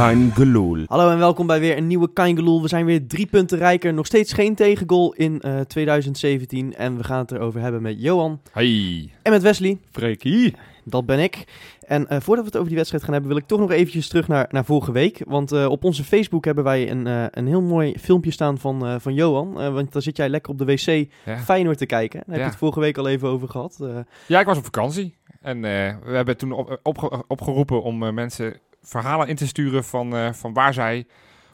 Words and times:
Geloel. 0.00 0.84
Hallo 0.86 1.10
en 1.10 1.18
welkom 1.18 1.46
bij 1.46 1.60
weer 1.60 1.76
een 1.76 1.86
nieuwe 1.86 2.12
Kaingeloel. 2.12 2.62
We 2.62 2.68
zijn 2.68 2.84
weer 2.84 3.06
drie 3.06 3.26
punten 3.26 3.58
rijker. 3.58 3.94
Nog 3.94 4.06
steeds 4.06 4.32
geen 4.32 4.54
tegengoal 4.54 5.12
in 5.14 5.40
eh, 5.40 5.60
2017. 5.60 6.74
En 6.74 6.96
we 6.96 7.04
gaan 7.04 7.18
het 7.18 7.30
erover 7.30 7.60
hebben 7.60 7.82
met 7.82 8.02
Johan 8.02 8.40
Hey, 8.52 9.10
en 9.22 9.32
met 9.32 9.42
Wesley. 9.42 9.78
Freekie. 9.90 10.54
Dat 10.84 11.06
ben 11.06 11.18
ik. 11.18 11.44
En 11.86 12.08
eh, 12.08 12.20
voordat 12.20 12.44
we 12.44 12.50
het 12.50 12.54
over 12.56 12.66
die 12.68 12.76
wedstrijd 12.76 13.04
gaan 13.04 13.12
hebben, 13.12 13.30
wil 13.32 13.40
ik 13.40 13.46
toch 13.46 13.58
nog 13.60 13.70
eventjes 13.70 14.08
terug 14.08 14.28
naar, 14.28 14.46
naar 14.50 14.64
vorige 14.64 14.92
week. 14.92 15.22
Want 15.26 15.52
eh, 15.52 15.66
op 15.66 15.84
onze 15.84 16.04
Facebook 16.04 16.44
hebben 16.44 16.64
wij 16.64 16.90
een, 16.90 17.06
eh, 17.06 17.24
een 17.30 17.46
heel 17.46 17.62
mooi 17.62 17.94
filmpje 17.98 18.30
staan 18.30 18.58
van, 18.58 18.86
eh, 18.86 18.94
van 18.98 19.14
Johan. 19.14 19.60
Eh, 19.60 19.72
want 19.72 19.92
daar 19.92 20.02
zit 20.02 20.16
jij 20.16 20.28
lekker 20.28 20.52
op 20.52 20.58
de 20.58 20.64
wc 20.64 21.06
Ja. 21.24 21.38
Feyenoord 21.38 21.78
te 21.78 21.86
kijken. 21.86 22.18
Daar 22.26 22.34
heb 22.34 22.44
je 22.44 22.50
het 22.50 22.58
vorige 22.58 22.80
week 22.80 22.98
al 22.98 23.08
even 23.08 23.28
over 23.28 23.48
gehad. 23.48 23.78
Eh, 23.80 23.88
ja, 24.26 24.40
ik 24.40 24.46
was 24.46 24.58
op 24.58 24.64
vakantie. 24.64 25.14
En 25.40 25.56
eh, 25.56 25.94
we 26.04 26.10
hebben 26.16 26.36
toen 26.36 26.52
op, 26.52 26.78
opge- 26.82 27.24
opgeroepen 27.28 27.82
om 27.82 28.02
eh, 28.02 28.12
mensen 28.12 28.54
verhalen 28.82 29.28
in 29.28 29.36
te 29.36 29.46
sturen 29.46 29.84
van, 29.84 30.16
eh, 30.16 30.32
van 30.32 30.52
waar 30.52 30.74
zij 30.74 31.06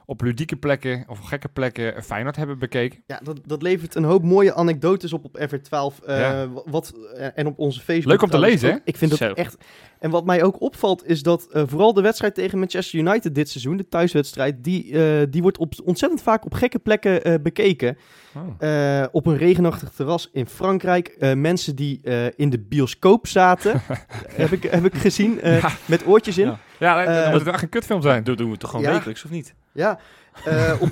op 0.09 0.21
ludieke 0.23 0.57
plekken 0.57 1.05
of 1.09 1.19
gekke 1.19 1.49
plekken 1.49 2.03
Feyenoord 2.03 2.37
hebben 2.37 2.59
bekeken. 2.59 3.03
ja, 3.07 3.21
dat, 3.23 3.41
dat 3.47 3.63
levert 3.63 3.95
een 3.95 4.05
hoop 4.05 4.23
mooie 4.23 4.55
anekdotes 4.55 5.13
op 5.13 5.25
op 5.25 5.39
FR12. 5.39 6.05
eh, 6.05 6.19
Ja. 6.21 6.49
wat, 6.65 6.93
eh, 7.17 7.27
en 7.35 7.47
op 7.47 7.59
onze 7.59 7.81
Facebook. 7.81 8.13
Leuk 8.13 8.23
om 8.23 8.31
te 8.31 8.39
lezen, 8.39 8.73
ook. 8.75 8.81
Ik 8.85 8.97
vind 8.97 9.11
dat 9.11 9.21
Zo. 9.21 9.33
echt... 9.33 9.57
En 9.99 10.11
wat 10.11 10.25
mij 10.25 10.43
ook 10.43 10.61
opvalt 10.61 11.07
is 11.07 11.23
dat 11.23 11.47
eh, 11.53 11.63
vooral 11.67 11.93
de 11.95 12.01
wedstrijd 12.01 12.35
tegen 12.35 12.59
Manchester 12.59 12.99
United 12.99 13.35
dit 13.35 13.49
seizoen, 13.49 13.77
de 13.77 13.89
thuiswedstrijd, 13.89 14.65
die, 14.65 14.99
eh, 15.03 15.27
die 15.31 15.43
wordt 15.43 15.59
op, 15.59 15.73
ontzettend 15.85 16.23
vaak 16.23 16.45
op 16.45 16.55
gekke 16.55 16.79
plekken 16.79 17.25
eh, 17.25 17.35
bekeken. 17.43 17.97
Oh. 18.35 18.69
Eh, 19.01 19.07
op 19.13 19.27
een 19.27 19.37
regenachtig 19.37 19.89
terras 19.91 20.31
in 20.33 20.47
Frankrijk. 20.47 21.09
Eh, 21.09 21.33
mensen 21.35 21.77
die 21.77 22.01
eh, 22.03 22.27
in 22.37 22.51
de 22.51 22.59
bioscoop 22.59 23.27
zaten, 23.27 23.83
heb, 24.33 24.53
ik, 24.53 24.63
heb 24.63 24.85
ik 24.85 24.95
gezien, 24.95 25.41
eh, 25.41 25.61
Ja. 25.61 25.71
met 25.87 26.07
oortjes 26.07 26.39
in. 26.39 26.47
Ja. 26.47 26.59
Ja, 26.79 27.05
dat 27.05 27.25
Eh, 27.25 27.31
moet 27.31 27.41
het 27.41 27.49
echt 27.49 27.63
een 27.63 27.69
kutfilm 27.69 28.03
zijn. 28.03 28.25
Dat 28.25 28.39
doen 28.39 28.51
we 28.51 28.57
toch 28.57 28.71
gewoon 28.71 28.85
Ja. 28.85 28.93
wekelijks, 28.93 29.25
of 29.25 29.31
niet? 29.31 29.55
Ja, 29.77 29.99
eh, 30.45 30.73
op, 30.81 30.91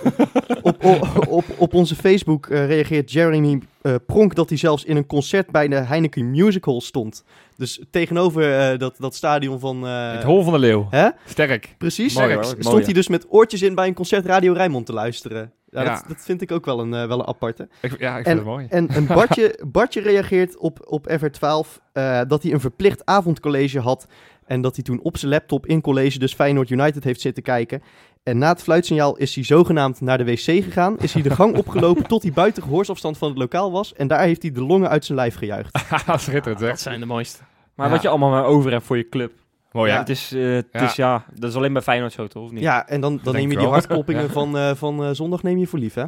op, 0.62 1.26
op, 1.28 1.44
op, 1.56 1.74
onze 1.74 1.94
Facebook 1.94 2.46
eh, 2.46 2.66
reageert 2.66 3.12
Jeremy 3.12 3.60
eh, 3.82 3.94
Pronk 4.06 4.34
dat 4.34 4.48
hij 4.48 4.58
zelfs 4.58 4.84
in 4.84 4.96
een 4.96 5.06
concert 5.06 5.50
bij 5.50 5.68
de 5.68 5.74
Heineken 5.74 6.30
Musical 6.30 6.80
stond. 6.80 7.24
Dus 7.56 7.80
tegenover 7.90 8.78
dat, 8.78 8.94
dat 8.98 9.14
stadion 9.14 9.60
van... 9.60 9.82
het 9.82 10.22
Hol 10.22 10.42
van 10.42 10.52
de 10.52 10.58
Leeuw. 10.58 10.86
Hè? 10.90 11.08
Sterk. 11.26 11.74
Precies. 11.78 12.12
Sterk. 12.12 12.44
Stond 12.44 12.62
Mooi, 12.62 12.84
hij 12.84 12.92
dus 12.92 13.08
met 13.08 13.26
oortjes 13.28 13.62
in 13.62 13.74
bij 13.74 13.86
een 13.86 13.94
concert 13.94 14.26
Radio 14.26 14.52
Rijnmond 14.52 14.86
te 14.86 14.92
luisteren. 14.92 15.52
Ja, 15.70 15.82
Ja. 15.82 15.94
Dat, 15.94 16.04
dat 16.08 16.20
vind 16.24 16.40
ik 16.40 16.52
ook 16.52 16.64
wel 16.64 16.80
een, 16.80 16.90
wel 16.90 17.18
een 17.18 17.26
aparte. 17.26 17.68
Ik, 17.80 17.98
ja, 17.98 18.18
ik 18.18 18.24
En- 18.24 18.24
vind 18.24 18.38
het 18.38 18.46
mooi. 18.46 18.66
En 18.70 18.96
een 18.96 19.06
Bartje, 19.06 19.58
Bartje 19.72 20.00
reageert 20.00 20.58
op, 20.58 20.78
op 20.84 21.10
FR12 21.10 21.82
eh, 21.92 22.20
dat 22.28 22.42
hij 22.42 22.52
een 22.52 22.60
verplicht 22.60 23.04
avondcollege 23.04 23.78
had. 23.78 24.06
En 24.44 24.60
dat 24.60 24.74
hij 24.74 24.84
toen 24.84 25.00
op 25.02 25.16
zijn 25.16 25.30
laptop 25.30 25.66
in 25.66 25.80
college 25.80 26.18
dus 26.18 26.34
Feyenoord 26.34 26.70
United 26.70 27.04
heeft 27.04 27.20
zitten 27.20 27.42
kijken. 27.42 27.82
En 28.24 28.38
na 28.38 28.48
het 28.48 28.62
fluitsignaal 28.62 29.16
is 29.16 29.34
hij 29.34 29.44
zogenaamd 29.44 30.00
naar 30.00 30.18
de 30.18 30.24
wc 30.24 30.38
gegaan. 30.38 30.98
Is 30.98 31.12
hij 31.12 31.22
de 31.22 31.30
gang 31.30 31.56
opgelopen 31.56 32.06
tot 32.06 32.22
hij 32.22 32.32
buiten 32.32 32.62
gehoorsafstand 32.62 33.18
van 33.18 33.28
het 33.28 33.38
lokaal 33.38 33.72
was. 33.72 33.94
En 33.94 34.06
daar 34.08 34.20
heeft 34.22 34.42
hij 34.42 34.52
de 34.52 34.62
longen 34.62 34.88
uit 34.88 35.04
zijn 35.04 35.18
lijf 35.18 35.34
gejuicht. 35.36 35.78
Schitterend, 36.16 36.60
hè? 36.60 36.68
Dat 36.68 36.80
zijn 36.80 37.00
de 37.00 37.06
mooiste. 37.06 37.38
Maar 37.74 37.86
Ja. 37.86 37.92
wat 37.92 38.02
je 38.02 38.08
allemaal 38.08 38.30
maar 38.30 38.44
over 38.44 38.70
hebt 38.70 38.84
voor 38.84 38.96
je 38.96 39.08
club. 39.08 39.32
Mooi, 39.72 39.88
hè? 39.90 39.94
Ja. 39.94 40.00
Het, 40.00 40.08
is, 40.10 40.32
eh, 40.32 40.52
het 40.52 40.66
Ja. 40.72 40.80
is, 40.82 40.94
ja, 40.94 41.24
dat 41.34 41.50
is 41.50 41.56
alleen 41.56 41.72
bij 41.72 41.82
Feyenoord 41.82 42.12
zo, 42.12 42.26
toch? 42.26 42.44
Of 42.44 42.50
niet? 42.50 42.62
Ja, 42.62 42.88
en 42.88 43.00
dan, 43.00 43.10
dan 43.14 43.22
denk 43.24 43.36
neem 43.36 43.44
je 43.50 43.56
die 43.56 43.64
wel. 43.64 43.72
hartkloppingen 43.72 44.22
Ja. 44.26 44.28
van, 44.28 44.58
eh, 44.58 44.74
van 44.74 45.04
eh, 45.04 45.10
zondag 45.12 45.42
neem 45.42 45.58
je 45.58 45.66
voor 45.66 45.78
lief, 45.78 45.94
hè? 45.94 46.04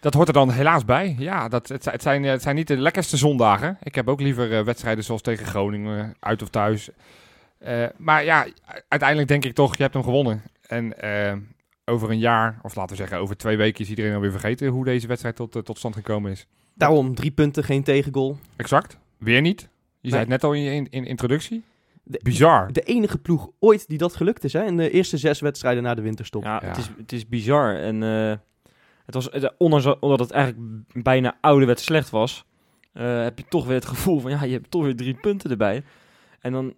Dat 0.00 0.14
hoort 0.14 0.28
er 0.28 0.34
dan 0.34 0.50
helaas 0.50 0.84
bij. 0.84 1.14
Ja, 1.18 1.48
dat, 1.48 1.68
het, 1.68 1.82
zijn- 1.82 1.94
het, 1.94 2.02
zijn, 2.02 2.24
eh, 2.24 2.30
het 2.30 2.42
zijn 2.42 2.54
niet 2.56 2.68
de 2.68 2.76
lekkerste 2.76 3.16
zondagen. 3.16 3.78
Ik 3.82 3.94
heb 3.94 4.08
ook 4.08 4.20
liever 4.20 4.58
eh, 4.58 4.64
wedstrijden 4.64 5.04
zoals 5.04 5.22
tegen 5.22 5.46
Groningen, 5.46 6.14
uit 6.20 6.42
of 6.42 6.48
thuis. 6.48 6.90
Eh, 7.62 7.86
maar 7.96 8.24
ja, 8.24 8.46
uiteindelijk 8.88 9.28
denk 9.28 9.44
ik 9.44 9.54
toch, 9.54 9.76
je 9.76 9.82
hebt 9.82 9.94
hem 9.94 10.02
gewonnen. 10.02 10.42
En 10.66 11.00
eh, 11.00 11.36
over 11.84 12.10
een 12.10 12.18
jaar, 12.18 12.58
of 12.62 12.74
laten 12.74 12.90
we 12.90 13.02
zeggen 13.02 13.18
over 13.18 13.36
twee 13.36 13.56
weken, 13.56 13.84
is 13.84 13.90
iedereen 13.90 14.14
alweer 14.14 14.30
vergeten 14.30 14.68
hoe 14.68 14.84
deze 14.84 15.06
wedstrijd 15.06 15.36
tot, 15.36 15.56
eh, 15.56 15.62
tot 15.62 15.78
stand 15.78 15.94
gekomen 15.94 16.30
is. 16.30 16.46
Daarom 16.74 17.14
drie 17.14 17.30
punten, 17.30 17.64
geen 17.64 17.82
tegengoal. 17.82 18.38
Exact. 18.56 18.98
Weer 19.18 19.40
niet. 19.40 19.68
Je 20.00 20.08
zei 20.08 20.20
het 20.20 20.30
net 20.30 20.44
al 20.44 20.52
in 20.52 20.62
je 20.62 20.70
in, 20.70 20.86
in 20.90 21.04
introductie. 21.04 21.64
De, 22.02 22.20
Bizar. 22.22 22.72
de 22.72 22.80
enige 22.80 23.18
ploeg 23.18 23.50
ooit 23.58 23.88
die 23.88 23.98
dat 23.98 24.16
gelukt 24.16 24.44
is, 24.44 24.52
hè? 24.52 24.64
In 24.64 24.76
de 24.76 24.90
eerste 24.90 25.16
zes 25.16 25.40
wedstrijden 25.40 25.82
na 25.82 25.94
de 25.94 26.02
winterstop. 26.02 26.42
Ja, 26.42 26.60
Ja. 26.62 26.68
Het, 26.68 26.76
is, 26.76 26.90
het 26.96 27.12
is 27.12 27.28
bizar. 27.28 27.76
En 27.76 28.02
eh, 28.02 28.36
het 29.04 29.14
was, 29.14 29.28
ondanks 29.56 29.98
omdat 30.00 30.18
het 30.18 30.30
eigenlijk 30.30 30.82
bijna 31.02 31.36
ouderwets 31.40 31.84
slecht 31.84 32.10
was, 32.10 32.44
eh, 32.92 33.22
heb 33.22 33.38
je 33.38 33.44
toch 33.48 33.66
weer 33.66 33.74
het 33.74 33.86
gevoel 33.86 34.20
van, 34.20 34.30
ja, 34.30 34.42
je 34.42 34.52
hebt 34.52 34.70
toch 34.70 34.82
weer 34.82 34.96
drie 34.96 35.14
punten 35.14 35.50
erbij. 35.50 35.82
En 36.40 36.52
dan, 36.52 36.74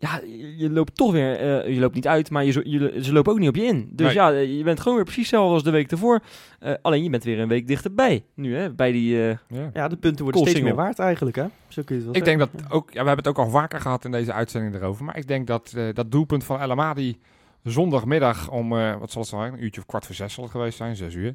ja, 0.00 0.20
je, 0.56 0.70
loopt 0.70 0.96
toch 0.96 1.12
weer, 1.12 1.36
eh, 1.64 1.74
je 1.74 1.80
loopt 1.80 1.94
niet 1.94 2.06
uit, 2.06 2.30
maar 2.30 2.44
je, 2.44 2.60
je, 2.70 2.98
ze 3.02 3.12
lopen 3.12 3.32
ook 3.32 3.38
niet 3.38 3.48
op 3.48 3.56
je 3.56 3.62
in. 3.64 3.88
Dus 3.92 4.06
Nee. 4.06 4.14
ja, 4.14 4.32
eh, 4.32 4.56
je 4.56 4.62
bent 4.62 4.80
gewoon 4.80 4.94
weer 4.96 5.04
precies 5.04 5.22
hetzelfde 5.22 5.54
als 5.54 5.62
de 5.62 5.70
week 5.70 5.90
ervoor. 5.90 6.20
Eh, 6.58 6.72
alleen 6.82 7.02
je 7.02 7.10
bent 7.10 7.24
weer 7.24 7.38
een 7.40 7.48
week 7.48 7.66
dichterbij 7.66 8.24
nu, 8.34 8.56
hè, 8.56 8.72
bij 8.72 8.92
die... 8.92 9.28
eh, 9.28 9.36
Ja. 9.48 9.70
Ja, 9.72 9.88
de 9.88 9.96
punten 9.96 10.24
worden 10.24 10.42
steeds 10.42 10.60
meer 10.60 10.74
waard 10.74 10.98
eigenlijk, 10.98 11.36
hè? 11.36 11.44
Zo 11.68 11.82
kun 11.82 11.94
je 11.96 12.02
het 12.02 12.04
wel 12.04 12.14
Ik 12.16 12.24
denk 12.24 12.38
dat 12.38 12.50
ook, 12.68 12.86
ja, 12.92 13.00
we 13.02 13.06
hebben 13.06 13.24
het 13.24 13.28
ook 13.28 13.44
al 13.44 13.50
vaker 13.50 13.80
gehad 13.80 14.04
in 14.04 14.10
deze 14.10 14.32
uitzending 14.32 14.74
erover. 14.74 15.04
Maar 15.04 15.16
ik 15.16 15.28
denk 15.28 15.46
dat 15.46 15.72
eh, 15.76 15.84
dat 15.92 16.10
doelpunt 16.10 16.44
van 16.44 16.60
El 16.60 16.70
Amadi 16.70 17.18
zondagmiddag 17.62 18.50
om, 18.50 18.78
eh, 18.78 18.96
wat 18.98 19.10
zal 19.10 19.20
het 19.20 19.30
zijn, 19.30 19.52
een 19.52 19.62
uurtje 19.64 19.80
of 19.80 19.86
kwart 19.86 20.06
voor 20.06 20.14
zes 20.14 20.34
zal 20.34 20.42
het 20.44 20.52
geweest 20.52 20.76
zijn, 20.76 20.96
zes 20.96 21.14
uur. 21.14 21.34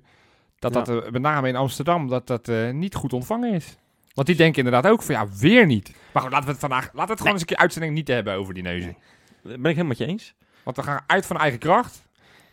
Dat 0.60 0.74
Ja. 0.74 0.82
dat 0.82 1.12
met 1.12 1.22
name 1.22 1.48
in 1.48 1.56
Amsterdam, 1.56 2.08
dat 2.08 2.28
dat 2.28 2.48
eh, 2.48 2.70
niet 2.72 2.96
goed 2.96 3.14
ontvangen 3.14 3.54
is. 3.54 3.78
Want 4.14 4.28
die 4.28 4.36
denken 4.36 4.64
inderdaad 4.64 4.92
ook 4.92 5.04
van, 5.04 5.16
ja, 5.16 5.28
weer 5.40 5.66
niet. 5.66 5.92
Maar 6.12 6.22
goed, 6.22 6.32
laten 6.32 6.46
we 6.46 6.52
het 6.52 6.62
vandaag, 6.62 6.84
laten 6.84 7.06
we 7.06 7.12
het 7.12 7.18
gewoon 7.18 7.34
eens 7.34 7.42
een 7.42 7.48
keer 7.48 7.58
uitzending 7.58 7.94
niet 7.94 8.08
hebben 8.08 8.34
over 8.34 8.54
die 8.54 8.64
neuzen. 8.64 8.98
ben 9.42 9.54
ik 9.54 9.64
helemaal 9.64 9.86
met 9.86 9.98
je 9.98 10.06
eens. 10.06 10.36
Want 10.64 10.76
we 10.76 10.84
gaan 10.84 11.04
uit 11.08 11.26
van 11.26 11.38
eigen 11.38 11.60
kracht. 11.60 12.08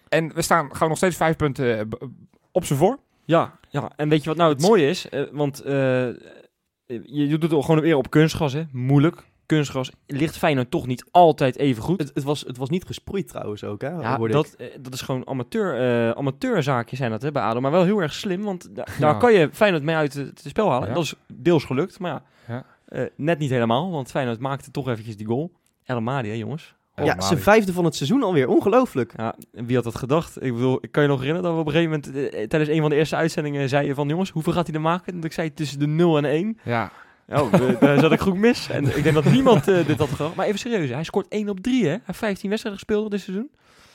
En 0.08 0.34
we 0.34 0.42
staan 0.42 0.72
gewoon 0.72 0.88
nog 0.88 0.96
steeds 0.96 1.16
vijf 1.16 1.36
punten 1.36 1.78
eh, 1.78 1.86
op 2.52 2.64
z'n 2.64 2.74
voor. 2.74 2.98
Ja, 3.24 3.58
ja, 3.68 3.92
en 3.96 4.08
weet 4.08 4.22
je 4.22 4.28
wat 4.28 4.38
nou 4.38 4.52
het 4.52 4.62
mooie 4.62 4.88
is? 4.88 5.08
Eh, 5.08 5.22
want 5.32 5.60
eh, 5.60 6.08
je, 6.86 7.26
doet 7.28 7.42
het 7.42 7.64
gewoon 7.64 7.80
weer 7.80 7.96
op 7.96 8.10
kunstgras, 8.10 8.52
hè? 8.52 8.62
Moeilijk. 8.72 9.22
Kunstgras 9.56 9.90
ligt 10.06 10.36
Feyenoord 10.38 10.70
toch 10.70 10.86
niet 10.86 11.04
altijd 11.10 11.56
even 11.56 11.82
goed. 11.82 12.00
Het, 12.00 12.10
het, 12.14 12.24
was, 12.24 12.40
het 12.46 12.56
was 12.56 12.68
niet 12.68 12.84
gesproeid 12.84 13.28
trouwens 13.28 13.64
ook, 13.64 13.80
hè? 13.80 13.88
Ja, 13.88 14.16
dat, 14.16 14.54
eh, 14.58 14.66
dat 14.80 14.94
is 14.94 15.00
gewoon 15.00 15.26
amateur, 15.28 15.76
eh 15.78 16.10
amateurzaakjes 16.10 16.98
zijn 16.98 17.10
dat 17.10 17.22
hè, 17.22 17.32
bij 17.32 17.42
ADO. 17.42 17.60
Maar 17.60 17.70
wel 17.70 17.84
heel 17.84 18.00
erg 18.02 18.12
slim, 18.12 18.42
want 18.42 18.68
da- 18.76 18.84
daar 18.98 19.12
Ja. 19.12 19.18
kan 19.18 19.32
je 19.32 19.48
Feyenoord 19.52 19.82
mee 19.82 19.96
uit 19.96 20.14
het 20.14 20.42
spel 20.46 20.70
halen. 20.70 20.88
Ja. 20.88 20.94
Dat 20.94 21.02
is 21.02 21.14
deels 21.32 21.64
gelukt, 21.64 21.98
maar 21.98 22.10
ja, 22.10 22.22
Ja. 22.48 22.64
eh, 22.88 23.04
net 23.16 23.38
niet 23.38 23.50
helemaal. 23.50 23.90
Want 23.90 24.10
Feyenoord 24.10 24.38
maakte 24.40 24.70
toch 24.70 24.88
eventjes 24.88 25.16
die 25.16 25.26
goal. 25.26 25.50
El 25.84 26.00
Madi, 26.00 26.28
hè 26.28 26.34
jongens. 26.34 26.74
Ja, 27.04 27.20
zijn 27.20 27.38
vijfde 27.38 27.72
van 27.72 27.84
het 27.84 27.94
seizoen 27.94 28.22
alweer. 28.22 28.48
Ongelooflijk. 28.48 29.12
Ja, 29.16 29.34
wie 29.50 29.74
had 29.74 29.84
dat 29.84 29.94
gedacht? 29.96 30.42
Ik 30.42 30.52
bedoel, 30.54 30.78
ik 30.80 30.92
kan 30.92 31.02
je 31.02 31.08
nog 31.08 31.18
herinneren 31.20 31.48
dat 31.48 31.54
we 31.56 31.60
op 31.60 31.66
een 31.66 31.72
gegeven 31.80 32.00
moment 32.12 32.34
eh, 32.34 32.46
tijdens 32.46 32.70
een 32.70 32.80
van 32.80 32.90
de 32.90 32.96
eerste 32.96 33.16
uitzendingen 33.16 33.68
zeiden 33.68 33.94
van 33.94 34.08
jongens, 34.08 34.30
hoeveel 34.30 34.52
gaat 34.52 34.66
hij 34.66 34.74
er 34.74 34.80
maken? 34.80 35.12
En 35.14 35.22
ik 35.22 35.32
zei 35.32 35.54
tussen 35.54 35.78
de 35.78 35.86
0 35.86 36.16
en 36.16 36.24
1. 36.24 36.58
Ja, 36.64 36.92
Oh, 37.30 37.52
daar 37.80 37.98
zat 38.00 38.12
ik 38.12 38.20
goed 38.20 38.36
mis. 38.36 38.68
En 38.68 38.96
ik 38.96 39.02
denk 39.02 39.14
dat 39.14 39.24
niemand 39.24 39.68
eh, 39.68 39.86
dit 39.86 39.98
had 39.98 40.08
gedacht. 40.08 40.34
Maar 40.34 40.46
even 40.46 40.58
serieus, 40.58 40.90
hij 40.90 41.04
scoort 41.04 41.28
1 41.28 41.48
op 41.48 41.60
3 41.60 41.82
hè. 41.84 41.88
Hij 41.90 42.00
heeft 42.04 42.18
15 42.18 42.48
wedstrijden 42.48 42.82
gespeeld 42.82 43.10
dit 43.10 43.20
seizoen. 43.20 43.50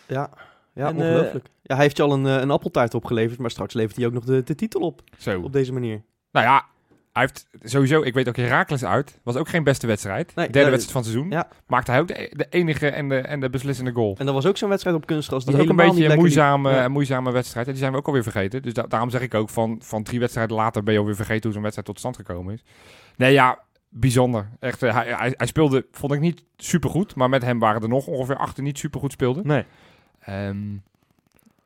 Ja, 0.08 0.30
ja 0.74 0.88
En, 0.88 1.02
eh, 1.02 1.08
ongelooflijk. 1.08 1.46
ja, 1.62 1.76
hij 1.76 1.84
heeft 1.84 1.98
je 1.98 2.04
al 2.04 2.12
een, 2.14 2.26
eh, 2.26 2.36
een 2.40 2.52
appeltaart 2.52 2.94
opgeleverd, 2.94 3.40
maar 3.40 3.52
straks 3.52 3.74
levert 3.74 3.96
hij 3.96 4.06
ook 4.06 4.14
nog 4.14 4.24
de, 4.24 4.44
de 4.44 4.56
titel 4.56 4.82
op. 4.82 5.02
zo. 5.18 5.42
Op 5.42 5.54
deze 5.54 5.74
manier. 5.74 6.02
Nou 6.32 6.46
ja, 6.46 6.66
hij 7.16 7.24
heeft 7.24 7.48
sowieso, 7.64 8.02
ik 8.02 8.14
weet 8.14 8.28
ook 8.28 8.36
Herakles 8.36 8.86
uit. 8.86 9.20
Was 9.24 9.36
ook 9.36 9.48
geen 9.50 9.64
beste 9.64 9.88
wedstrijd. 9.88 10.36
Nee, 10.36 10.46
Derde 10.46 10.60
nee, 10.60 10.70
wedstrijd 10.70 10.92
van 10.92 11.02
het 11.02 11.12
seizoen. 11.12 11.32
Ja. 11.32 11.48
Maakte 11.68 11.92
hij 11.92 12.00
ook 12.00 12.08
de, 12.08 12.32
de 12.36 12.48
enige 12.50 12.90
en 12.90 13.10
de, 13.10 13.18
en 13.18 13.40
de 13.40 13.50
beslissende 13.50 13.92
goal. 13.92 14.16
En 14.18 14.26
dat 14.26 14.34
was 14.36 14.46
ook 14.46 14.58
zo'n 14.58 14.70
wedstrijd 14.70 14.96
op 14.96 15.06
kunstgras. 15.06 15.46
Dat 15.46 15.54
was 15.54 15.64
ook 15.64 15.70
een 15.70 15.76
beetje 15.76 16.06
een 16.06 16.18
moeizame, 16.18 16.72
een 16.72 16.92
moeizame 16.92 17.32
wedstrijd. 17.32 17.66
En 17.66 17.72
die 17.72 17.82
zijn 17.82 17.94
we 17.94 17.98
ook 17.98 18.08
alweer 18.08 18.24
vergeten. 18.24 18.62
Dus 18.62 18.74
da- 18.74 18.88
daarom 18.88 19.10
zeg 19.10 19.22
ik 19.22 19.34
ook 19.34 19.50
van, 19.50 19.80
van 19.84 20.04
drie 20.04 20.20
wedstrijden 20.20 20.56
later 20.56 20.84
ben 20.84 20.94
je 20.94 21.00
alweer 21.00 21.16
vergeten 21.16 21.44
hoe 21.44 21.52
zo'n 21.54 21.62
wedstrijd 21.62 21.88
tot 21.88 22.00
stand 22.00 22.16
gekomen 22.16 22.54
is. 22.54 22.64
Nee 23.16 23.34
ja, 23.34 23.60
bijzonder. 23.90 24.50
Echt, 24.60 24.84
eh, 24.84 24.94
hij, 24.94 25.14
hij, 25.14 25.34
hij 25.38 25.48
speelde, 25.48 25.86
vond 25.92 26.14
ik 26.14 26.20
niet 26.20 26.44
supergoed. 26.58 27.16
Maar 27.16 27.30
met 27.30 27.44
hem 27.44 27.60
waren 27.60 27.82
er 27.82 27.90
nog 27.90 28.08
ongeveer 28.08 28.38
acht 28.38 28.56
die 28.56 28.64
niet 28.64 28.78
supergoed 28.78 29.12
speelden. 29.12 29.48
Nee. 29.48 29.64
Ehm 30.20 30.58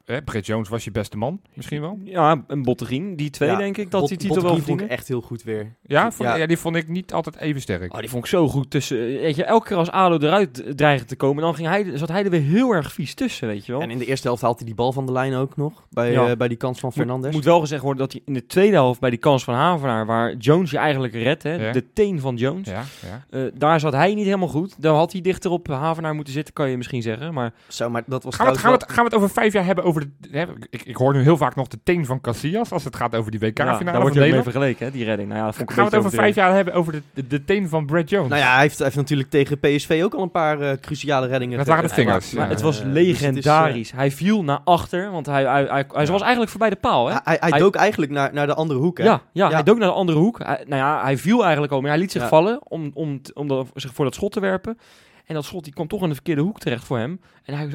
eh, 0.10 0.18
Britt 0.26 0.46
Jones 0.46 0.70
was 0.70 0.84
je 0.84 0.92
beste 0.92 1.18
man, 1.18 1.42
misschien 1.54 1.82
wel. 1.82 2.00
Ja, 2.04 2.44
een 2.48 2.64
Botterien. 2.64 3.16
Die 3.16 3.30
twee 3.30 3.50
Ja, 3.50 3.58
denk 3.58 3.78
ik 3.78 3.92
dat 3.92 4.00
Bot- 4.00 4.10
die 4.10 4.18
titel 4.18 4.36
wel 4.36 4.44
Botteguin 4.52 4.78
vond 4.78 4.90
ik 4.92 4.98
echt 4.98 5.08
heel 5.08 5.22
goed 5.22 5.44
weer. 5.44 5.76
Ja, 5.82 6.12
vond- 6.12 6.30
Ja. 6.30 6.36
ja, 6.36 6.46
die 6.46 6.58
vond 6.58 6.76
ik 6.76 6.88
niet 6.88 7.14
altijd 7.14 7.36
even 7.38 7.62
sterk. 7.62 7.94
Oh, 7.94 8.00
die 8.00 8.10
vond 8.10 8.24
ik 8.24 8.30
zo 8.30 8.48
goed 8.48 8.70
tussen. 8.70 8.98
eh, 8.98 9.20
Weet 9.22 9.36
je, 9.36 9.44
elke 9.44 9.68
keer 9.68 9.78
als 9.78 9.92
ADO 9.92 10.18
eruit 10.28 10.64
dreigde 10.76 11.06
te 11.06 11.16
komen, 11.16 11.44
dan 11.44 11.56
ging 11.56 11.68
hij, 11.68 11.98
zat 11.98 12.08
hij 12.10 12.24
er 12.24 12.30
weer 12.30 12.42
heel 12.42 12.72
erg 12.72 12.94
vies 12.94 13.14
tussen, 13.14 13.48
weet 13.48 13.66
je 13.66 13.72
wel. 13.72 13.82
En 13.82 13.92
in 13.92 13.98
de 13.98 14.06
eerste 14.06 14.28
helft 14.28 14.42
haalt 14.42 14.58
hij 14.58 14.66
die 14.66 14.76
bal 14.76 14.92
van 14.92 15.06
de 15.06 15.12
lijn 15.12 15.34
ook 15.34 15.56
nog. 15.58 15.84
Bij, 15.90 16.12
Ja. 16.12 16.28
eh, 16.30 16.38
bij 16.38 16.48
die 16.48 16.58
kans 16.58 16.80
van 16.80 16.92
Fernandes. 16.92 17.26
Moet, 17.26 17.36
moet 17.36 17.44
wel 17.46 17.60
gezegd 17.60 17.82
worden 17.82 18.02
dat 18.02 18.12
hij 18.12 18.22
in 18.26 18.34
de 18.34 18.46
tweede 18.46 18.74
helft 18.76 19.00
bij 19.00 19.10
die 19.10 19.20
kans 19.20 19.44
van 19.44 19.54
Havenaar, 19.54 20.06
waar 20.06 20.36
Jones 20.36 20.72
je 20.72 20.78
eigenlijk 20.78 21.14
redt, 21.14 21.44
hè, 21.44 21.54
Ja. 21.66 21.72
de 21.72 21.94
teen 21.94 22.20
van 22.20 22.36
Jones, 22.36 22.68
Ja, 22.70 22.84
ja. 23.02 23.26
eh, 23.30 23.52
daar 23.58 23.80
zat 23.80 23.94
hij 23.94 24.14
niet 24.14 24.26
helemaal 24.26 24.48
goed. 24.48 24.82
Daar 24.82 24.94
had 24.94 25.12
hij 25.12 25.22
dichter 25.22 25.52
op 25.52 25.68
Havenaar 25.68 26.16
moeten 26.16 26.34
zitten, 26.34 26.54
kan 26.54 26.70
je 26.70 26.78
misschien 26.78 27.02
zeggen. 27.02 27.34
Maar 27.34 27.54
Zo, 27.68 27.90
maar 27.90 28.04
dat 28.06 28.24
was 28.24 28.36
Gaan 28.36 28.46
we, 28.46 28.52
het, 28.52 28.62
gaan, 28.62 28.72
we 28.72 28.78
trouwens 28.78 28.84
het, 28.84 28.92
gaan 28.92 29.04
we 29.04 29.10
het 29.10 29.20
over 29.20 29.30
vijf 29.30 29.54
jaar 29.54 29.66
hebben 29.66 29.84
over 29.84 29.99
over 30.00 30.12
de, 30.20 30.38
hè, 30.38 30.46
ik, 30.70 30.84
ik 30.84 30.96
hoor 30.96 31.14
nu 31.14 31.22
heel 31.22 31.38
vaak 31.38 31.56
nog 31.56 31.68
de 31.68 31.80
teen 31.84 32.06
van 32.06 32.22
Casillas 32.22 32.72
als 32.72 32.84
het 32.84 32.96
gaat 32.96 33.16
over 33.16 33.32
die 33.32 33.40
Ja, 33.40 33.46
WK-finale 33.48 33.84
daar 33.84 33.94
van 33.94 34.02
wordt 34.02 34.16
je 34.16 34.32
mee 34.32 34.42
vergeleken, 34.44 34.86
hè, 34.86 34.92
die 34.92 35.04
redding. 35.06 35.28
Nou 35.28 35.40
ja, 35.40 35.46
dat 35.46 35.56
vond 35.56 35.70
ik 35.70 35.76
Gaan 35.76 35.86
een 35.86 35.90
we 35.92 35.96
het 35.98 36.06
over 36.06 36.20
vijf 36.20 36.36
jaar 36.36 36.54
hebben 36.54 36.74
over 36.74 36.92
de, 36.94 37.02
de, 37.14 37.28
de 37.28 37.44
teen 37.44 37.70
van 37.70 37.86
Brad 37.86 38.10
Jones? 38.10 38.30
Nou 38.30 38.42
ja, 38.42 38.52
hij 38.52 38.62
heeft, 38.62 38.76
hij 38.78 38.86
heeft 38.86 38.98
natuurlijk 38.98 39.30
tegen 39.30 39.60
PSV 39.60 40.02
ook 40.04 40.14
al 40.14 40.22
een 40.24 40.32
paar 40.32 40.62
eh, 40.62 40.78
cruciale 40.80 41.28
reddingen. 41.28 41.58
Dat 41.58 41.68
waren 41.68 41.84
de 41.84 41.90
ge- 41.90 41.96
vingers, 41.96 42.32
Ja, 42.32 42.48
het 42.48 42.62
was 42.62 42.78
Eh, 42.82 42.86
dus 42.94 42.98
het 42.98 43.08
is, 43.08 43.22
eh, 43.22 43.22
legendarisch. 43.32 43.92
hij 43.92 44.12
viel 44.12 44.44
naar 44.44 44.60
achter, 44.64 45.12
want 45.12 45.26
hij, 45.26 45.44
hij, 45.46 45.64
hij, 45.64 45.86
hij 45.94 46.06
Ja. 46.06 46.12
was 46.12 46.22
eigenlijk 46.22 46.52
voorbij 46.52 46.70
de 46.70 46.76
paal. 46.76 47.08
Hè? 47.08 47.16
hij, 47.24 47.38
hij, 47.40 47.60
dook 47.60 47.76
eigenlijk 47.76 48.12
naar, 48.12 48.34
naar 48.34 48.48
de 48.48 48.54
andere 48.54 48.80
hoek. 48.80 48.98
Hè? 48.98 49.04
Ja, 49.04 49.22
ja, 49.32 49.48
Ja. 49.48 49.54
hij 49.54 49.64
dook 49.64 49.78
naar 49.78 49.88
de 49.88 49.94
andere 49.94 50.18
hoek. 50.18 50.40
Hij, 50.44 50.64
nou 50.68 50.82
ja, 50.82 51.02
hij 51.04 51.18
viel 51.18 51.42
eigenlijk 51.44 51.74
al, 51.74 51.82
maar 51.82 51.90
hij 51.90 52.00
liet 52.00 52.12
zich 52.12 52.22
Ja. 52.22 52.28
vallen 52.28 52.60
om, 52.72 52.92
om, 52.94 53.22
om 53.34 53.48
dat, 53.48 53.68
zich 53.74 53.94
voor 53.94 54.06
dat 54.06 54.14
schot 54.16 54.32
te 54.32 54.40
werpen. 54.40 54.78
En 55.26 55.36
dat 55.36 55.46
schot 55.46 55.64
die 55.64 55.74
kwam 55.74 55.88
toch 55.88 56.02
in 56.02 56.08
de 56.10 56.14
verkeerde 56.14 56.42
hoek 56.42 56.60
terecht 56.60 56.84
voor 56.86 56.98
hem. 56.98 57.20
En 57.44 57.54
hij 57.54 57.70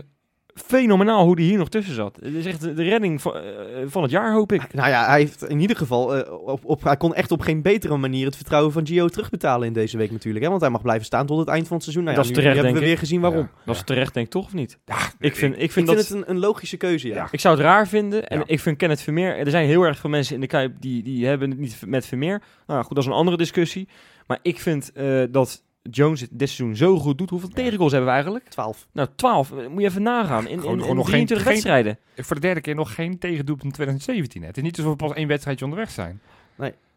fenomenaal 0.54 1.24
hoe 1.24 1.34
hij 1.34 1.44
hier 1.44 1.58
nog 1.58 1.68
tussen 1.68 1.94
zat. 1.94 2.18
Het 2.22 2.34
is 2.34 2.46
echt 2.46 2.60
de, 2.60 2.82
redding 2.82 3.22
van, 3.22 3.36
eh, 3.36 3.42
van 3.86 4.02
het 4.02 4.10
jaar, 4.10 4.32
hoop 4.32 4.52
ik. 4.52 4.74
Nou 4.74 4.88
ja, 4.88 5.06
hij 5.06 5.18
heeft 5.18 5.48
in 5.48 5.60
ieder 5.60 5.76
geval 5.76 6.16
eh, 6.16 6.32
op, 6.46 6.64
op, 6.64 6.82
hij 6.84 6.96
kon 6.96 7.14
echt 7.14 7.32
op 7.32 7.40
geen 7.40 7.62
betere 7.62 7.96
manier 7.96 8.26
het 8.26 8.36
vertrouwen 8.36 8.72
van 8.72 8.86
Gio 8.86 9.08
terugbetalen 9.08 9.66
in 9.66 9.72
deze 9.72 9.96
week 9.96 10.10
natuurlijk. 10.10 10.44
Hè? 10.44 10.50
Want 10.50 10.62
hij 10.62 10.70
mag 10.70 10.82
blijven 10.82 11.04
staan 11.06 11.26
tot 11.26 11.38
het 11.38 11.48
eind 11.48 11.66
van 11.66 11.74
het 11.74 11.82
seizoen. 11.82 12.04
Nou 12.04 12.16
ja, 12.16 12.22
Dat 12.22 12.30
is 12.30 12.36
nu, 12.36 12.42
terecht, 12.42 12.60
nu 12.60 12.64
hebben 12.64 12.82
we 12.82 12.88
weer 12.88 12.98
gezien 12.98 13.20
waarom. 13.20 13.40
Ja. 13.40 13.50
Dat 13.64 13.74
is 13.74 13.82
terecht, 13.84 14.14
denk 14.14 14.26
ik 14.26 14.32
toch, 14.32 14.44
of 14.44 14.52
niet? 14.52 14.78
Ja, 14.84 14.96
Ik 15.18 15.36
vind, 15.36 15.54
ik 15.54 15.60
Ik 15.60 15.72
vind, 15.72 15.86
vind 15.86 15.86
dat... 15.86 16.08
het 16.08 16.10
een, 16.10 16.30
een 16.30 16.38
logische 16.38 16.76
keuze, 16.76 17.08
ja. 17.08 17.14
Ja. 17.14 17.28
Ik 17.30 17.40
zou 17.40 17.56
het 17.56 17.64
raar 17.64 17.88
vinden. 17.88 18.28
En 18.28 18.38
Ja. 18.38 18.44
ik 18.46 18.60
vind 18.60 18.76
Kenneth 18.76 19.00
Vermeer... 19.00 19.36
Er 19.38 19.50
zijn 19.50 19.66
heel 19.66 19.82
erg 19.82 19.98
veel 19.98 20.10
mensen 20.10 20.34
in 20.34 20.40
de 20.40 20.46
Kuip 20.46 20.72
die, 20.80 21.02
die 21.02 21.26
hebben 21.26 21.50
het 21.50 21.58
niet 21.58 21.82
met 21.86 22.06
Vermeer. 22.06 22.42
Nou 22.66 22.84
goed, 22.84 22.94
dat 22.94 23.04
is 23.04 23.10
een 23.10 23.16
andere 23.16 23.36
discussie. 23.36 23.88
Maar 24.26 24.38
ik 24.42 24.58
vind 24.60 24.92
eh, 24.92 25.22
dat 25.30 25.62
Jones 25.90 26.20
het 26.20 26.30
dit 26.32 26.48
seizoen 26.50 26.76
zo 26.76 26.98
goed 26.98 27.18
doet. 27.18 27.30
Hoeveel 27.30 27.48
Ja. 27.48 27.54
tegengoals 27.54 27.92
hebben 27.92 28.08
we 28.10 28.14
eigenlijk? 28.14 28.48
12. 28.48 28.86
Nou, 28.92 29.08
12. 29.16 29.50
Eh, 29.52 29.66
Moet 29.68 29.80
je 29.82 29.88
even 29.88 30.02
nagaan. 30.02 30.44
In, 30.44 30.50
in, 30.50 30.58
Gewoon- 30.60 30.74
in 30.74 30.80
gewoon 30.80 30.96
nog 30.96 31.06
23 31.06 31.46
geen- 31.46 31.52
wedstrijden. 31.54 31.98
voor 32.16 32.34
de 32.36 32.42
derde 32.42 32.60
keer 32.60 32.74
nog 32.74 32.94
geen 32.94 33.18
tegendoelpunt 33.18 33.64
in 33.66 33.72
2017. 33.72 34.40
Hè. 34.40 34.46
Het 34.46 34.56
is 34.56 34.62
niet 34.62 34.76
alsof 34.76 34.90
we 34.92 34.96
pas 35.06 35.12
één 35.12 35.28
wedstrijdje 35.28 35.64
onderweg 35.64 35.90
zijn. 35.90 36.20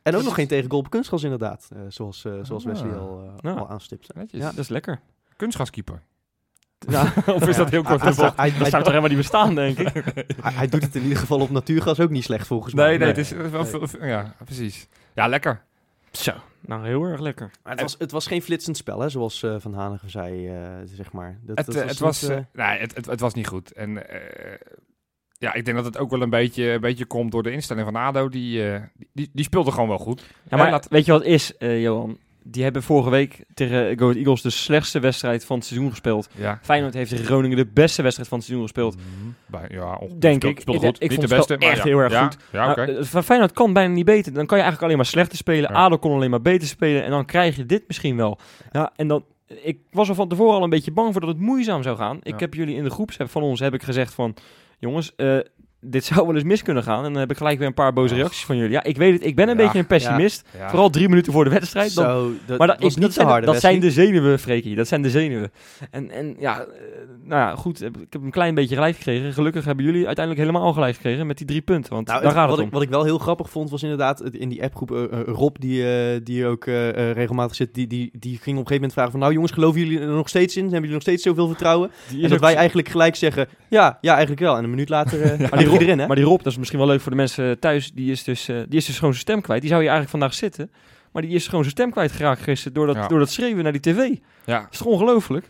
En 0.04 0.16
ook 0.16 0.24
nog 0.24 0.34
geen 0.34 0.48
tegengoal 0.48 0.80
op 0.80 0.90
kunstgras 0.90 1.24
inderdaad. 1.24 1.70
eh, 1.74 1.80
zoals, 1.88 2.26
eh, 2.26 2.34
zoals 2.42 2.66
Ah. 2.66 2.72
Wesley 2.72 2.94
al, 2.96 3.32
Ja. 3.42 3.52
al 3.52 3.70
aanstipt. 3.70 4.16
Netjes. 4.16 4.42
Ja, 4.42 4.50
dat 4.50 4.58
is 4.58 4.68
lekker. 4.70 5.00
Kunstgaskeeper. 5.36 6.02
Ja, 6.90 7.14
of 7.36 7.48
is 7.48 7.56
dat 7.56 7.70
heel 7.70 7.84
kort 7.84 8.02
Hij, 8.02 8.32
hij, 8.36 8.58
dat 8.58 8.68
zou 8.68 8.72
toch 8.84 8.86
helemaal 8.88 9.08
niet 9.10 9.18
bestaan, 9.18 9.56
denk 9.56 9.78
ik. 9.80 9.94
hij- 10.42 10.54
hij 10.54 10.68
doet 10.68 10.82
het 10.84 10.96
in 10.96 11.02
ieder 11.04 11.18
geval 11.18 11.40
op 11.40 11.50
natuurgas 11.50 12.00
ook 12.00 12.10
niet 12.10 12.24
slecht 12.24 12.48
volgens 12.48 12.74
mij. 12.74 12.84
Nee, 12.88 12.98
nee, 12.98 13.08
Nee. 13.14 13.24
het 13.24 13.42
is 13.42 13.52
wel 13.52 13.66
veel- 13.66 14.06
ja, 14.06 14.36
precies. 14.46 14.88
Ja, 15.16 15.28
lekker. 15.28 15.64
Zo, 16.22 16.34
nou 16.60 16.86
heel 16.86 17.04
erg 17.04 17.20
lekker. 17.20 17.52
Maar 17.64 17.72
het, 17.74 17.82
was, 17.82 17.96
het 18.00 18.12
was 18.12 18.28
geen 18.28 18.42
flitsend 18.42 18.78
spel, 18.78 19.00
hè, 19.00 19.10
zoals 19.10 19.44
eh, 19.44 19.56
Van 19.60 19.74
Hanegem 19.74 20.10
zei, 20.10 20.48
eh, 20.48 20.70
zeg 20.86 21.12
maar. 21.12 21.40
Dat, 21.42 21.58
Het, 21.58 21.66
dat 21.66 21.76
eh, 21.76 21.88
het, 21.88 22.00
was, 22.00 22.22
niet, 22.22 22.46
nee, 22.54 22.80
het, 22.80 22.96
het, 22.96 23.06
het 23.06 23.20
was 23.20 23.34
niet 23.34 23.48
goed. 23.48 23.72
En 23.74 24.10
eh, 24.10 24.60
ja, 25.40 25.54
ik 25.54 25.66
denk 25.66 25.78
dat 25.78 25.86
het 25.86 25.98
ook 25.98 26.10
wel 26.10 26.22
een 26.22 26.30
beetje, 26.30 26.70
een 26.70 26.82
beetje 26.82 27.06
komt 27.06 27.32
door 27.32 27.44
de 27.44 27.52
instelling 27.52 27.86
van 27.86 27.96
ADO. 27.96 28.30
Die, 28.30 28.72
eh, 28.74 28.82
die, 29.14 29.30
die 29.34 29.44
speelde 29.46 29.72
gewoon 29.72 29.88
wel 29.90 29.98
goed. 29.98 30.22
Ja, 30.50 30.58
maar 30.58 30.72
laat- 30.72 30.88
weet 30.90 31.06
je 31.06 31.12
wat 31.12 31.22
het 31.24 31.30
is, 31.30 31.58
eh, 31.58 31.82
Johan? 31.82 32.18
Die 32.52 32.64
hebben 32.64 32.84
vorige 32.84 33.10
week 33.10 33.44
tegen 33.54 33.98
Go 33.98 34.04
Ahead 34.04 34.16
Eagles 34.16 34.42
de 34.42 34.50
slechtste 34.50 35.00
wedstrijd 35.00 35.46
van 35.46 35.58
het 35.58 35.66
seizoen 35.66 35.90
gespeeld. 35.90 36.30
Ja. 36.36 36.60
Feyenoord 36.62 36.94
heeft 36.94 37.10
tegen 37.10 37.26
Groningen 37.26 37.58
de 37.58 37.66
beste 37.66 38.02
wedstrijd 38.02 38.30
van 38.30 38.38
het 38.38 38.48
seizoen 38.48 38.68
gespeeld. 38.68 38.96
Mhm. 38.96 39.06
Bij, 39.46 39.68
ja. 39.78 40.00
Denk 40.20 40.44
ik. 40.44 40.60
speelde 40.60 40.80
Ik- 40.80 40.86
goed. 40.86 41.04
ik 41.04 41.10
niet 41.10 41.20
de 41.22 41.28
het 41.28 41.36
beste, 41.36 41.58
maar 41.58 41.68
echt 41.68 41.78
ja. 41.78 41.84
heel 41.84 42.00
erg 42.00 42.12
Ja, 42.12 42.24
goed. 42.24 42.38
Ja, 42.52 42.72
oké. 42.72 42.86
Nou, 42.86 42.98
eh, 42.98 43.04
van 43.06 43.24
Feyenoord 43.24 43.52
kan 43.52 43.74
bijna 43.74 43.94
niet 43.94 44.06
beter. 44.06 44.34
Dan 44.34 44.46
kan 44.46 44.58
je 44.58 44.64
eigenlijk 44.64 44.82
alleen 44.84 44.98
maar 44.98 45.06
slechter 45.06 45.38
spelen. 45.38 45.70
ADO 45.70 45.98
kon 45.98 46.12
alleen 46.14 46.30
maar 46.30 46.42
beter 46.42 46.68
spelen. 46.68 47.04
En 47.04 47.10
dan 47.12 47.26
krijg 47.26 47.56
je 47.56 47.66
dit 47.66 47.84
misschien 47.88 48.16
wel. 48.18 48.40
Ja, 48.72 48.92
en 48.96 49.08
dan... 49.08 49.26
Ik 49.62 49.78
was 49.92 50.10
er 50.10 50.16
van 50.16 50.28
tevoren 50.28 50.56
al 50.56 50.64
een 50.64 50.70
beetje 50.70 50.92
bang 50.92 51.12
voor 51.12 51.22
dat 51.22 51.30
het 51.30 51.40
moeizaam 51.40 51.84
zou 51.84 51.98
gaan. 51.98 52.20
Ik 52.24 52.40
heb 52.40 52.54
jullie 52.54 52.76
in 52.76 52.84
de 52.84 52.90
groepsapp 52.90 53.30
van 53.30 53.42
ons 53.42 53.60
heb 53.60 53.74
ik 53.74 53.84
gezegd 53.84 54.14
van... 54.14 54.36
Jongens, 54.80 55.16
eh, 55.16 55.38
dit 55.82 56.06
zou 56.06 56.26
wel 56.26 56.36
eens 56.36 56.44
mis 56.44 56.62
kunnen 56.62 56.84
gaan. 56.84 57.06
En 57.06 57.12
dan 57.12 57.20
heb 57.22 57.32
ik 57.32 57.38
gelijk 57.38 57.58
weer 57.58 57.68
een 57.68 57.74
paar 57.74 57.94
boze 57.94 58.16
reacties 58.16 58.46
van 58.46 58.58
jullie. 58.58 58.72
Ja, 58.72 58.84
ik 58.84 58.98
weet 58.98 59.14
het. 59.14 59.26
Ik 59.26 59.36
ben 59.36 59.50
een 59.50 59.58
Ja, 59.58 59.64
beetje 59.64 59.80
een 59.80 59.88
pessimist. 59.88 60.48
Ja. 60.58 60.70
Vooral 60.70 60.90
drie 60.90 61.10
minuten 61.10 61.34
voor 61.34 61.44
de 61.44 61.50
wedstrijd. 61.50 61.96
Dan, 61.96 62.06
zo, 62.06 62.32
dat, 62.46 62.58
maar 62.58 62.68
dat, 62.68 62.82
is 62.82 62.96
niet 62.96 63.14
zijn, 63.14 63.46
dat 63.46 63.60
zijn 63.60 63.80
de 63.80 63.92
zenuwen, 63.92 64.40
Freekie. 64.40 64.76
Dat 64.76 64.88
zijn 64.88 65.02
de 65.02 65.10
zenuwen. 65.10 65.52
En, 65.92 66.12
en 66.12 66.36
ja, 66.40 66.60
eh, 66.60 66.66
nou 67.24 67.42
ja, 67.42 67.56
goed. 67.56 67.84
Ik 67.84 67.94
heb 68.10 68.22
een 68.22 68.32
klein 68.32 68.56
beetje 68.56 68.76
gelijk 68.76 68.96
gekregen. 68.96 69.34
Gelukkig 69.34 69.66
hebben 69.66 69.86
jullie 69.86 70.06
uiteindelijk 70.06 70.48
helemaal 70.48 70.74
gelijk 70.74 70.96
gekregen 70.96 71.28
met 71.28 71.38
die 71.38 71.48
drie 71.48 71.62
punten. 71.62 71.94
Want 71.94 72.08
Nou, 72.08 72.22
daar 72.22 72.32
gaat 72.32 72.50
wat, 72.50 72.58
het 72.58 72.60
ik, 72.60 72.66
om. 72.66 72.74
wat 72.74 72.82
ik 72.82 72.90
wel 72.90 73.04
heel 73.04 73.18
grappig 73.18 73.50
vond, 73.50 73.70
was 73.70 73.84
inderdaad 73.84 74.22
in 74.22 74.50
die 74.50 74.64
appgroep 74.64 74.92
eh, 74.92 75.04
eh, 75.04 75.20
Rob, 75.26 75.56
die, 75.60 76.24
die 76.24 76.46
ook 76.46 76.66
regelmatig 76.66 77.56
zit, 77.56 77.74
die, 77.74 77.88
die, 77.88 78.12
die 78.20 78.38
ging 78.38 78.40
op 78.40 78.46
een 78.46 78.56
gegeven 78.56 78.74
moment 78.74 78.94
vragen 78.94 79.12
van, 79.12 79.20
nou 79.20 79.34
jongens, 79.34 79.52
geloven 79.52 79.80
jullie 79.80 80.00
er 80.00 80.08
nog 80.08 80.30
steeds 80.30 80.56
in? 80.56 80.62
Hebben 80.62 80.80
jullie 80.80 80.94
nog 80.94 81.02
steeds 81.02 81.24
zoveel 81.24 81.48
vertrouwen? 81.48 81.92
Die 82.10 82.16
En 82.18 82.24
dat 82.24 82.32
ook 82.32 82.44
wij 82.44 82.56
eigenlijk 82.56 82.90
gelijk 82.90 83.16
zeggen, 83.16 83.48
ja, 83.70 83.98
ja, 84.02 84.12
eigenlijk 84.12 84.42
wel. 84.42 84.58
En 84.58 84.64
een 84.64 84.70
minuut 84.70 84.90
later 84.90 85.20
die 85.70 85.78
hij 85.78 85.80
Rob, 85.80 85.88
erin, 85.88 86.00
hè? 86.00 86.08
maar 86.08 86.16
die 86.16 86.26
Rob, 86.26 86.38
dat 86.38 86.52
is 86.52 86.58
misschien 86.58 86.80
wel 86.80 86.88
leuk 86.88 87.02
voor 87.02 87.12
de 87.12 87.18
mensen 87.18 87.60
thuis, 87.60 87.92
die 87.92 88.12
is 88.12 88.24
dus, 88.24 88.48
eh, 88.48 88.56
die 88.68 88.78
is 88.78 88.86
dus 88.86 88.96
gewoon 88.96 89.14
zijn 89.14 89.24
stem 89.26 89.42
kwijt. 89.42 89.62
Die 89.62 89.70
zou 89.70 89.82
hier 89.82 89.92
eigenlijk 89.92 90.20
vandaag 90.20 90.38
zitten. 90.40 90.72
Maar 91.12 91.22
die 91.22 91.32
is 91.32 91.46
gewoon 91.46 91.62
zijn 91.64 91.76
stem 91.76 91.92
kwijtgeraakt 91.92 92.42
gisteren 92.42 92.74
door 92.74 92.86
dat, 92.88 92.96
Ja. 92.96 93.08
door 93.08 93.20
dat 93.20 93.30
schreeuwen 93.32 93.64
naar 93.64 93.72
die 93.72 93.82
tv. 93.82 93.98
Ja, 94.46 94.60
Dat 94.62 94.68
is 94.72 94.78
toch 94.78 94.88
ongelooflijk? 94.88 95.50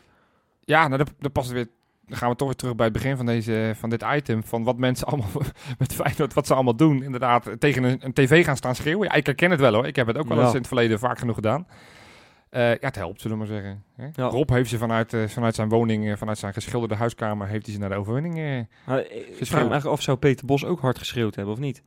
ja 0.63 0.87
nou, 0.87 0.97
dat, 0.97 1.11
dat 1.19 1.31
past 1.31 1.51
weer. 1.51 1.67
Dan 2.07 2.17
gaan 2.17 2.29
we 2.29 2.35
toch 2.35 2.47
weer 2.47 2.57
terug 2.57 2.75
bij 2.75 2.85
het 2.85 2.93
begin 2.93 3.17
van, 3.17 3.25
deze, 3.25 3.73
van 3.79 3.89
dit 3.89 4.03
item. 4.15 4.43
Van 4.43 4.63
wat 4.63 4.77
mensen 4.77 5.07
allemaal 5.07 5.29
met 5.77 5.93
Feyenoord, 5.93 6.33
wat 6.33 6.47
ze 6.47 6.53
allemaal 6.53 6.75
doen. 6.75 7.03
Inderdaad, 7.03 7.49
tegen 7.59 7.83
een, 7.83 7.97
een 7.99 8.13
tv 8.13 8.45
gaan 8.45 8.55
staan 8.57 8.75
schreeuwen. 8.75 9.07
Ja, 9.07 9.13
ik 9.13 9.25
herken 9.25 9.51
het 9.51 9.59
wel 9.59 9.73
hoor. 9.73 9.87
Ik 9.87 9.95
heb 9.95 10.07
het 10.07 10.17
ook 10.17 10.27
wel 10.27 10.37
Ja. 10.37 10.43
eens 10.43 10.51
in 10.51 10.57
het 10.57 10.67
verleden 10.67 10.99
vaak 10.99 11.19
genoeg 11.19 11.35
gedaan. 11.35 11.67
Eh, 12.49 12.69
ja, 12.69 12.77
het 12.79 12.95
helpt, 12.95 13.21
zullen 13.21 13.37
we 13.39 13.43
maar 13.45 13.53
zeggen. 13.53 13.83
Hè? 13.95 14.07
Ja. 14.23 14.27
Rob 14.29 14.49
heeft 14.49 14.69
ze 14.69 14.77
vanuit, 14.77 15.13
eh, 15.13 15.27
vanuit 15.27 15.55
zijn 15.55 15.69
woning, 15.69 16.09
eh, 16.09 16.17
vanuit 16.17 16.37
zijn 16.37 16.53
geschilderde 16.53 16.95
huiskamer, 16.95 17.47
heeft 17.47 17.65
hij 17.65 17.73
ze 17.73 17.79
naar 17.79 17.89
de 17.89 17.95
overwinning. 17.95 18.67
Maar, 18.85 18.99
ik 18.99 19.35
vraag 19.39 19.49
me 19.63 19.69
eigenlijk 19.69 19.85
af, 19.85 20.01
zou 20.01 20.17
Peter 20.17 20.45
Bos 20.45 20.65
ook 20.65 20.79
hard 20.79 20.97
geschreeuwd 20.97 21.35
hebben 21.35 21.53
of 21.53 21.59
niet? 21.59 21.83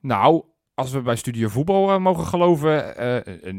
Nou, 0.00 0.42
als 0.74 0.90
we 0.92 1.00
bij 1.02 1.16
Studio 1.16 1.48
Voetbal 1.48 2.00
mogen 2.00 2.26
geloven, 2.26 2.94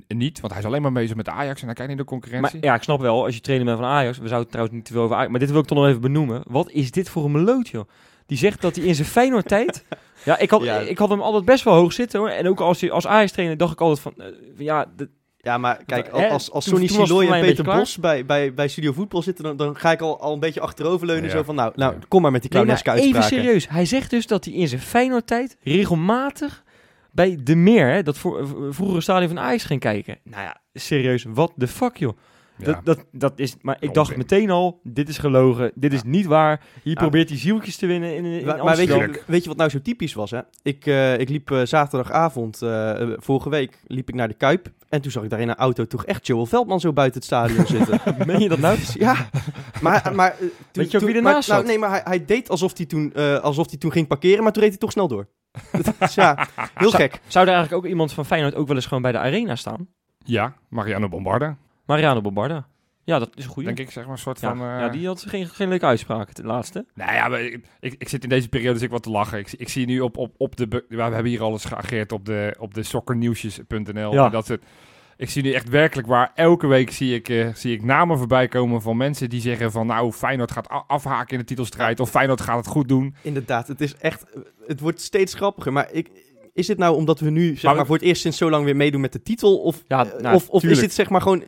niet. 0.08 0.40
Want 0.40 0.52
hij 0.54 0.62
is 0.62 0.68
alleen 0.68 0.82
maar 0.82 0.92
bezig 0.92 1.16
met 1.16 1.26
de 1.26 1.32
Ajax 1.32 1.60
en 1.62 1.66
hij 1.66 1.76
kijkt 1.76 1.90
niet 1.92 2.00
de 2.08 2.12
Maar 2.12 2.20
concurrentie. 2.22 2.64
ja, 2.64 2.76
ik 2.76 2.84
snap 2.84 3.00
wel, 3.00 3.24
als 3.26 3.36
je 3.36 3.42
trainer 3.42 3.66
bent 3.68 3.80
van 3.80 3.88
Ajax, 3.88 4.18
we 4.18 4.28
zouden 4.28 4.50
trouwens 4.50 4.76
niet 4.78 4.86
te 4.86 4.94
veel 4.94 5.02
over 5.02 5.16
Ajax, 5.16 5.32
maar 5.32 5.40
dit 5.40 5.52
wil 5.52 5.60
ik 5.60 5.66
toch 5.66 5.78
nog 5.78 5.88
even 5.88 6.02
benoemen. 6.02 6.44
Wat 6.48 6.70
is 6.72 6.92
dit 6.92 7.10
voor 7.10 7.26
een 7.26 7.32
meloot, 7.32 7.68
joh? 7.68 7.88
Die 8.26 8.38
zegt 8.38 8.62
dat 8.62 8.76
hij 8.76 8.86
in 8.86 8.96
zijn 8.96 9.08
Feyenoord 9.08 9.48
tijd... 9.48 9.86
Ja, 10.26 10.38
ik 10.38 10.50
had, 10.50 10.64
Ja. 10.64 10.78
ik 10.80 10.98
had 10.98 11.10
hem 11.10 11.22
altijd 11.22 11.46
best 11.46 11.64
wel 11.64 11.74
hoog 11.74 11.94
zitten, 11.94 12.20
hoor. 12.20 12.30
En 12.30 12.48
ook 12.48 12.60
als, 12.60 12.82
hij- 12.82 12.92
als 12.92 13.08
Ajax-trainer 13.08 13.58
dacht 13.58 13.72
ik 13.74 13.82
altijd 13.82 14.00
van... 14.00 14.24
ja, 14.58 14.86
Ja, 15.44 15.58
maar 15.58 15.84
kijk, 15.86 16.10
als, 16.10 16.52
als 16.52 16.66
Sonny 16.66 16.88
Siloy 16.88 17.28
en 17.28 17.42
Peter 17.42 17.64
Bos 17.64 17.98
bij, 17.98 18.26
bij, 18.26 18.54
bij 18.54 18.68
Studio 18.68 18.94
Voetbal 18.94 19.22
zitten, 19.22 19.44
dan, 19.44 19.58
dan 19.58 19.76
ga 19.76 19.92
ik 19.92 20.02
al, 20.02 20.20
al 20.20 20.34
een 20.34 20.40
beetje 20.40 20.60
achteroverleunen. 20.60 21.26
Ja. 21.26 21.36
Zo 21.36 21.44
van, 21.44 21.56
nou, 21.56 21.72
nou, 21.76 21.96
kom 22.08 22.22
maar 22.22 22.32
met 22.32 22.42
die 22.42 22.52
nee, 22.52 22.62
clowneske 22.62 22.92
even 22.92 23.04
uitspraken. 23.04 23.44
serieus. 23.44 23.70
Hij 23.70 23.86
zegt 23.86 24.10
dus 24.10 24.28
dat 24.28 24.46
hij 24.46 24.54
in 24.54 24.68
zijn 24.68 24.82
Feyenoord-tijd 24.82 25.58
regelmatig 25.64 26.64
bij 27.12 27.38
De 27.44 27.56
Meer, 27.56 27.92
hè, 27.92 28.04
dat 28.04 28.18
voor, 28.18 28.48
vroegere 28.70 29.02
stadion 29.02 29.30
van 29.30 29.40
Ajax, 29.40 29.64
ging 29.64 29.80
kijken. 29.80 30.18
Nou 30.24 30.44
ja, 30.44 30.62
serieus, 30.74 31.26
what 31.34 31.52
the 31.58 31.68
fuck, 31.68 31.98
joh. 31.98 32.18
Dat, 32.64 32.80
dat, 32.84 33.06
dat 33.12 33.34
is, 33.36 33.56
maar 33.62 33.78
ik 33.80 33.94
dacht 33.94 34.16
meteen 34.18 34.50
al, 34.50 34.80
dit 34.84 35.10
is 35.10 35.18
gelogen, 35.18 35.72
dit 35.76 35.94
is 35.94 36.04
niet 36.04 36.26
waar. 36.26 36.62
Hier 36.84 36.94
Ja. 36.94 37.00
probeert 37.00 37.30
hij 37.30 37.38
zieltjes 37.38 37.76
te 37.78 37.86
winnen 37.86 38.16
in, 38.16 38.26
in 38.26 38.46
Maar, 38.46 38.64
maar 38.64 38.76
weet, 38.76 38.88
je, 38.88 39.22
weet 39.28 39.42
je 39.44 39.48
wat 39.50 39.58
nou 39.58 39.70
zo 39.70 39.82
typisch 39.82 40.14
was? 40.14 40.32
Hè? 40.32 40.40
Ik, 40.62 40.86
eh, 40.86 41.20
ik 41.20 41.30
liep 41.30 41.52
eh, 41.52 41.62
zaterdagavond, 41.64 42.62
eh, 42.62 42.94
vorige 43.18 43.50
week, 43.50 43.80
liep 43.88 44.10
ik 44.10 44.16
naar 44.16 44.28
de 44.28 44.34
Kuip. 44.34 44.72
En 44.90 45.02
toen 45.02 45.12
zag 45.12 45.24
ik 45.24 45.30
daar 45.30 45.40
in 45.40 45.50
een 45.50 45.56
auto 45.56 45.86
toch 45.86 46.06
echt 46.06 46.28
Joel 46.28 46.46
Veldman 46.46 46.80
zo 46.80 46.94
buiten 46.94 47.16
het 47.16 47.26
stadion 47.26 47.66
zitten. 47.66 48.00
Meen 48.28 48.40
je 48.40 48.50
dat 48.50 48.60
nou? 48.60 48.78
Dus 48.78 48.94
ja, 48.94 49.30
maar... 49.82 50.12
maar 50.16 50.36
toen- 50.38 50.50
Weet 50.72 50.92
je 50.92 50.98
ook 50.98 51.04
toen- 51.04 51.12
wie 51.14 51.22
maar- 51.22 51.30
ernaast 51.32 51.48
nou, 51.50 51.60
zat? 51.60 51.70
Nee, 51.70 51.80
maar 51.80 51.90
hij, 51.90 52.02
hij 52.04 52.26
deed 52.26 52.50
alsof 52.50 52.78
hij, 52.78 52.86
toen, 52.86 53.14
eh, 53.14 53.40
alsof 53.40 53.70
hij 53.70 53.78
toen 53.80 53.92
ging 53.92 54.08
parkeren, 54.08 54.44
maar 54.44 54.52
toen 54.52 54.62
reed 54.62 54.72
hij 54.72 54.80
toch 54.80 54.92
snel 54.92 55.08
door. 55.08 55.28
dus 56.00 56.16
ja, 56.16 56.48
heel 56.74 56.90
Zou- 56.90 57.02
gek. 57.04 57.20
Zou 57.28 57.48
er 57.48 57.54
eigenlijk 57.54 57.84
ook 57.86 57.90
iemand 57.92 58.14
van 58.14 58.26
Feyenoord 58.26 58.56
ook 58.56 58.68
wel 58.68 58.76
eens 58.76 58.86
gewoon 58.86 59.04
bij 59.04 59.12
de 59.12 59.18
arena 59.18 59.56
staan? 59.56 59.88
Ja, 60.26 60.54
Mariano 60.70 61.10
Bombarda, 61.10 61.58
Mariano 61.86 62.22
Bombarda. 62.22 62.68
Ja, 63.06 63.20
dat 63.20 63.30
is 63.36 63.44
een 63.44 63.50
goeie. 63.50 63.68
denk 63.68 63.80
ik, 63.88 63.92
zeg 63.92 64.04
maar, 64.04 64.14
een 64.14 64.20
soort 64.20 64.40
ja, 64.40 64.50
van... 64.56 64.68
eh, 64.68 64.80
ja, 64.80 64.90
die 64.90 65.08
had 65.08 65.26
geen, 65.28 65.48
geen 65.48 65.70
leuke 65.70 65.86
uitspraak, 65.86 66.28
het 66.28 66.44
laatste. 66.44 66.86
Nou 66.94 67.14
ja, 67.14 67.28
maar 67.28 67.42
ik, 67.42 67.66
ik, 67.80 67.96
ik 67.98 68.10
zit 68.10 68.24
in 68.24 68.30
deze 68.30 68.50
periode 68.50 68.74
dus 68.74 68.82
ik 68.82 68.90
wat 68.90 69.04
te 69.04 69.10
lachen. 69.10 69.40
Ik, 69.40 69.52
ik 69.52 69.70
zie 69.70 69.86
nu 69.86 70.00
op, 70.00 70.18
op, 70.18 70.34
op 70.38 70.56
de... 70.56 70.86
We 70.90 71.02
hebben 71.02 71.26
hier 71.26 71.42
al 71.42 71.52
eens 71.52 71.66
geageerd 71.66 72.12
op 72.12 72.26
de, 72.26 72.56
op 72.60 72.74
de 72.74 72.84
sokkernieuwsjes.nl. 72.84 74.14
Ja. 74.14 74.26
en 74.26 74.32
Dat 74.32 74.46
soort, 74.46 74.64
ik 75.18 75.30
zie 75.30 75.44
nu 75.44 75.52
echt 75.52 75.70
werkelijk 75.70 76.08
waar, 76.08 76.32
elke 76.36 76.68
week 76.68 76.92
zie 76.92 77.16
ik, 77.16 77.30
eh, 77.30 77.54
zie 77.54 77.74
ik 77.74 77.84
namen 77.84 78.18
voorbij 78.18 78.48
komen 78.48 78.82
van 78.82 78.98
mensen 78.98 79.30
die 79.30 79.42
zeggen 79.42 79.72
van... 79.72 79.88
Nou, 79.88 80.12
Feyenoord 80.12 80.52
gaat 80.52 80.70
afhaken 80.88 81.34
in 81.34 81.40
de 81.40 81.46
titelstrijd 81.46 82.00
of 82.00 82.10
Feyenoord 82.10 82.42
gaat 82.42 82.58
het 82.58 82.68
goed 82.68 82.88
doen. 82.88 83.16
Inderdaad, 83.22 83.68
het 83.68 83.82
is 83.82 83.96
echt... 83.96 84.26
Het 84.68 84.80
wordt 84.80 85.02
steeds 85.02 85.34
grappiger, 85.34 85.74
maar 85.74 85.92
ik... 85.92 86.10
Is 86.54 86.68
dit 86.68 86.78
nou 86.78 86.96
omdat 86.96 87.20
we 87.20 87.30
nu 87.30 87.56
zeg 87.56 87.76
Maar 87.76 87.86
voor 87.86 87.96
het 87.96 88.04
eerst 88.06 88.22
sinds 88.22 88.38
zo 88.38 88.50
lang 88.50 88.66
weer 88.66 88.76
meedoen 88.76 89.02
met 89.02 89.14
de 89.14 89.22
titel? 89.22 89.58
Of, 89.58 89.84
Ja, 89.88 90.06
eh, 90.06 90.22
nou, 90.22 90.36
of, 90.36 90.50
of 90.50 90.64
is 90.64 90.82
het 90.82 90.94
zeg 90.94 91.10
maar 91.10 91.22
gewoon... 91.22 91.44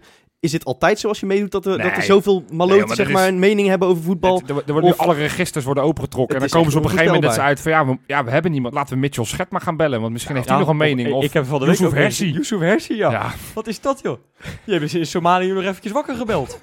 is 0.46 0.52
dit 0.52 0.66
altijd 0.66 1.00
zo 1.00 1.08
als 1.08 1.20
je 1.20 1.26
meedoet 1.26 1.52
dat 1.52 1.66
er, 1.66 1.78
dat 1.78 1.92
er 1.98 2.04
zoveel 2.04 2.44
maloten 2.52 2.78
Nee, 2.78 2.86
maar 2.88 2.96
zeg 2.96 3.10
maar, 3.12 3.24
is- 3.24 3.30
een 3.30 3.40
mening 3.40 3.68
hebben 3.68 3.88
over 3.88 4.04
voetbal? 4.04 4.38
Het- 4.40 4.50
er, 4.50 4.56
er 4.66 4.72
worden 4.72 4.90
Of- 4.92 5.00
nu 5.00 5.06
alle 5.06 5.14
registers 5.16 5.66
worden 5.66 5.84
opengetrokken. 5.84 6.36
En 6.36 6.42
Het 6.42 6.52
dan 6.52 6.60
komen 6.60 6.74
ze 6.74 6.78
op 6.80 6.84
een 6.84 6.90
gegeven 6.98 7.14
moment 7.14 7.32
dat 7.32 7.42
ze 7.42 7.48
uit 7.48 7.62
van 7.62 7.72
ja 7.72 7.86
we, 7.86 7.98
ja, 8.08 8.24
we 8.24 8.32
hebben 8.32 8.52
niemand. 8.52 8.74
Laten 8.74 8.94
we 8.94 9.00
Mitchell 9.00 9.24
Schet 9.26 9.50
maar 9.50 9.62
gaan 9.62 9.78
bellen. 9.78 10.02
Want 10.02 10.14
misschien 10.14 10.36
heeft 10.36 10.50
hij 10.50 10.58
nog 10.58 10.68
een 10.68 10.78
mening. 10.78 11.08
Ik, 11.08 11.14
Of, 11.14 11.24
ik 11.24 11.34
heb 11.34 11.46
van 11.46 11.60
de 11.60 11.66
Yusuf 11.66 11.92
Hersi. 11.92 12.32
Yusuf 12.32 12.60
Hersi, 12.60 12.96
ja. 12.96 13.12
ja. 13.12 13.32
Wat 13.54 13.68
is 13.68 13.82
dat, 13.82 14.00
joh? 14.04 14.18
Je 14.64 14.88
ze 14.88 15.00
in 15.00 15.06
Somalië 15.06 15.52
nog 15.52 15.64
eventjes 15.64 15.92
wakker 15.92 16.16
gebeld. 16.16 16.60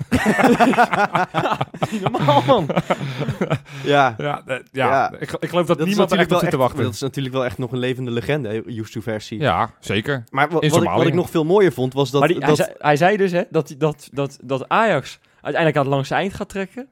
Niet 1.90 2.00
normaal, 2.10 2.42
man. 2.46 2.68
Ja, 3.84 4.14
Ja, 4.18 4.42
eh, 4.46 4.56
ja. 4.72 4.86
Ja. 4.86 5.12
Ik, 5.18 5.36
ik 5.40 5.48
geloof 5.48 5.66
dat, 5.66 5.84
niemand 5.84 6.12
er 6.12 6.18
echt 6.18 6.32
op 6.32 6.38
zit 6.38 6.50
te 6.50 6.56
wachten. 6.56 6.82
Dat 6.82 6.92
is 6.94 7.00
natuurlijk 7.00 7.34
wel 7.34 7.44
echt 7.44 7.58
nog 7.58 7.72
een 7.72 7.78
levende 7.78 8.10
legende, 8.10 8.62
Yusuf 8.66 9.02
Versi. 9.02 9.38
Ja, 9.38 9.70
zeker. 9.80 10.24
Maar 10.30 10.48
wat 10.50 10.64
ik, 10.64 10.70
wat 10.70 10.82
Somalië. 10.82 11.06
ik 11.06 11.14
nog 11.14 11.30
veel 11.30 11.44
mooier 11.44 11.72
vond, 11.72 11.92
was 11.92 12.10
dat... 12.10 12.34
hij 12.78 12.96
zei 12.96 13.16
dus 13.16 13.32
hè, 13.32 13.42
dat, 13.50 13.71
dat, 13.76 14.08
dat, 14.12 14.38
dat 14.42 14.68
Ajax 14.68 15.18
uiteindelijk 15.34 15.76
aan 15.76 15.84
het 15.84 15.94
langste 15.94 16.14
eind 16.14 16.34
gaat 16.34 16.48
trekken. 16.48 16.88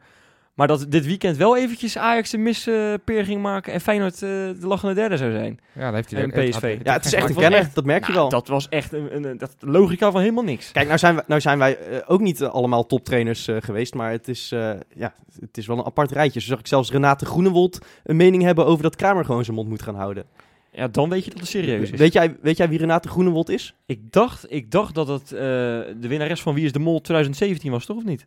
Maar 0.55 0.69
dat 0.69 0.87
dit 0.89 1.07
weekend 1.07 1.37
wel 1.37 1.57
eventjes 1.57 1.99
Ajax 1.99 2.33
een 2.33 2.43
mispeer 2.43 3.25
ging 3.25 3.43
maken 3.43 3.73
en 3.73 3.81
Feyenoord 3.81 4.15
eh, 4.15 4.21
de 4.21 4.57
lachende 4.61 4.95
derde 4.95 5.17
zou 5.17 5.31
zijn. 5.33 5.59
Ja, 5.73 5.85
dat 5.85 5.95
heeft 5.95 6.11
hij 6.11 6.23
En 6.23 6.31
PSV. 6.51 6.79
ja, 6.83 6.93
het 6.93 7.05
is 7.05 7.13
echt 7.15 7.29
een 7.29 7.35
kenner, 7.35 7.71
dat 7.75 7.85
merk 7.85 8.07
je 8.07 8.13
Nou, 8.13 8.21
wel. 8.21 8.29
Dat 8.31 8.49
was 8.49 8.69
echt 8.69 8.93
een, 8.93 9.15
een, 9.17 9.25
een- 9.25 9.39
dat, 9.39 9.55
logica 9.59 10.11
van 10.11 10.21
helemaal 10.21 10.45
niks. 10.45 10.73
Kijk, 10.73 10.87
nou 10.87 10.99
zijn, 10.99 11.15
wij, 11.15 11.25
nou 11.27 11.41
zijn 11.41 11.59
wij 11.59 11.79
eh, 11.79 11.99
ook 12.07 12.21
niet 12.21 12.41
eh, 12.41 12.49
allemaal 12.49 12.87
toptrainers 12.87 13.49
eh, 13.49 13.57
geweest, 13.61 13.95
maar 13.95 14.11
het 14.11 14.29
is, 14.29 14.53
eh, 14.53 14.71
ja, 14.95 15.15
het 15.41 15.57
is 15.59 15.67
wel 15.67 15.79
een 15.79 15.85
apart 15.85 16.11
rijtje. 16.11 16.41
Zo 16.41 16.47
zag 16.47 16.59
ik 16.59 16.67
zelfs 16.67 16.91
Renate 16.91 17.27
Groenewold 17.27 17.79
een 18.05 18.17
mening 18.17 18.43
hebben 18.43 18.67
over 18.67 18.83
dat 18.83 18.97
Kramer 18.97 19.25
gewoon 19.25 19.45
zijn 19.45 19.57
mond 19.57 19.69
moet 19.69 19.83
gaan 19.83 19.95
houden. 19.97 20.25
Ja, 20.73 20.89
dan 20.89 21.09
weet 21.09 21.25
je 21.25 21.31
dat 21.31 21.39
het 21.41 21.49
serieus 21.49 21.91
is. 21.91 21.99
Weet 21.99 22.13
jij, 22.13 22.37
weet 22.43 22.57
jij 22.57 22.69
wie 22.69 22.79
Renate 22.79 23.09
Groenewold 23.09 23.49
is? 23.49 23.75
Ik 23.87 24.13
dacht, 24.13 24.53
ik 24.53 24.71
dacht 24.71 24.95
dat 24.95 25.09
het 25.09 25.33
eh, 25.33 25.39
de 25.39 25.97
winnares 26.09 26.43
van 26.43 26.55
Wie 26.55 26.65
is 26.65 26.73
de 26.73 26.79
Mol 26.79 27.01
2017 27.01 27.71
was, 27.71 27.85
toch 27.87 27.97
of 27.97 28.05
niet? 28.05 28.27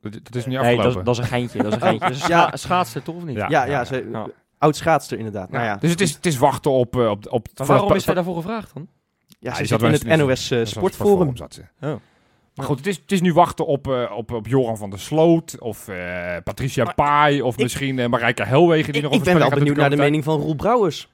Dat, 0.00 0.12
dat 0.12 0.34
is 0.34 0.46
niet 0.46 0.60
Nee, 0.60 0.76
dat, 0.76 0.84
afgelopen. 0.86 0.98
is- 1.00 1.04
dat 1.06 1.14
is 1.14 1.20
een 1.20 1.26
geintje. 1.26 1.58
Dat 1.62 1.66
is 1.66 1.74
een 1.74 1.80
geintje. 1.88 2.06
Dat 2.08 2.16
is 2.16 2.22
een 2.22 2.28
Ja. 2.28 2.46
scha- 2.46 2.56
schaatster, 2.56 3.02
toch 3.02 3.14
of 3.16 3.24
niet? 3.24 3.36
Ja. 3.36 3.48
Ja, 3.48 3.64
ja, 3.64 3.84
ze, 3.84 4.08
Ja. 4.12 4.26
oud 4.58 4.76
schaatster 4.76 5.18
inderdaad. 5.18 5.48
Ja, 5.50 5.54
Nou 5.56 5.66
ja, 5.66 5.76
Dus 5.76 5.90
het 5.90 6.00
is, 6.00 6.14
het 6.14 6.26
is 6.26 6.36
wachten 6.38 6.70
op... 6.70 6.96
eh, 6.96 7.10
op, 7.10 7.26
op 7.32 7.46
Maar 7.56 7.66
waarom 7.66 7.94
is 7.94 8.04
zij 8.04 8.14
daarvoor 8.14 8.36
gevraagd 8.36 8.74
dan? 8.74 8.88
ja, 9.40 9.50
ze 9.50 9.56
zit 9.56 9.68
zat 9.68 9.82
in 9.82 9.90
het 9.92 10.04
NOS 10.26 10.50
eh, 10.50 10.64
Sportforum. 10.64 11.36
zat 11.36 11.54
ze. 11.54 11.60
Oh. 11.80 11.94
Maar 12.54 12.66
goed, 12.66 12.76
het 12.78 12.86
is, 12.86 12.96
het 12.96 13.12
is 13.12 13.20
nu 13.20 13.32
wachten 13.32 13.66
op, 13.66 13.88
eh, 13.88 14.12
op, 14.16 14.32
op 14.32 14.46
Joran 14.46 14.76
van 14.76 14.90
der 14.90 14.98
Sloot 15.00 15.60
of 15.60 15.88
eh, 15.88 16.36
Patricia 16.44 16.92
Pai 16.92 17.42
of 17.42 17.54
ik- 17.56 17.62
misschien 17.62 17.98
eh, 17.98 18.08
Marijke 18.08 18.44
Helwegen 18.44 18.92
die 18.92 19.02
Ik, 19.02 19.08
nog 19.08 19.12
ik 19.20 19.26
een 19.26 19.32
ben 19.32 19.38
wel 19.48 19.58
benieuwd 19.58 19.76
naar 19.76 19.90
de 19.90 19.96
mening 19.96 20.24
van 20.24 20.40
Roel 20.40 20.54
Brouwers. 20.54 21.08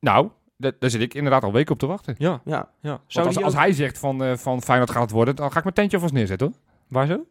Nou, 0.00 0.28
da- 0.56 0.72
daar 0.78 0.90
zit 0.90 1.00
ik 1.00 1.14
inderdaad 1.14 1.42
al 1.42 1.52
weken 1.52 1.72
op 1.72 1.78
te 1.78 1.86
wachten. 1.86 2.14
Ja, 2.18 2.40
Ja, 2.44 2.68
ja. 2.80 3.00
Zou 3.06 3.42
als, 3.44 3.54
hij 3.54 3.72
zegt 3.72 3.98
van, 3.98 4.24
eh 4.24 4.36
van 4.36 4.62
Feyenoord 4.62 4.90
gaat 4.90 5.02
het 5.02 5.10
worden, 5.10 5.36
dan 5.36 5.50
ga 5.50 5.56
ik 5.58 5.62
mijn 5.62 5.74
tentje 5.74 5.96
alvast 5.96 6.14
neerzetten 6.14 6.46
hoor. 6.46 6.56
Waar 6.88 7.06
zo? 7.06 7.24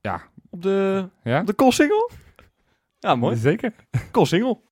Ja. 0.00 0.22
Op 0.50 0.62
de, 0.62 1.08
Ja? 1.24 1.40
op 1.40 1.46
de 1.46 1.52
Koolsingel? 1.52 2.10
Ja, 2.98 3.14
mooi. 3.14 3.36
Zeker. 3.36 3.72
Koolsingel. 4.10 4.62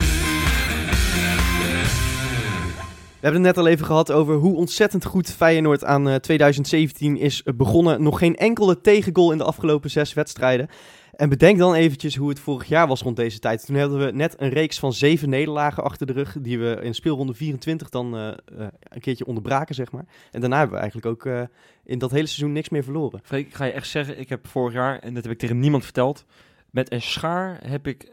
We 3.21 3.33
hebben 3.33 3.45
het 3.45 3.57
net 3.57 3.65
al 3.65 3.71
even 3.71 3.87
gehad 3.87 4.13
over 4.13 4.35
hoe 4.35 4.57
ontzettend 4.57 5.05
goed 5.05 5.31
Feyenoord 5.31 5.85
aan 5.85 6.09
eh, 6.09 6.15
2017 6.15 7.17
is 7.17 7.43
eh, 7.43 7.55
begonnen. 7.55 8.03
Nog 8.03 8.19
geen 8.19 8.37
enkele 8.37 8.81
tegengoal 8.81 9.33
in 9.33 9.39
de 9.39 9.45
afgelopen 9.45 9.91
zes 9.91 10.15
wedstrijden. 10.15 10.69
En 11.17 11.29
bedenk 11.29 11.59
dan 11.59 11.75
eventjes 11.75 12.17
hoe 12.17 12.29
het 12.29 12.41
vorig 12.41 12.69
jaar 12.69 12.87
was 12.87 13.03
rond 13.03 13.17
deze 13.17 13.39
tijd. 13.39 13.67
Toen 13.67 13.79
hadden 13.79 13.99
we 13.99 14.13
net 14.13 14.35
een 14.39 14.49
reeks 14.49 14.79
van 14.79 14.93
zeven 14.93 15.29
nederlagen 15.29 15.85
achter 15.85 16.07
de 16.07 16.13
rug. 16.13 16.37
Die 16.41 16.59
we 16.59 16.79
in 16.83 16.95
speelronde 16.95 17.35
24 17.35 17.89
dan 17.89 18.17
eh, 18.17 18.29
eh, 18.29 18.35
een 18.83 19.01
keertje 19.01 19.27
onderbraken, 19.27 19.75
zeg 19.75 19.93
maar. 19.93 20.05
En 20.31 20.41
daarna 20.41 20.57
hebben 20.57 20.75
we 20.75 20.81
eigenlijk 20.81 21.13
ook 21.13 21.27
eh, 21.27 21.43
in 21.85 21.99
dat 21.99 22.11
hele 22.11 22.27
seizoen 22.27 22.53
niks 22.53 22.69
meer 22.69 22.85
verloren. 22.85 23.21
Freek, 23.23 23.47
ik 23.47 23.55
ga 23.55 23.65
je 23.65 23.73
echt 23.73 23.89
zeggen, 23.89 24.19
ik 24.19 24.29
heb 24.29 24.47
vorig 24.47 24.75
jaar, 24.75 24.99
en 24.99 25.15
dat 25.15 25.23
heb 25.23 25.33
ik 25.33 25.39
tegen 25.39 25.59
niemand 25.59 25.85
verteld, 25.85 26.25
met 26.71 26.93
een 26.93 27.03
schaar 27.03 27.59
heb 27.67 27.87
ik 27.87 28.11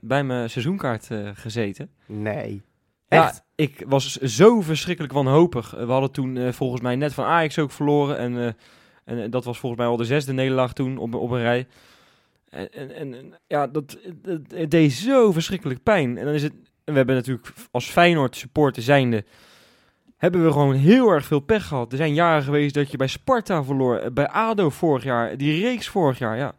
bij 0.00 0.24
mijn 0.24 0.50
seizoenkaart 0.50 1.08
gezeten. 1.34 1.90
Nee. 2.06 2.62
Ja, 3.08 3.26
Echt? 3.26 3.44
ik 3.54 3.84
was 3.86 4.16
zo 4.16 4.60
verschrikkelijk 4.60 5.12
wanhopig. 5.14 5.70
We 5.70 5.92
hadden 5.92 6.10
toen 6.10 6.52
volgens 6.52 6.80
mij 6.80 6.96
net 6.96 7.14
van 7.14 7.24
Ajax 7.24 7.58
ook 7.58 7.70
verloren. 7.70 8.18
En, 8.18 8.56
en 9.04 9.30
dat 9.30 9.44
was 9.44 9.58
volgens 9.58 9.80
mij 9.80 9.90
al 9.90 9.96
de 9.96 10.04
zesde 10.04 10.32
nederlaag 10.32 10.72
toen 10.72 10.98
op, 10.98 11.14
op 11.14 11.30
een 11.30 11.40
rij. 11.40 11.66
En, 12.54 12.94
en, 12.94 13.34
ja, 13.46 13.66
dat, 13.66 13.98
het, 14.54 14.70
deed 14.70 14.92
zo 14.92 15.32
verschrikkelijk 15.32 15.82
pijn. 15.82 16.18
En 16.18 16.24
dan 16.24 16.34
is 16.34 16.42
het. 16.42 16.52
We 16.84 16.92
hebben 16.92 17.14
natuurlijk 17.14 17.52
als 17.70 17.90
Feyenoord 17.90 18.36
supporter 18.36 18.82
zijnde. 18.82 19.24
Hebben 20.16 20.44
we 20.44 20.52
gewoon 20.52 20.74
heel 20.74 21.08
erg 21.08 21.24
veel 21.24 21.40
pech 21.40 21.66
gehad. 21.66 21.92
Er 21.92 21.98
zijn 21.98 22.14
jaren 22.14 22.42
geweest 22.42 22.74
dat 22.74 22.90
je 22.90 22.96
bij 22.96 23.06
Sparta 23.06 23.64
verloor. 23.64 23.96
eh, 23.96 24.10
Bij 24.12 24.28
ADO 24.28 24.70
vorig 24.70 25.04
jaar. 25.04 25.36
Die 25.36 25.60
reeks 25.62 25.88
vorig 25.88 26.18
jaar. 26.18 26.36
Ja. 26.36 26.54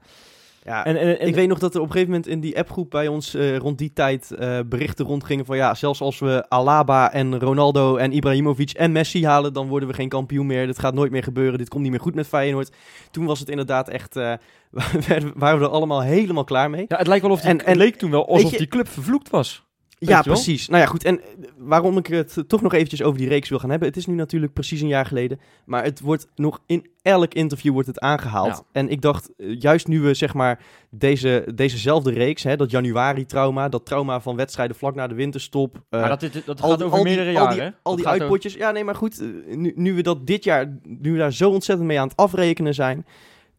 Ja, 0.67 0.85
En, 0.85 0.97
en, 0.99 1.19
en, 1.19 1.27
ik 1.27 1.35
weet 1.35 1.47
nog 1.47 1.59
dat 1.59 1.73
er 1.75 1.79
op 1.81 1.85
een 1.85 1.91
gegeven 1.91 2.13
moment 2.13 2.29
in 2.31 2.39
die 2.39 2.57
appgroep 2.57 2.89
bij 2.89 3.07
ons 3.07 3.33
eh, 3.33 3.57
rond 3.57 3.77
die 3.77 3.93
tijd 3.93 4.31
eh, 4.31 4.59
berichten 4.65 5.05
rondgingen 5.05 5.45
van 5.45 5.57
ja, 5.57 5.73
zelfs 5.73 6.01
als 6.01 6.19
we 6.19 6.45
Alaba 6.49 7.11
en 7.13 7.39
Ronaldo 7.39 7.95
en 7.95 8.11
Ibrahimovic 8.11 8.71
en 8.71 8.91
Messi 8.91 9.25
halen, 9.25 9.53
dan 9.53 9.67
worden 9.67 9.89
we 9.89 9.95
geen 9.95 10.09
kampioen 10.09 10.45
meer. 10.45 10.65
Dit 10.65 10.79
gaat 10.79 10.93
nooit 10.93 11.11
meer 11.11 11.23
gebeuren. 11.23 11.57
Dit 11.57 11.69
komt 11.69 11.81
niet 11.81 11.91
meer 11.91 11.99
goed 11.99 12.15
met 12.15 12.27
Feyenoord. 12.27 12.71
Toen 13.11 13.25
was 13.25 13.39
het 13.39 13.49
inderdaad 13.49 13.89
echt, 13.89 14.13
werden- 15.07 15.31
waren 15.35 15.59
we 15.59 15.65
er 15.65 15.71
allemaal 15.71 16.01
helemaal 16.01 16.43
klaar 16.43 16.69
mee. 16.69 16.85
ja, 16.87 16.97
het 16.97 17.07
lijkt 17.07 17.23
wel 17.23 17.31
of 17.33 17.41
die, 17.41 17.49
En- 17.49 17.57
het 17.57 17.65
en- 17.65 17.77
leek 17.77 17.95
toen 17.95 18.11
wel 18.11 18.27
alsof 18.27 18.51
je- 18.51 18.57
die 18.57 18.67
club 18.67 18.87
vervloekt 18.87 19.29
was. 19.29 19.64
Ja, 20.07 20.21
precies. 20.21 20.67
Nou 20.67 20.81
ja, 20.81 20.87
goed. 20.87 21.03
En 21.03 21.21
eh, 21.21 21.25
waarom 21.57 21.97
ik 21.97 22.07
het 22.07 22.37
toch 22.47 22.61
nog 22.61 22.73
eventjes 22.73 23.03
over 23.03 23.19
die 23.19 23.27
reeks 23.27 23.49
wil 23.49 23.59
gaan 23.59 23.69
hebben. 23.69 23.87
Het 23.87 23.97
is 23.97 24.05
nu 24.05 24.13
natuurlijk 24.15 24.53
precies 24.53 24.81
een 24.81 24.87
jaar 24.87 25.05
geleden. 25.05 25.39
Maar 25.65 25.83
het 25.83 25.99
wordt 25.99 26.27
nog 26.35 26.61
in 26.65 26.87
elk 27.01 27.33
interview 27.33 27.73
wordt 27.73 27.87
het 27.87 27.99
aangehaald. 27.99 28.47
Ja. 28.47 28.61
En 28.71 28.89
ik 28.89 29.01
dacht, 29.01 29.31
eh, 29.37 29.59
juist 29.59 29.87
nu 29.87 30.01
we 30.01 30.13
zeg 30.13 30.33
maar 30.33 30.63
deze, 30.89 31.47
dezezelfde 31.55 32.11
reeks, 32.11 32.43
hè, 32.43 32.55
dat 32.55 32.71
januari-trauma, 32.71 33.69
dat 33.69 33.85
trauma 33.85 34.19
van 34.19 34.35
wedstrijden 34.35 34.75
vlak 34.75 34.95
na 34.95 35.07
de 35.07 35.15
winterstop. 35.15 35.81
eh, 35.89 35.99
maar 35.99 36.09
dat, 36.09 36.19
dit- 36.19 36.45
dat 36.45 36.61
al 36.61 36.69
gaat 36.69 36.77
die- 36.77 36.85
over 36.87 36.97
al 36.97 37.03
die- 37.03 37.15
meerdere 37.15 37.37
al 37.37 37.43
jaren. 37.43 37.57
die, 37.57 37.63
hè? 37.65 37.69
al 37.83 37.95
die 37.95 38.05
over- 38.05 38.19
uitpotjes. 38.19 38.53
Ja, 38.53 38.71
nee, 38.71 38.83
maar 38.83 38.95
goed. 38.95 39.21
Nu, 39.47 39.71
nu 39.75 39.93
we 39.93 40.01
dat 40.01 40.27
dit 40.27 40.43
jaar, 40.43 40.77
nu 40.83 41.11
we 41.11 41.17
daar 41.17 41.33
zo 41.33 41.49
ontzettend 41.49 41.87
mee 41.87 41.99
aan 41.99 42.07
het 42.07 42.17
afrekenen 42.17 42.73
zijn, 42.73 43.05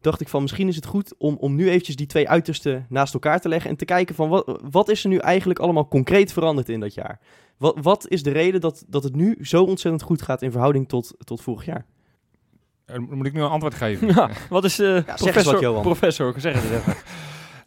dacht 0.01 0.21
ik 0.21 0.27
van 0.29 0.41
misschien 0.41 0.67
is 0.67 0.75
het 0.75 0.85
goed 0.85 1.13
om, 1.17 1.37
om 1.39 1.55
nu 1.55 1.69
eventjes 1.69 1.95
die 1.95 2.05
twee 2.05 2.29
uitersten 2.29 2.85
naast 2.89 3.13
elkaar 3.13 3.39
te 3.39 3.49
leggen 3.49 3.69
en 3.69 3.75
te 3.75 3.85
kijken 3.85 4.15
van 4.15 4.29
wat, 4.29 4.61
wat 4.71 4.89
is 4.89 5.03
er 5.03 5.09
nu 5.09 5.17
eigenlijk 5.17 5.59
allemaal 5.59 5.87
concreet 5.87 6.33
veranderd 6.33 6.69
in 6.69 6.79
dat 6.79 6.93
jaar? 6.93 7.19
Wat, 7.57 7.77
wat 7.81 8.07
is 8.07 8.23
de 8.23 8.31
reden 8.31 8.61
dat, 8.61 8.83
dat 8.87 9.03
het 9.03 9.15
nu 9.15 9.37
zo 9.41 9.63
ontzettend 9.63 10.03
goed 10.03 10.21
gaat 10.21 10.41
in 10.41 10.51
verhouding 10.51 10.87
tot, 10.87 11.13
tot 11.17 11.41
vorig 11.41 11.65
jaar? 11.65 11.85
Eh, 12.85 12.97
Moet 12.97 13.25
ik 13.25 13.33
nu 13.33 13.41
een 13.41 13.49
antwoord 13.49 13.73
geven? 13.73 14.07
Ja, 14.15 14.29
wat 14.49 14.63
is 14.63 14.79
eh 14.79 14.95
eens 14.95 15.03
professor, 15.05 15.53
wat, 15.53 15.61
Johan. 15.61 15.81
professor, 15.81 16.33
zeg 16.37 16.53
het 16.53 16.71
even. 16.71 16.93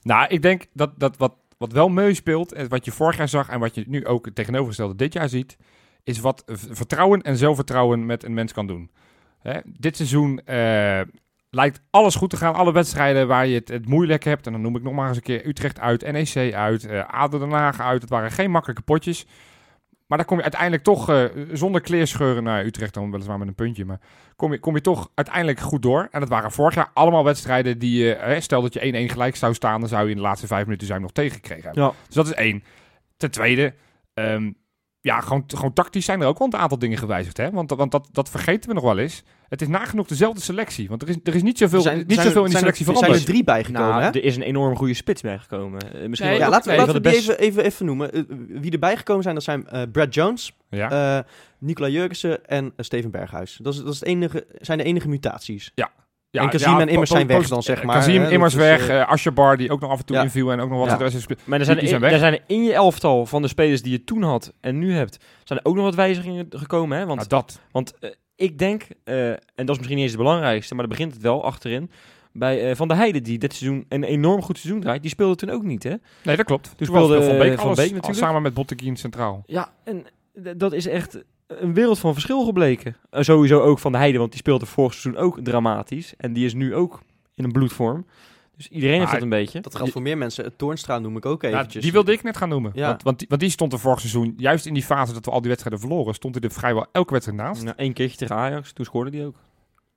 Nou, 0.03 0.27
ik 0.29 0.43
denk 0.43 0.67
dat, 0.73 0.91
dat 0.97 1.17
wat, 1.17 1.35
wat 1.59 1.73
wel 1.73 1.89
meespeelt, 1.89 2.53
en 2.53 2.69
wat 2.69 2.85
je 2.85 2.93
vorig 2.93 3.17
jaar 3.17 3.29
zag 3.29 3.49
en 3.49 3.61
wat 3.61 3.75
je 3.75 3.85
nu 3.87 4.07
ook 4.07 4.31
tegenovergestelde 4.31 4.95
dit 4.95 5.13
jaar 5.13 5.29
ziet, 5.29 5.57
is 6.05 6.19
wat 6.21 6.43
vertrouwen 6.47 7.23
en 7.23 7.37
zelfvertrouwen 7.37 8.07
met 8.07 8.25
een 8.25 8.35
mens 8.35 8.53
kan 8.53 8.67
doen. 8.67 8.91
Hè? 9.39 9.61
Dit 9.65 9.97
seizoen 9.97 10.41
eh, 10.45 11.01
lijkt 11.50 11.80
alles 11.90 12.14
goed 12.14 12.30
te 12.30 12.37
gaan. 12.37 12.54
Alle 12.54 12.73
wedstrijden 12.73 13.26
waar 13.26 13.47
je 13.47 13.54
het, 13.54 13.69
het 13.69 13.88
moeilijk 13.88 14.25
hebt, 14.25 14.47
en 14.47 14.52
dan 14.52 14.61
noem 14.61 14.76
ik 14.76 14.83
nog 14.83 14.92
maar 14.92 15.09
eens 15.09 15.16
een 15.16 15.23
keer 15.23 15.47
Utrecht 15.47 15.80
uit, 15.80 16.12
NEC 16.12 16.54
uit, 16.54 16.87
eh 16.87 17.09
ADO 17.09 17.38
Den 17.38 17.50
Haag 17.50 17.80
uit. 17.80 18.00
Het 18.00 18.11
waren 18.11 18.30
geen 18.30 18.50
makkelijke 18.50 18.83
potjes. 18.83 19.26
Maar 20.07 20.19
daar 20.19 20.26
kom 20.26 20.37
je 20.37 20.42
uiteindelijk 20.42 20.83
toch 20.83 21.09
eh, 21.09 21.25
zonder 21.52 21.80
kleerscheuren 21.80 22.42
naar 22.42 22.64
Utrecht 22.64 22.95
dan 22.95 23.11
weliswaar 23.11 23.38
met 23.38 23.49
een 23.49 23.54
puntje. 23.54 23.85
Maar 23.85 24.00
kom 24.37 24.52
je, 24.52 24.59
kom 24.59 24.75
je 24.75 24.80
toch 24.80 25.11
uiteindelijk 25.14 25.61
goed 25.61 25.83
door. 25.83 26.09
En 26.11 26.21
dat 26.21 26.28
waren 26.28 26.50
vorig 26.50 26.75
jaar 26.75 26.90
allemaal 26.95 27.25
wedstrijden 27.25 27.78
die 27.78 28.04
je... 28.04 28.14
eh, 28.14 28.40
stel 28.40 28.62
dat 28.62 28.75
je 28.75 29.07
1-1 29.09 29.12
gelijk 29.12 29.37
zou 29.37 29.54
staan, 29.54 29.80
dan 29.80 29.88
zou 29.88 30.04
je 30.04 30.11
in 30.11 30.16
de 30.16 30.23
laatste 30.23 30.47
vijf 30.47 30.64
minuten 30.64 30.92
hem 30.92 31.00
nog 31.00 31.12
tegengekregen 31.12 31.64
hebben. 31.64 31.83
Ja. 31.83 31.92
Dus 32.07 32.14
dat 32.14 32.26
is 32.26 32.35
één. 32.35 32.62
Ten 33.16 33.30
tweede, 33.30 33.75
ehm, 34.14 34.52
ja, 35.00 35.21
gewoon, 35.21 35.45
gewoon 35.47 35.73
tactisch 35.73 36.04
zijn 36.04 36.21
er 36.21 36.26
ook 36.26 36.38
wel 36.38 36.49
een 36.49 36.59
aantal 36.59 36.78
dingen 36.78 36.99
gewijzigd. 36.99 37.37
Hè? 37.37 37.50
Want, 37.50 37.71
want 37.71 37.92
dat, 37.92 38.09
dat 38.12 38.30
vergeten 38.30 38.69
we 38.69 38.75
nog 38.75 38.85
wel 38.85 38.99
eens. 38.99 39.25
Het 39.50 39.62
is 39.62 39.69
nagenoeg 39.69 40.07
dezelfde 40.07 40.40
selectie. 40.40 40.88
Want 40.88 41.02
er 41.02 41.09
is, 41.09 41.16
er 41.25 41.35
is 41.35 41.42
niet 41.42 41.59
zoveel, 41.59 41.80
Zijn- 41.80 41.97
niet 41.97 42.12
zijn 42.12 42.26
zoveel 42.26 42.40
er- 42.40 42.47
in 42.47 42.50
die 42.50 42.59
zijn 42.59 42.71
er- 42.71 42.75
selectie 42.76 42.85
Zijn 42.85 42.97
veranderd. 42.97 43.26
er 43.26 43.33
drie 43.33 43.45
bijgekomen, 43.45 43.88
Nou, 43.90 44.02
hè? 44.02 44.09
er 44.09 44.25
is 44.25 44.37
een 44.37 44.42
enorm 44.42 44.76
goede 44.76 44.95
spits 44.95 45.23
bijgekomen. 45.23 45.80
Eh, 45.80 46.07
misschien 46.09 46.30
Nee, 46.30 46.38
wel 46.38 46.47
Ja, 46.47 46.52
laten 46.52 46.71
we, 46.71 46.76
laten 46.76 46.95
we 46.95 47.00
van 47.00 47.02
de 47.02 47.09
die 47.09 47.19
best- 47.19 47.28
even, 47.28 47.45
even, 47.45 47.64
even 47.64 47.87
noemen. 47.87 48.12
Eh, 48.12 48.23
wie 48.61 48.73
erbij 48.73 48.97
gekomen 48.97 49.23
zijn, 49.23 49.35
dat 49.35 49.45
zijn 49.45 49.66
eh, 49.69 49.83
Brad 49.92 50.14
Jones, 50.14 50.57
Ja. 50.71 51.19
eh 51.19 51.25
Nicola 51.59 51.88
Jurgensen 51.88 52.47
en 52.47 52.73
Steven 52.76 53.11
Berghuis. 53.11 53.59
Dat, 53.62 53.75
is, 53.75 53.83
dat 53.83 53.92
is 53.92 54.00
het 54.00 54.09
enige, 54.09 54.47
zijn 54.61 54.78
de 54.78 54.85
enige 54.85 55.09
mutaties. 55.09 55.73
Ja, 55.75 55.90
en 56.42 56.49
Kazim 56.50 56.80
en 56.80 56.88
Immers 56.88 57.11
zijn 57.11 57.26
weg 57.26 57.49
dan, 57.49 57.62
zeg 57.62 57.83
maar, 57.83 57.95
Kazim, 57.97 58.23
Immers 58.25 58.54
weg. 58.54 58.88
eh, 58.88 59.00
eh 59.00 59.09
Asjabar, 59.09 59.57
die 59.57 59.71
ook 59.71 59.80
nog 59.80 59.90
af 59.90 59.99
en 59.99 60.04
toe 60.04 60.16
Ja. 60.16 60.23
inviel 60.23 60.52
en 60.52 60.61
ook 60.61 60.69
nog 60.71 60.78
wat 60.78 60.88
Ja. 60.90 60.97
de 60.97 61.02
rest 61.04 61.16
is. 61.16 61.26
Maar 61.45 61.59
er 61.59 61.64
zijn, 61.64 61.78
Die 61.78 61.85
er, 61.85 61.90
zijn 61.90 61.92
in- 61.95 62.00
weg. 62.00 62.12
er 62.12 62.19
zijn 62.19 62.40
in 62.47 62.64
je 62.64 62.73
elftal 62.73 63.26
van 63.26 63.42
de 63.42 63.49
spelers 63.49 63.83
die 63.83 63.92
je 63.92 64.04
toen 64.04 64.23
had 64.23 64.52
en 64.61 64.78
nu 64.78 64.92
hebt, 64.95 65.25
zijn 65.45 65.59
er 65.59 65.64
ook 65.64 65.75
nog 65.75 65.85
wat 65.85 65.95
wijzigingen 65.95 66.47
gekomen. 66.50 66.99
Hè? 66.99 67.07
Want, 67.07 67.16
Nou, 67.19 67.28
dat. 67.28 67.61
want 67.73 67.95
ik 68.40 68.59
denk, 68.59 68.87
eh, 69.04 69.30
en 69.30 69.38
dat 69.54 69.68
is 69.68 69.76
misschien 69.76 69.97
niet 69.97 70.04
eens 70.04 70.12
het 70.12 70.23
belangrijkste, 70.23 70.75
maar 70.75 70.87
daar 70.87 70.97
begint 70.97 71.12
het 71.12 71.23
wel 71.23 71.44
achterin. 71.44 71.90
Bij 72.32 72.70
eh, 72.70 72.76
Van 72.76 72.88
der 72.88 72.97
Heijden, 72.97 73.23
die 73.23 73.38
dit 73.38 73.54
seizoen 73.54 73.85
een 73.88 74.04
enorm 74.04 74.42
goed 74.42 74.59
seizoen 74.59 74.80
draait, 74.80 75.02
die 75.02 75.11
speelde 75.11 75.35
toen 75.35 75.50
ook 75.50 75.62
niet. 75.62 75.82
Hè? 75.82 75.94
Nee, 76.23 76.37
dat 76.37 76.47
klopt. 76.47 76.73
Toen 76.76 76.87
speelde, 76.87 77.14
speelde 77.14 77.25
Van 77.25 77.38
Beek, 77.38 77.59
Van 77.61 77.75
Beek 77.75 77.88
al 77.88 77.94
natuurlijk. 77.94 78.18
samen 78.18 78.42
met 78.42 78.54
Botteguin 78.54 78.97
centraal. 78.97 79.42
Ja, 79.47 79.73
en 79.85 80.06
dat 80.56 80.73
is 80.73 80.87
echt. 80.87 81.25
een 81.47 81.75
wereld 81.75 81.99
van 81.99 82.12
verschil 82.12 82.44
gebleken. 82.44 82.97
Eh, 83.11 83.23
sowieso 83.23 83.61
ook 83.61 83.78
van 83.78 83.92
de 83.92 83.99
Heide, 83.99 84.18
want 84.18 84.30
die 84.30 84.40
speelde 84.40 84.66
vorig 84.66 84.94
seizoen 84.94 85.23
ook 85.23 85.40
dramatisch. 85.42 86.14
En 86.16 86.32
die 86.32 86.44
is 86.44 86.54
nu 86.54 86.75
ook 86.75 87.00
in 87.35 87.44
een 87.44 87.52
bloedvorm. 87.52 88.06
Dus 88.61 88.69
iedereen 88.69 88.99
heeft 88.99 89.12
dat 89.12 89.23
een 89.23 89.29
beetje. 89.29 89.61
Dat 89.61 89.75
geldt 89.75 89.93
voor 89.93 90.02
meer 90.02 90.19
mensen. 90.19 90.45
Het 90.45 90.59
Toornstra 90.59 90.99
noem 90.99 91.17
ik 91.17 91.26
ook 91.26 91.43
eventjes. 91.43 91.83
die 91.83 91.93
wilde 91.93 92.12
ik 92.12 92.23
net 92.23 92.37
gaan 92.37 92.49
noemen. 92.49 92.71
Ja. 92.75 92.87
Want, 92.87 93.02
want, 93.02 93.19
die, 93.19 93.29
want 93.29 93.40
die 93.40 93.50
stond 93.50 93.73
er 93.73 93.79
vorig 93.79 94.00
seizoen, 94.00 94.35
juist 94.37 94.67
in 94.67 94.75
die 94.75 94.83
fase 94.83 95.12
dat 95.12 95.25
we 95.25 95.31
al 95.31 95.40
die 95.40 95.49
wedstrijden 95.49 95.81
verloren, 95.81 96.14
stond 96.14 96.35
hij 96.35 96.45
er 96.45 96.50
vrijwel 96.50 96.87
elke 96.93 97.12
wedstrijd 97.12 97.40
naast. 97.40 97.62
Nou, 97.62 97.75
Eén 97.79 97.93
keertje 97.93 98.17
tegen 98.17 98.37
Ajax, 98.37 98.73
toen 98.73 98.85
scoorde 98.85 99.11
die 99.11 99.25
ook. 99.25 99.37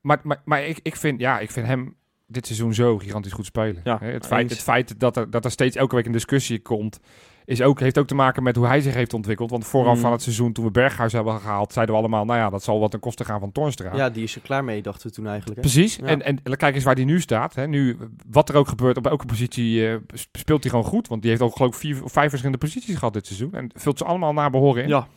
Maar, 0.01 0.19
maar, 0.23 0.41
maar 0.45 0.65
ik, 0.65 0.79
ik, 0.83 0.95
vind, 0.95 1.19
ja, 1.19 1.39
ik 1.39 1.51
vind 1.51 1.67
hem 1.67 1.95
dit 2.27 2.45
seizoen 2.45 2.73
zo 2.73 2.97
gigantisch 2.97 3.31
goed 3.31 3.45
spelen. 3.45 3.81
Ja, 3.83 3.99
het, 4.01 4.25
feit, 4.25 4.49
het 4.49 4.61
feit 4.61 4.99
dat 4.99 5.17
er, 5.17 5.29
dat 5.29 5.45
er 5.45 5.51
steeds 5.51 5.75
elke 5.75 5.95
week 5.95 6.05
een 6.05 6.11
discussie 6.11 6.61
komt, 6.61 6.99
is 7.45 7.61
ook, 7.61 7.79
heeft 7.79 7.97
ook 7.97 8.07
te 8.07 8.15
maken 8.15 8.43
met 8.43 8.55
hoe 8.55 8.67
hij 8.67 8.81
zich 8.81 8.93
heeft 8.93 9.13
ontwikkeld. 9.13 9.49
Want 9.49 9.65
vooraf 9.65 9.95
Mm. 9.95 10.01
van 10.01 10.11
het 10.11 10.21
seizoen, 10.21 10.53
toen 10.53 10.65
we 10.65 10.71
Berghuis 10.71 11.13
hebben 11.13 11.39
gehaald, 11.39 11.73
zeiden 11.73 11.95
we 11.95 12.01
allemaal, 12.01 12.25
nou 12.25 12.39
ja, 12.39 12.49
dat 12.49 12.63
zal 12.63 12.79
wat 12.79 12.91
ten 12.91 12.99
koste 12.99 13.25
gaan 13.25 13.39
van 13.39 13.51
Toornstra. 13.51 13.95
Ja, 13.95 14.09
die 14.09 14.23
is 14.23 14.35
er 14.35 14.41
klaar 14.41 14.63
mee, 14.63 14.81
dachten 14.81 15.07
we 15.07 15.13
toen 15.13 15.27
eigenlijk. 15.27 15.55
Hè? 15.55 15.61
Precies. 15.61 15.95
Ja. 15.95 16.05
En, 16.05 16.21
en 16.25 16.57
kijk 16.57 16.75
eens 16.75 16.83
waar 16.83 16.95
hij 16.95 17.03
nu 17.05 17.21
staat. 17.21 17.55
Hè. 17.55 17.67
Nu, 17.67 17.97
wat 18.29 18.49
er 18.49 18.55
ook 18.55 18.67
gebeurt, 18.67 18.97
op 18.97 19.07
elke 19.07 19.25
positie 19.25 19.87
eh, 19.89 19.95
sp- 20.13 20.37
speelt 20.37 20.61
hij 20.63 20.71
gewoon 20.71 20.85
goed. 20.85 21.07
Want 21.07 21.21
die 21.21 21.29
heeft 21.31 21.43
ook 21.43 21.55
geloof 21.55 21.73
ik 21.73 21.79
vier 21.79 22.03
of 22.03 22.11
vijf 22.11 22.29
verschillende 22.29 22.65
posities 22.65 22.97
gehad 22.97 23.13
dit 23.13 23.25
seizoen. 23.25 23.53
En 23.53 23.69
vult 23.73 23.97
ze 23.97 24.03
allemaal 24.05 24.33
naar 24.33 24.49
behoren 24.49 24.83
in. 24.83 24.89
Ja, 24.89 25.07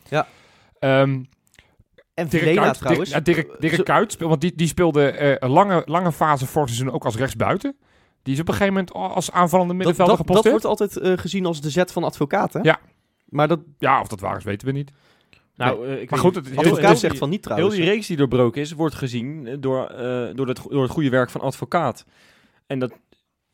Ehm, 0.79 1.23
En 2.13 2.27
Dirk 2.27 2.55
Kuyt, 2.55 2.73
trouwens. 2.77 3.09
Dirk, 3.11 3.25
ja, 3.27 3.33
Dirk, 3.33 3.55
Dirk 3.61 3.85
Kuyt 3.85 4.17
want 4.17 4.41
die, 4.41 4.53
die 4.55 4.67
speelde 4.67 5.09
eh, 5.11 5.49
lange, 5.49 5.81
lange 5.85 6.11
fase 6.11 6.45
vorig 6.45 6.69
seizoen 6.69 6.91
ook 6.93 7.05
als 7.05 7.15
rechtsbuiten. 7.15 7.75
Die 8.27 8.35
is 8.35 8.41
op 8.41 8.47
een 8.47 8.53
gegeven 8.53 8.73
moment 8.73 8.93
al 8.93 9.09
als 9.09 9.31
aanvallende 9.31 9.73
middenvelder 9.73 10.17
dat, 10.17 10.27
dat 10.27 10.35
geposteerd. 10.35 10.63
wordt 10.63 10.81
altijd 10.81 11.11
eh, 11.11 11.17
gezien 11.21 11.45
als 11.45 11.61
de 11.61 11.69
zet 11.69 11.91
van 11.91 12.03
advocaten. 12.03 12.63
Ja. 12.63 12.79
Maar 13.25 13.47
dat 13.47 13.59
Ja, 13.79 14.01
of 14.01 14.07
dat 14.07 14.19
waar 14.19 14.37
is, 14.37 14.43
weten 14.43 14.67
we 14.67 14.73
niet. 14.73 14.91
nou, 15.55 15.87
eh, 15.87 16.01
ik 16.01 16.09
Maar 16.09 16.19
goed, 16.19 16.35
het- 16.35 16.47
Heel- 16.49 16.57
advocaat 16.57 16.81
heel- 16.85 16.95
zegt 16.95 17.17
van 17.17 17.29
niet 17.29 17.45
Heel 17.45 17.53
trouwens. 17.53 17.79
die 17.81 17.89
reeks 17.89 18.07
die 18.07 18.17
doorbroken 18.17 18.61
is, 18.61 18.71
wordt 18.71 18.95
gezien 18.95 19.47
eh, 19.47 19.55
door, 19.59 19.85
eh, 19.87 20.35
door, 20.35 20.47
het, 20.47 20.61
door 20.69 20.81
het 20.81 20.91
goede 20.91 21.09
werk 21.09 21.29
van 21.29 21.41
advocaat. 21.41 22.05
En 22.67 22.79
dat 22.79 22.93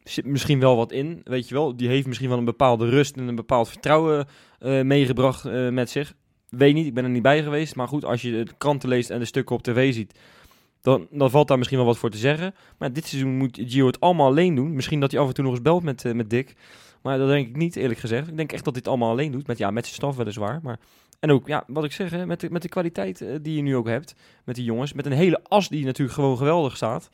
zit 0.03 0.25
misschien 0.25 0.59
wel 0.59 0.75
wat 0.75 0.91
in, 0.91 1.21
weet 1.23 1.47
je 1.47 1.53
wel. 1.55 1.75
Die 1.77 1.87
heeft 1.87 2.07
misschien 2.07 2.29
wel 2.29 2.37
een 2.37 2.45
bepaalde 2.45 2.89
rust 2.89 3.15
en 3.17 3.27
een 3.27 3.35
bepaald 3.35 3.69
vertrouwen 3.69 4.27
eh, 4.59 4.81
meegebracht 4.81 5.45
eh, 5.45 5.69
met 5.69 5.89
zich. 5.89 6.13
Weet 6.49 6.73
niet, 6.73 6.85
ik 6.85 6.93
ben 6.93 7.03
er 7.03 7.09
niet 7.09 7.21
bij 7.21 7.43
geweest. 7.43 7.75
Maar 7.75 7.87
goed, 7.87 8.05
als 8.05 8.21
je 8.21 8.31
de 8.31 8.51
kranten 8.57 8.89
leest 8.89 9.09
en 9.09 9.19
de 9.19 9.25
stukken 9.25 9.55
op 9.55 9.63
tv 9.63 9.93
ziet, 9.93 10.19
dan, 10.83 11.07
dan 11.11 11.29
valt 11.29 11.47
daar 11.47 11.57
misschien 11.57 11.77
wel 11.77 11.87
wat 11.87 11.97
voor 11.97 12.09
te 12.09 12.17
zeggen. 12.17 12.55
Maar 12.77 12.93
dit 12.93 13.07
seizoen 13.07 13.37
moet 13.37 13.59
Gio 13.65 13.87
het 13.87 13.99
allemaal 13.99 14.27
alleen 14.27 14.55
doen. 14.55 14.75
Misschien 14.75 14.99
dat 14.99 15.11
hij 15.11 15.19
af 15.19 15.27
en 15.27 15.33
toe 15.33 15.43
nog 15.43 15.53
eens 15.53 15.61
belt 15.61 15.83
met, 15.83 16.05
eh, 16.05 16.13
met 16.13 16.29
Dick. 16.29 16.55
Maar 17.01 17.17
dat 17.17 17.27
denk 17.27 17.47
ik 17.47 17.55
niet, 17.55 17.75
eerlijk 17.75 17.99
gezegd. 17.99 18.27
Ik 18.27 18.37
denk 18.37 18.51
echt 18.51 18.65
dat 18.65 18.75
het 18.75 18.87
allemaal 18.87 19.09
alleen 19.09 19.31
doet. 19.31 19.47
Met, 19.47 19.57
ja, 19.57 19.71
met 19.71 19.83
zijn 19.83 19.95
staf 19.95 20.15
weliswaar. 20.15 20.59
Maar, 20.63 20.79
en 21.19 21.31
ook, 21.31 21.47
ja, 21.47 21.63
wat 21.67 21.83
ik 21.83 21.91
zeg, 21.91 22.09
hè, 22.09 22.25
met, 22.25 22.39
de, 22.39 22.49
met 22.49 22.61
de 22.61 22.69
kwaliteit 22.69 23.21
eh, 23.21 23.35
die 23.41 23.55
je 23.55 23.61
nu 23.61 23.75
ook 23.75 23.87
hebt 23.87 24.15
met 24.43 24.55
die 24.55 24.63
jongens. 24.63 24.93
Met 24.93 25.05
een 25.05 25.11
hele 25.11 25.39
as 25.43 25.69
die 25.69 25.85
natuurlijk 25.85 26.15
gewoon 26.15 26.37
geweldig 26.37 26.75
staat. 26.75 27.09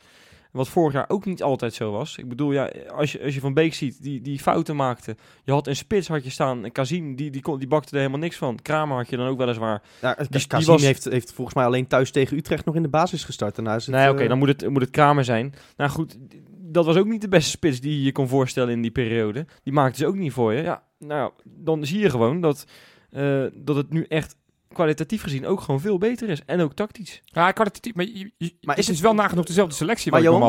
Wat 0.52 0.68
vorig 0.68 0.92
jaar 0.92 1.04
ook 1.08 1.24
niet 1.24 1.42
altijd 1.42 1.74
zo 1.74 1.90
was. 1.92 2.16
Ik 2.16 2.28
bedoel, 2.28 2.52
ja, 2.52 2.70
als 2.94 3.12
je, 3.12 3.22
als 3.22 3.34
je 3.34 3.40
Van 3.40 3.54
Beek 3.54 3.74
ziet, 3.74 4.02
die, 4.02 4.20
die 4.20 4.38
fouten 4.38 4.76
maakte. 4.76 5.16
Je 5.44 5.52
had 5.52 5.66
een 5.66 5.76
spits 5.76 6.08
had 6.08 6.24
je 6.24 6.30
staan. 6.30 6.64
En 6.64 6.72
Kazim, 6.72 7.16
die, 7.16 7.30
die, 7.30 7.42
kon, 7.42 7.58
die 7.58 7.68
bakte 7.68 7.90
er 7.92 7.96
helemaal 7.98 8.18
niks 8.20 8.36
van. 8.36 8.62
Kramer 8.62 8.96
had 8.96 9.08
je 9.08 9.16
dan 9.16 9.26
ook 9.26 9.38
weliswaar. 9.38 9.82
Ja, 10.00 10.14
die 10.14 10.26
die, 10.30 10.46
Kazim 10.46 10.72
was- 10.72 10.82
heeft, 10.82 11.04
heeft 11.04 11.32
volgens 11.32 11.56
mij 11.56 11.64
alleen 11.64 11.86
thuis 11.86 12.10
tegen 12.10 12.36
Utrecht 12.36 12.64
nog 12.64 12.74
in 12.74 12.82
de 12.82 12.88
basis 12.88 13.24
gestart. 13.24 13.56
Daarna 13.56 13.74
is 13.74 13.86
het, 13.86 13.94
Nee, 13.94 14.10
oké, 14.10 14.22
eh, 14.22 14.28
dan 14.28 14.38
moet 14.38 14.48
het, 14.48 14.68
moet 14.70 14.82
het 14.82 14.90
Kramer 14.90 15.24
zijn. 15.24 15.54
Nou 15.76 15.90
goed, 15.90 16.16
dat 16.58 16.84
was 16.84 16.96
ook 16.96 17.06
niet 17.06 17.20
de 17.20 17.28
beste 17.28 17.50
spits 17.50 17.80
die 17.80 17.96
je 17.98 18.02
je 18.02 18.12
kon 18.12 18.28
voorstellen 18.28 18.72
in 18.72 18.82
die 18.82 18.90
periode. 18.90 19.46
Die 19.62 19.72
maakte 19.72 19.98
ze 19.98 20.06
ook 20.06 20.16
niet 20.16 20.32
voor 20.32 20.52
je. 20.52 20.62
Ja, 20.62 20.82
nou 20.98 21.32
dan 21.44 21.84
zie 21.84 21.98
je 21.98 22.10
gewoon 22.10 22.40
dat, 22.40 22.64
eh, 23.10 23.44
dat 23.54 23.76
het 23.76 23.90
nu 23.92 24.04
echt 24.08 24.36
kwalitatief 24.74 25.22
gezien 25.22 25.46
ook 25.46 25.60
gewoon 25.60 25.80
veel 25.80 25.98
beter 25.98 26.28
is. 26.28 26.42
En 26.46 26.60
ook 26.60 26.72
tactisch. 26.74 27.22
Ja, 27.24 27.50
kwalitatief. 27.52 27.94
Maar, 27.94 28.04
je- 28.04 28.32
je- 28.36 28.54
Maar 28.60 28.74
het 28.76 28.84
is 28.84 28.90
is, 28.90 28.94
het- 28.96 29.00
wel 29.00 29.14
nagenoeg 29.14 29.44
dezelfde 29.44 29.74
selectie. 29.74 30.10
Maar 30.12 30.22
Johan, 30.22 30.40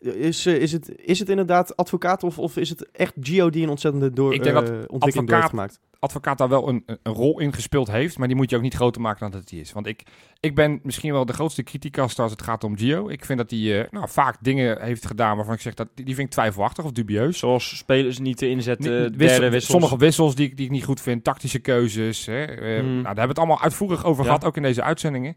is, 0.00 0.46
eh, 0.46 0.54
is, 0.56 0.72
het, 0.72 0.92
is 0.96 1.18
het 1.18 1.28
inderdaad 1.28 1.76
advocaat 1.76 2.22
of, 2.22 2.38
of 2.38 2.56
is 2.56 2.68
het 2.68 2.90
echt 2.90 3.12
Gio 3.20 3.50
die 3.50 3.62
een 3.62 3.68
ontzettende 3.68 4.12
door, 4.12 4.34
Ik 4.34 4.42
denk 4.42 4.54
dat 4.54 4.64
eh, 4.68 4.70
ontwikkeling 4.70 5.00
door 5.00 5.10
heeft 5.10 5.32
advocaat- 5.32 5.50
gemaakt? 5.50 5.80
Advocaat 5.98 6.38
daar 6.38 6.48
wel 6.48 6.68
een, 6.68 6.84
rol 7.02 7.40
in 7.40 7.52
gespeeld 7.52 7.90
heeft. 7.90 8.18
Maar 8.18 8.28
die 8.28 8.36
moet 8.36 8.50
je 8.50 8.56
ook 8.56 8.62
niet 8.62 8.74
groter 8.74 9.00
maken 9.00 9.20
dan 9.30 9.40
dat 9.40 9.50
hij 9.50 9.58
is. 9.58 9.72
Want 9.72 9.86
ik, 9.86 10.02
ik 10.40 10.54
ben 10.54 10.80
misschien 10.82 11.12
wel 11.12 11.26
de 11.26 11.32
grootste 11.32 11.62
criticast 11.62 12.18
als 12.18 12.30
het 12.30 12.42
gaat 12.42 12.64
om 12.64 12.76
Gio. 12.78 13.08
Ik 13.08 13.24
vind 13.24 13.38
dat 13.38 13.50
hij 13.50 13.80
eh, 13.84 13.90
nou, 13.90 14.08
vaak 14.08 14.36
dingen 14.40 14.82
heeft 14.82 15.06
gedaan 15.06 15.36
waarvan 15.36 15.54
ik 15.54 15.60
zeg 15.60 15.74
dat 15.74 15.88
die, 15.94 16.04
die 16.04 16.14
vind 16.14 16.26
ik 16.26 16.32
twijfelachtig 16.32 16.84
of 16.84 16.92
dubieus. 16.92 17.38
Zoals 17.38 17.76
spelers 17.76 18.18
niet 18.18 18.36
te 18.36 18.48
inzetten, 18.48 18.90
Niet- 18.92 19.00
derde 19.00 19.16
wissel- 19.18 19.40
wissels. 19.50 19.64
Sommige 19.64 19.96
wissels 19.96 20.34
die, 20.34 20.46
ik- 20.46 20.56
die 20.56 20.66
ik 20.66 20.72
niet 20.72 20.84
goed 20.84 21.00
vind, 21.00 21.24
tactische 21.24 21.58
keuzes. 21.58 22.26
Hè. 22.26 22.44
Eh, 22.44 22.78
Hmm. 22.78 22.88
nou, 22.88 23.02
daar 23.02 23.04
hebben 23.04 23.22
we 23.22 23.28
het 23.28 23.38
allemaal 23.38 23.60
uitvoerig 23.60 24.04
over 24.04 24.22
Ja. 24.24 24.28
gehad, 24.28 24.44
ook 24.44 24.56
in 24.56 24.62
deze 24.62 24.82
uitzendingen. 24.82 25.36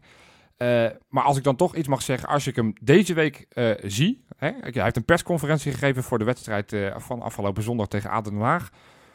Eh, 0.56 0.86
maar 1.08 1.24
als 1.24 1.36
ik 1.36 1.44
dan 1.44 1.56
toch 1.56 1.76
iets 1.76 1.88
mag 1.88 2.02
zeggen, 2.02 2.28
als 2.28 2.46
ik 2.46 2.56
hem 2.56 2.72
deze 2.80 3.14
week 3.14 3.46
zie. 3.82 4.24
Hè, 4.36 4.50
hij 4.60 4.82
heeft 4.82 4.96
een 4.96 5.04
persconferentie 5.04 5.72
gegeven 5.72 6.02
voor 6.02 6.18
de 6.18 6.24
wedstrijd 6.24 6.76
van 6.96 7.22
afgelopen 7.22 7.62
zondag 7.62 7.88
tegen 7.88 8.10
Aden 8.10 8.32
Den 8.32 8.42
Haag. 8.42 8.70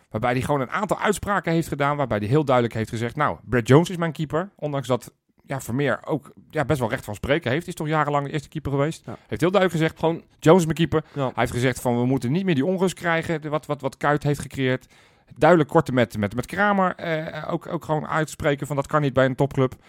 Waarbij 0.10 0.32
hij 0.32 0.42
gewoon 0.42 0.62
een 0.62 0.70
aantal 0.72 1.00
uitspraken 1.00 1.52
heeft 1.52 1.68
gedaan. 1.68 1.98
Waarbij 1.98 2.18
hij 2.18 2.28
heel 2.28 2.46
duidelijk 2.46 2.76
heeft 2.76 2.90
gezegd: 2.90 3.16
Nou, 3.16 3.38
Brad 3.44 3.68
Jones 3.68 3.90
is 3.90 3.98
mijn 3.98 4.12
keeper. 4.12 4.50
Ondanks 4.56 4.88
dat 4.88 5.12
ja, 5.46 5.62
Vermeer 5.62 6.00
ook 6.06 6.32
ja, 6.50 6.66
best 6.66 6.80
wel 6.80 6.90
recht 6.90 7.06
van 7.06 7.16
spreken 7.16 7.52
heeft. 7.52 7.68
Is 7.68 7.74
toch 7.76 7.88
jarenlang 7.88 8.26
de 8.26 8.32
eerste 8.32 8.50
keeper 8.50 8.72
geweest. 8.72 9.06
Ja. 9.06 9.18
Heeft 9.28 9.42
heel 9.42 9.52
duidelijk 9.52 9.72
gezegd: 9.82 10.00
Gewoon, 10.00 10.24
Jones 10.40 10.60
is 10.60 10.66
mijn 10.66 10.78
keeper. 10.78 11.04
ja. 11.14 11.24
Hij 11.24 11.32
heeft 11.36 11.52
gezegd 11.52 11.82
van 11.82 11.98
we 12.00 12.06
moeten 12.06 12.32
niet 12.32 12.46
meer 12.46 12.56
die 12.56 12.66
onrust 12.66 12.96
krijgen, 12.96 13.50
wat, 13.50 13.66
wat, 13.66 13.82
wat 13.82 13.98
Kuit 13.98 14.24
heeft 14.24 14.40
gecreëerd. 14.40 14.88
Duidelijk 15.36 15.70
korte 15.70 15.92
met, 15.92 16.18
met, 16.18 16.36
met 16.36 16.46
Kramer 16.46 16.96
eh, 16.96 17.54
ook, 17.54 17.68
ook 17.68 17.86
gewoon 17.86 18.08
uitspreken 18.08 18.68
van 18.68 18.76
dat 18.76 18.88
kan 18.88 19.02
niet 19.02 19.14
bij 19.14 19.26
een 19.26 19.36
topclub. 19.36 19.72
Hij 19.72 19.80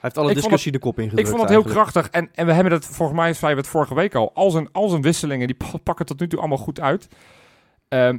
heeft 0.00 0.18
alle 0.18 0.28
Ik 0.28 0.34
discussie 0.34 0.72
de 0.72 0.78
kop 0.78 0.98
ingedrukt 0.98 1.28
Ik 1.28 1.34
vond 1.34 1.40
het 1.40 1.50
heel 1.50 1.60
eigenlijk. 1.62 1.90
krachtig 1.90 2.12
en, 2.20 2.28
en 2.34 2.46
we 2.46 2.52
hebben 2.52 2.72
het 2.72 2.86
volgens 2.86 3.18
mij, 3.18 3.32
zeiden 3.32 3.50
we 3.60 3.62
het 3.68 3.76
vorige 3.76 3.94
week 3.94 4.14
al, 4.14 4.30
al 4.34 4.50
zijn, 4.50 4.68
al 4.72 4.88
zijn 4.88 5.02
wisselingen 5.02 5.46
die 5.46 5.56
pa- 5.56 5.76
pakken 5.82 6.06
tot 6.06 6.20
nu 6.20 6.28
toe 6.28 6.38
allemaal 6.38 6.58
goed 6.58 6.80
uit. 6.80 7.08
Ehm, 7.88 8.18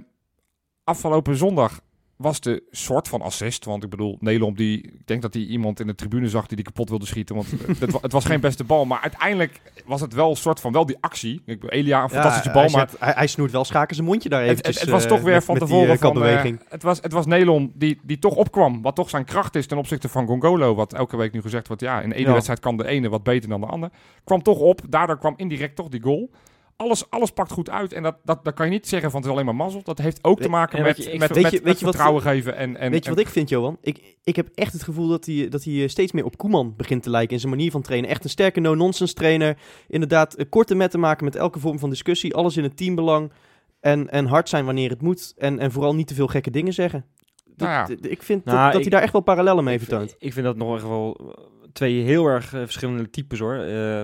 afgelopen 0.83 1.35
zondag 1.37 1.79
was 2.15 2.39
de 2.41 2.63
soort 2.71 3.07
van 3.07 3.21
assist, 3.21 3.65
want 3.65 3.83
ik 3.83 3.89
bedoel, 3.89 4.17
Nelom 4.19 4.55
die, 4.55 4.77
ik 4.81 5.07
denk 5.07 5.21
dat 5.21 5.33
hij 5.33 5.43
iemand 5.43 5.79
in 5.79 5.87
de 5.87 5.95
tribune 5.95 6.29
zag 6.29 6.47
die 6.47 6.55
die 6.55 6.65
kapot 6.65 6.89
wilde 6.89 7.05
schieten, 7.05 7.35
want 7.35 7.47
het, 7.79 8.01
het 8.01 8.11
was 8.11 8.25
geen 8.25 8.39
beste 8.49 8.63
bal, 8.63 8.85
maar 8.85 8.99
uiteindelijk 9.01 9.61
was 9.85 10.01
het 10.01 10.13
wel 10.13 10.29
een 10.29 10.35
soort 10.35 10.59
van 10.59 10.71
wel 10.71 10.85
die 10.85 10.97
actie. 10.99 11.33
Ik 11.35 11.59
bedoel, 11.59 11.69
Elia, 11.69 11.95
een 11.97 12.01
Ja, 12.03 12.09
fantastische 12.09 12.51
hij 12.51 12.61
bal, 12.61 12.71
maar 12.71 12.89
zet- 12.89 12.99
hij, 12.99 13.13
hij 13.15 13.27
snoert 13.27 13.51
wel 13.51 13.63
schaken 13.65 13.95
zijn 13.95 14.07
mondje 14.07 14.29
daar 14.29 14.41
het, 14.41 14.49
eventjes. 14.49 14.75
het, 14.75 14.83
het 14.83 14.93
was 14.93 15.03
eh, 15.03 15.09
toch 15.09 15.21
weer 15.21 15.33
met- 15.33 15.43
van 15.43 15.57
tevoren 15.57 15.89
eh, 15.93 15.97
van... 15.97 16.23
eh, 16.23 16.43
het, 16.69 16.83
was, 16.83 17.01
het 17.01 17.11
was 17.11 17.25
Nelon 17.25 17.71
die, 17.75 17.99
die 18.03 18.19
toch 18.19 18.35
opkwam. 18.35 18.81
Wat 18.81 18.95
toch 18.95 19.09
zijn 19.09 19.25
kracht 19.25 19.55
is 19.55 19.67
ten 19.67 19.77
opzichte 19.77 20.09
van 20.09 20.27
Gongolo. 20.27 20.75
Wat 20.75 20.93
elke 20.93 21.17
week 21.17 21.31
nu 21.33 21.41
gezegd 21.41 21.67
wordt. 21.67 21.81
Ja, 21.81 22.01
in 22.01 22.09
de 22.09 22.15
ene 22.15 22.27
Ja. 22.27 22.33
wedstrijd 22.33 22.59
kan 22.59 22.77
de 22.77 22.87
ene 22.87 23.09
wat 23.09 23.23
beter 23.23 23.49
dan 23.49 23.61
de 23.61 23.67
ander. 23.67 23.89
Kwam 24.23 24.41
toch 24.43 24.59
op. 24.59 24.81
Daardoor 24.89 25.17
kwam 25.19 25.33
indirect 25.37 25.75
toch 25.75 25.89
die 25.89 26.01
goal. 26.01 26.29
Alles, 26.75 27.09
alles 27.09 27.31
pakt 27.31 27.51
goed 27.51 27.69
uit. 27.69 27.93
En 27.93 28.03
dat, 28.03 28.15
dat, 28.23 28.43
dat 28.45 28.53
kan 28.53 28.65
je 28.65 28.71
niet 28.71 28.87
zeggen 28.87 29.09
van 29.11 29.19
het 29.19 29.29
is 29.29 29.33
alleen 29.35 29.45
maar 29.45 29.55
mazzel. 29.55 29.81
Dat 29.83 29.97
heeft 29.97 30.19
ook 30.23 30.41
te 30.41 30.49
maken 30.49 30.77
en 30.77 30.83
met, 30.83 30.97
je, 30.97 31.03
met, 31.03 31.09
vind- 31.09 31.19
met, 31.19 31.29
weet 31.33 31.43
je- 31.51 31.51
met 31.57 31.63
weet 31.63 31.79
je 31.79 31.85
wat- 31.85 31.93
vertrouwen 31.95 32.21
geven. 32.23 32.55
En, 32.55 32.77
en, 32.77 32.91
Weet 32.91 33.03
je 33.03 33.09
en- 33.09 33.15
wat 33.15 33.25
ik 33.25 33.31
vind, 33.31 33.49
Johan? 33.49 33.77
Ik, 33.81 34.15
ik 34.23 34.35
heb 34.35 34.47
echt 34.55 34.73
het 34.73 34.83
gevoel 34.83 35.07
dat 35.07 35.25
hij, 35.25 35.49
dat 35.49 35.63
hij 35.63 35.81
eh, 35.83 35.87
steeds 35.87 36.11
meer 36.11 36.25
op 36.25 36.37
Koeman 36.37 36.73
begint 36.77 37.03
te 37.03 37.09
lijken 37.09 37.33
in 37.33 37.39
zijn 37.39 37.51
manier 37.51 37.71
van 37.71 37.81
trainen. 37.81 38.09
Echt 38.09 38.23
een 38.23 38.29
sterke 38.29 38.59
no-nonsense 38.59 39.13
trainer. 39.13 39.57
Inderdaad, 39.87 40.33
eh, 40.35 40.45
korte 40.49 40.75
metten 40.75 40.99
maken 40.99 41.25
met 41.25 41.35
elke 41.35 41.59
vorm 41.59 41.79
van 41.79 41.89
discussie. 41.89 42.33
Alles 42.35 42.57
in 42.57 42.63
het 42.63 42.77
teambelang. 42.77 43.31
En, 43.79 44.09
en 44.09 44.25
hard 44.25 44.49
zijn 44.49 44.65
wanneer 44.65 44.89
het 44.89 45.01
moet. 45.01 45.33
En, 45.37 45.59
en 45.59 45.71
vooral 45.71 45.95
niet 45.95 46.07
te 46.07 46.13
veel 46.13 46.27
gekke 46.27 46.49
dingen 46.51 46.73
zeggen. 46.73 47.05
Dat- 47.45 47.67
Nou 47.67 47.71
ja. 48.01 48.09
Ik 48.09 48.23
vind 48.23 48.45
Nou, 48.45 48.57
dat, 48.57 48.65
dat 48.65 48.75
ik- 48.75 48.81
hij 48.81 48.91
daar 48.91 49.01
echt 49.01 49.11
wel 49.11 49.21
parallellen 49.21 49.63
mee 49.63 49.79
vertoont. 49.79 50.15
Ik 50.19 50.33
vind 50.33 50.45
dat 50.45 50.57
nog 50.57 50.75
echt 50.75 50.83
wel 50.87 51.33
twee 51.73 52.01
heel 52.03 52.25
erg 52.25 52.53
eh, 52.53 52.59
verschillende 52.61 53.09
types 53.09 53.39
hoor. 53.39 53.55
Eh, 53.55 54.01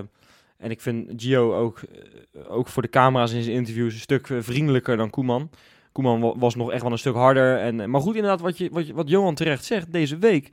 en 0.60 0.70
ik 0.70 0.80
vind 0.80 1.12
Gio 1.22 1.54
ook, 1.56 1.80
eh, 2.34 2.40
ook 2.52 2.68
voor 2.68 2.82
de 2.82 2.88
camera's 2.88 3.32
in 3.32 3.42
zijn 3.42 3.56
interviews 3.56 3.94
een 3.94 4.00
stuk 4.00 4.28
eh, 4.30 4.36
vriendelijker 4.40 4.96
dan 4.96 5.10
Koeman. 5.10 5.50
Koeman 5.92 6.20
wa- 6.20 6.34
was 6.38 6.54
nog 6.54 6.70
echt 6.70 6.82
wel 6.82 6.92
een 6.92 6.98
stuk 6.98 7.14
harder. 7.14 7.58
En, 7.58 7.80
eh, 7.80 7.86
maar 7.86 8.00
goed, 8.00 8.14
inderdaad, 8.14 8.40
wat, 8.40 8.58
je, 8.58 8.68
wat, 8.72 8.86
je, 8.86 8.94
wat 8.94 9.08
Johan 9.08 9.34
terecht 9.34 9.64
zegt, 9.64 9.92
deze 9.92 10.18
week 10.18 10.50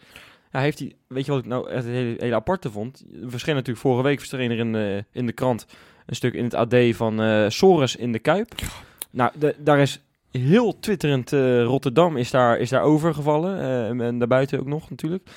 ja, 0.52 0.60
heeft 0.60 0.80
hij, 0.80 0.96
weet 1.08 1.26
je 1.26 1.32
wat 1.32 1.40
ik 1.40 1.46
nou 1.48 1.70
echt 1.70 1.84
het 1.84 1.94
hele, 1.94 2.16
hele 2.18 2.36
aparte 2.36 2.72
vond? 2.72 3.06
Er 3.24 3.30
verscheen 3.30 3.56
natuurlijk 3.56 3.86
vorige 3.86 4.04
week 4.04 4.20
verscheen 4.20 4.52
er 4.52 4.58
in, 4.58 4.72
de- 4.74 5.06
in 5.12 5.26
de 5.26 5.32
krant 5.34 5.66
een 6.06 6.16
stuk 6.16 6.34
in 6.34 6.44
het 6.44 6.54
AD 6.54 6.76
van 6.92 7.52
Sores 7.52 7.96
in 7.96 8.12
de 8.12 8.20
Kuip. 8.20 8.52
Nou, 9.12 9.32
de- 9.40 9.56
daar 9.60 9.80
is 9.80 10.02
heel 10.32 10.80
twitterend 10.80 11.32
Rotterdam 11.64 12.18
is 12.18 12.32
daar, 12.32 12.58
is 12.60 12.70
daar 12.70 12.82
overgevallen. 12.82 13.60
en, 13.88 14.02
en 14.02 14.18
daarbuiten 14.20 14.60
ook 14.60 14.66
nog 14.68 14.90
natuurlijk. 14.90 15.30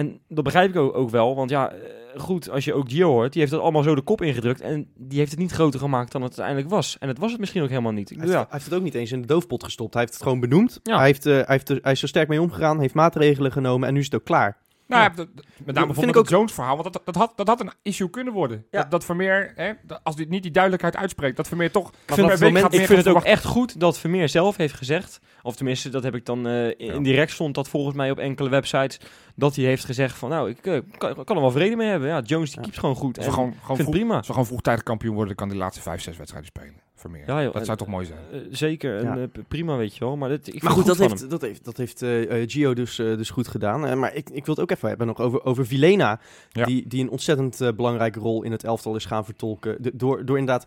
En 0.00 0.20
dat 0.28 0.44
begrijp 0.44 0.70
ik 0.70 0.76
ook, 0.76 0.96
ook 0.96 1.10
wel, 1.10 1.34
want 1.34 1.50
ja, 1.50 1.72
eh, 1.72 1.78
goed, 2.20 2.50
als 2.50 2.64
je 2.64 2.74
ook 2.74 2.90
Gio 2.90 3.10
hoort, 3.10 3.32
die 3.32 3.40
heeft 3.40 3.52
dat 3.52 3.62
allemaal 3.62 3.82
zo 3.82 3.94
de 3.94 4.02
kop 4.02 4.22
ingedrukt 4.22 4.60
en 4.60 4.88
die 4.96 5.18
heeft 5.18 5.30
het 5.30 5.40
niet 5.40 5.52
groter 5.52 5.80
gemaakt 5.80 6.12
dan 6.12 6.22
het 6.22 6.30
uiteindelijk 6.30 6.74
was. 6.74 6.96
En 6.98 7.08
het 7.08 7.18
was 7.18 7.30
het 7.30 7.40
misschien 7.40 7.62
ook 7.62 7.68
helemaal 7.68 7.92
niet. 7.92 8.10
Ik 8.10 8.16
Hij 8.16 8.26
heeft, 8.26 8.38
hij 8.38 8.46
heeft 8.50 8.64
het 8.64 8.74
ook 8.74 8.82
niet 8.82 8.94
eens 8.94 9.12
in 9.12 9.20
de 9.20 9.26
doofpot 9.26 9.64
gestopt. 9.64 9.92
Hij 9.92 10.02
heeft 10.02 10.14
het 10.14 10.22
gewoon 10.22 10.40
benoemd. 10.40 10.80
Ja. 10.82 10.96
Hij, 10.96 11.06
heeft, 11.06 11.26
eh, 11.26 11.32
hij, 11.32 11.44
heeft 11.46 11.68
er, 11.68 11.78
hij 11.82 11.92
is 11.92 12.02
er 12.02 12.08
sterk 12.08 12.28
mee 12.28 12.40
omgegaan. 12.40 12.80
Heeft 12.80 12.94
maatregelen 12.94 13.52
genomen. 13.52 13.88
En 13.88 13.94
nu 13.94 14.00
is 14.00 14.04
het 14.04 14.14
ook 14.14 14.24
klaar. 14.24 14.58
Nou, 14.90 15.02
Ja. 15.02 15.08
ja. 15.08 15.14
dat- 15.16 15.28
met 15.34 15.44
vind 15.44 15.66
name 15.66 15.80
ik 15.80 15.86
bijvoorbeeld 15.86 16.16
het 16.16 16.28
Jones 16.28 16.52
verhaal, 16.52 16.76
want 16.76 16.92
dat, 16.92 17.02
dat, 17.04 17.14
had, 17.14 17.32
dat 17.36 17.46
had 17.46 17.60
een 17.60 17.72
issue 17.82 18.10
kunnen 18.10 18.32
worden. 18.32 18.64
Ja. 18.70 18.80
Dat, 18.80 18.90
dat 18.90 19.04
Vermeer, 19.04 19.52
hè, 19.54 19.72
als 20.02 20.16
dit 20.16 20.28
niet 20.28 20.42
die 20.42 20.50
duidelijkheid 20.50 20.96
uitspreekt, 20.96 21.36
dat 21.36 21.48
Vermeer 21.48 21.70
toch 21.70 21.88
Ik 21.88 22.14
vind, 22.14 22.28
week 22.28 22.40
moment- 22.40 22.74
ik 22.74 22.86
vind 22.86 23.04
het 23.04 23.08
ook 23.08 23.22
echt 23.24 23.44
goed 23.44 23.80
dat 23.80 23.98
Vermeer 23.98 24.28
zelf 24.28 24.56
heeft 24.56 24.74
gezegd, 24.74 25.20
of 25.42 25.56
tenminste 25.56 25.88
dat 25.88 26.02
heb 26.02 26.14
ik 26.14 26.26
dan 26.26 26.46
eh, 26.46 26.68
indirect 26.78 27.30
stond 27.30 27.54
dat 27.54 27.68
volgens 27.68 27.96
mij 27.96 28.10
op 28.10 28.18
enkele 28.18 28.48
websites, 28.48 29.00
dat 29.34 29.56
hij 29.56 29.64
heeft 29.64 29.84
gezegd 29.84 30.18
van 30.18 30.28
nou, 30.30 30.50
ik 30.50 30.66
eh, 30.66 30.78
kan, 30.98 31.24
kan 31.24 31.36
er 31.36 31.42
wel 31.42 31.50
vrede 31.50 31.76
mee 31.76 31.88
hebben. 31.88 32.08
Ja, 32.08 32.20
Jones 32.20 32.50
die 32.50 32.58
Ja. 32.58 32.64
keept 32.66 32.78
gewoon 32.78 32.94
goed. 32.96 33.16
Als 33.16 33.26
we 33.26 33.32
gewoon, 33.32 33.52
gewoon, 33.60 33.76
het 33.76 33.80
vroeg, 33.86 33.94
prima. 33.94 34.16
als 34.16 34.26
we 34.26 34.32
gewoon 34.32 34.48
vroegtijdig 34.48 34.82
kampioen 34.82 35.14
worden, 35.14 35.36
dan 35.36 35.46
kan 35.46 35.54
die 35.54 35.64
laatste 35.64 35.82
vijf, 35.82 36.02
zes 36.02 36.16
wedstrijden 36.16 36.50
spelen. 36.56 36.74
Vermeer. 37.00 37.22
Ja, 37.26 37.42
joh, 37.42 37.44
dat 37.52 37.60
en- 37.60 37.64
zou 37.64 37.78
toch 37.78 37.86
mooi 37.88 38.06
zijn. 38.06 38.18
Eh, 38.32 38.38
zeker, 38.50 38.96
en, 38.98 39.04
Ja. 39.04 39.16
eh, 39.16 39.42
prima 39.48 39.76
weet 39.76 39.94
je 39.96 40.04
wel. 40.04 40.16
Maar, 40.16 40.28
dit, 40.28 40.38
ik 40.46 40.52
vind 40.52 40.62
Maar 40.62 40.72
goed, 40.72 40.86
dat 40.86 40.98
heeft, 40.98 41.30
dat 41.30 41.40
heeft, 41.40 41.64
dat 41.64 41.76
heeft 41.76 42.02
eh, 42.02 42.42
eh, 42.42 42.48
Gio 42.50 42.74
dus, 42.74 42.98
eh, 42.98 43.06
dus 43.16 43.30
goed 43.30 43.48
gedaan. 43.48 43.86
Eh, 43.86 43.94
maar 43.96 44.14
ik, 44.14 44.30
ik 44.30 44.44
wil 44.46 44.54
het 44.54 44.62
ook 44.62 44.70
even 44.70 44.88
hebben 44.88 45.06
nog 45.06 45.20
over, 45.20 45.44
over 45.44 45.66
Vilena. 45.66 46.20
Ja. 46.50 46.64
Die, 46.64 46.88
die 46.88 47.02
een 47.02 47.10
ontzettend 47.10 47.60
eh, 47.60 47.68
belangrijke 47.76 48.18
rol 48.18 48.42
in 48.42 48.52
het 48.52 48.64
elftal 48.64 48.94
is 48.96 49.04
gaan 49.04 49.24
vertolken. 49.24 49.82
De- 49.82 49.92
door, 49.94 50.24
door, 50.24 50.38
inderdaad, 50.38 50.66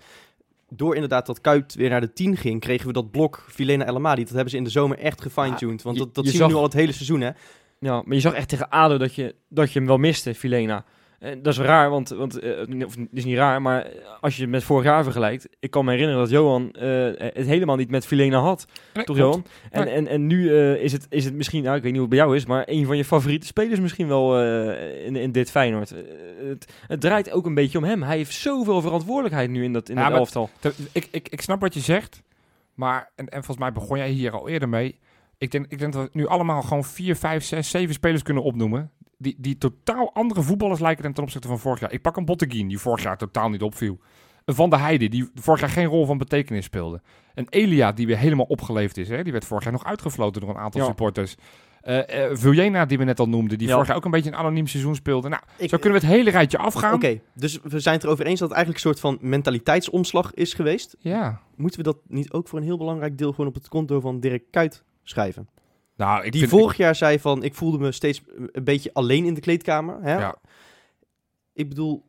door 0.70 0.94
inderdaad 0.94 1.26
dat 1.26 1.42
Kuit 1.42 1.76
weer 1.76 1.90
naar 1.90 2.02
de 2.02 2.14
10 2.14 2.38
ging, 2.38 2.60
kregen 2.60 2.88
we 2.88 2.94
dat 2.94 3.12
blok 3.12 3.44
Vilena 3.48 3.88
Elamadi. 3.88 4.24
Dat 4.24 4.34
hebben 4.34 4.50
ze 4.52 4.58
in 4.58 4.64
de 4.64 4.70
zomer 4.70 4.98
echt 4.98 5.22
gefine-tuned. 5.22 5.82
Want 5.82 5.98
dat, 5.98 6.16
dat 6.16 6.26
je 6.26 6.32
zien 6.32 6.40
we 6.42 6.48
nu 6.48 6.54
al 6.54 6.64
het 6.64 6.74
hele 6.74 6.92
seizoen, 6.92 7.22
hè? 7.22 7.30
Ja, 7.80 8.02
maar 8.06 8.16
je 8.16 8.20
zag 8.22 8.34
echt 8.34 8.50
tegen 8.50 8.70
ADO 8.70 8.98
dat 8.98 9.16
je, 9.16 9.36
dat 9.48 9.72
je 9.72 9.80
hem 9.80 9.88
wel 9.88 9.98
miste, 9.98 10.36
Filena. 10.36 10.86
En 11.24 11.42
dat 11.42 11.54
is 11.54 11.60
raar, 11.60 11.90
want, 11.90 12.10
want 12.10 12.40
eh, 12.40 12.86
of, 12.86 12.96
het 12.96 13.08
is 13.12 13.26
niet 13.26 13.36
raar, 13.38 13.62
maar 13.62 13.88
als 14.22 14.36
je 14.36 14.42
het 14.42 14.52
met 14.52 14.64
vorig 14.64 14.84
jaar 14.86 15.04
vergelijkt, 15.04 15.48
ik 15.60 15.72
kan 15.72 15.86
me 15.86 15.92
herinneren 15.92 16.22
dat 16.22 16.30
Johan 16.30 16.72
eh, 16.72 16.90
het 17.18 17.46
helemaal 17.46 17.76
niet 17.76 17.90
met 17.90 18.06
Filena 18.06 18.40
had. 18.40 18.66
Nee, 18.94 19.04
Toch. 19.06 19.18
Johan? 19.18 19.46
En, 19.72 19.86
Nee. 19.86 19.94
en, 19.94 20.08
en 20.08 20.28
nu 20.28 20.50
eh, 20.50 20.76
is, 20.84 20.92
het, 20.92 21.06
is 21.10 21.26
het 21.26 21.34
misschien, 21.34 21.64
nou, 21.64 21.76
ik 21.76 21.82
weet 21.84 21.92
niet 21.92 22.02
hoe 22.02 22.10
het 22.10 22.18
bij 22.18 22.26
jou 22.28 22.36
is, 22.40 22.46
maar 22.46 22.64
een 22.66 22.86
van 22.86 22.98
je 22.98 23.06
favoriete 23.06 23.46
spelers 23.46 23.80
misschien 23.80 24.08
wel 24.08 24.40
eh, 24.40 25.06
in, 25.06 25.16
in 25.16 25.32
dit 25.32 25.52
Feyenoord. 25.52 25.92
Eh, 25.92 26.00
het, 26.48 26.74
het 26.88 27.02
draait 27.02 27.32
ook 27.32 27.46
een 27.46 27.54
beetje 27.54 27.78
om 27.78 27.84
hem. 27.84 28.04
Hij 28.04 28.18
heeft 28.18 28.34
zoveel 28.34 28.82
verantwoordelijkheid 28.82 29.50
nu 29.50 29.64
in 29.64 29.74
dat, 29.74 29.90
in 29.90 29.96
Ja, 29.96 30.10
dat 30.10 30.18
elftal. 30.18 30.50
Te- 30.60 30.74
Ik, 30.92 31.08
ik, 31.12 31.30
ik 31.30 31.42
snap 31.42 31.62
wat 31.62 31.74
je 31.74 31.80
zegt, 31.80 32.22
maar, 32.74 33.12
en, 33.16 33.26
en 33.26 33.44
volgens 33.44 33.58
mij 33.58 33.72
begon 33.72 33.98
jij 33.98 34.10
hier 34.10 34.32
al 34.32 34.50
eerder 34.50 34.70
mee. 34.70 35.00
Ik 35.38 35.52
denk, 35.52 35.66
ik 35.70 35.80
denk 35.80 35.94
dat 35.94 36.04
we 36.04 36.10
nu 36.14 36.28
allemaal 36.28 36.62
gewoon 36.62 36.84
vier, 36.84 37.16
vijf, 37.16 37.44
zes, 37.44 37.70
zeven 37.70 37.94
spelers 37.94 38.22
kunnen 38.24 38.44
opnoemen. 38.44 38.92
Die, 39.24 39.36
die 39.38 39.58
totaal 39.58 40.14
andere 40.14 40.42
voetballers 40.42 40.80
lijken 40.80 41.04
dan 41.04 41.14
ten 41.14 41.24
opzichte 41.24 41.48
van 41.48 41.60
vorig 41.60 41.80
jaar. 41.80 41.92
Ik 41.92 42.02
pak 42.02 42.18
een 42.18 42.26
Botteguin, 42.26 42.68
die 42.68 42.80
vorig 42.80 43.04
jaar 43.04 43.18
totaal 43.18 43.50
niet 43.50 43.62
opviel. 43.62 44.00
Een 44.46 44.56
Van 44.56 44.70
der 44.70 44.80
Heijden, 44.80 45.12
die 45.12 45.30
vorig 45.36 45.60
jaar 45.60 45.70
geen 45.70 45.86
rol 45.86 46.06
van 46.06 46.18
betekenis 46.18 46.66
speelde. 46.66 47.02
Een 47.34 47.48
Elia, 47.50 47.92
die 47.92 48.08
weer 48.08 48.18
helemaal 48.18 48.46
opgeleefd 48.46 48.98
is. 48.98 49.10
Hè? 49.10 49.24
Die 49.24 49.32
werd 49.32 49.46
vorig 49.46 49.64
jaar 49.64 49.74
nog 49.74 49.86
uitgefloten 49.86 50.42
door 50.42 50.50
een 50.50 50.58
aantal 50.58 50.82
Ja. 50.82 50.88
supporters. 50.88 51.36
Eh 51.82 52.30
Vuljena, 52.32 52.86
die 52.86 52.98
we 52.98 53.04
net 53.04 53.20
al 53.20 53.30
noemden, 53.30 53.58
die 53.58 53.68
Ja. 53.68 53.74
vorig 53.74 53.88
jaar 53.88 53.98
ook 53.98 54.06
een 54.06 54.12
beetje 54.12 54.30
een 54.30 54.36
anoniem 54.36 54.68
seizoen 54.68 54.96
speelde. 54.96 55.30
Nou, 55.30 55.42
Ik- 55.58 55.70
zo 55.70 55.78
kunnen 55.78 56.00
we 56.00 56.06
het 56.08 56.16
hele 56.16 56.30
rijtje 56.30 56.58
afgaan. 56.58 56.94
Oké, 56.94 57.20
dus 57.34 57.60
we 57.64 57.80
zijn 57.80 57.96
het 57.96 58.04
erover 58.04 58.26
eens 58.26 58.40
dat 58.40 58.50
het 58.50 58.58
eigenlijk 58.58 58.86
een 58.86 58.92
soort 58.94 59.00
van 59.00 59.30
mentaliteitsomslag 59.30 60.34
is 60.34 60.54
geweest. 60.54 60.96
Ja. 61.00 61.40
Moeten 61.56 61.78
we 61.80 61.84
dat 61.86 61.98
niet 62.08 62.32
ook 62.32 62.48
voor 62.48 62.60
een 62.60 62.66
heel 62.66 62.78
belangrijk 62.78 63.18
deel 63.18 63.30
gewoon 63.32 63.48
op 63.48 63.54
het 63.54 63.68
konto 63.68 64.00
van 64.00 64.20
Dirk 64.20 64.44
Kuyt 64.52 64.84
schrijven? 65.04 65.48
Nou, 65.96 66.24
ik 66.24 66.32
die 66.32 66.48
vind, 66.48 66.62
vorig 66.62 66.78
jaar 66.78 66.96
zei 66.96 67.20
van, 67.20 67.44
ik 67.44 67.56
voelde 67.56 67.78
me 67.78 67.92
steeds 67.92 68.22
een 68.52 68.64
beetje 68.64 68.94
alleen 68.94 69.26
in 69.26 69.34
de 69.34 69.42
kleedkamer. 69.42 70.02
Hè? 70.02 70.18
Ja. 70.18 70.36
Ik 71.54 71.70
bedoel, 71.70 72.04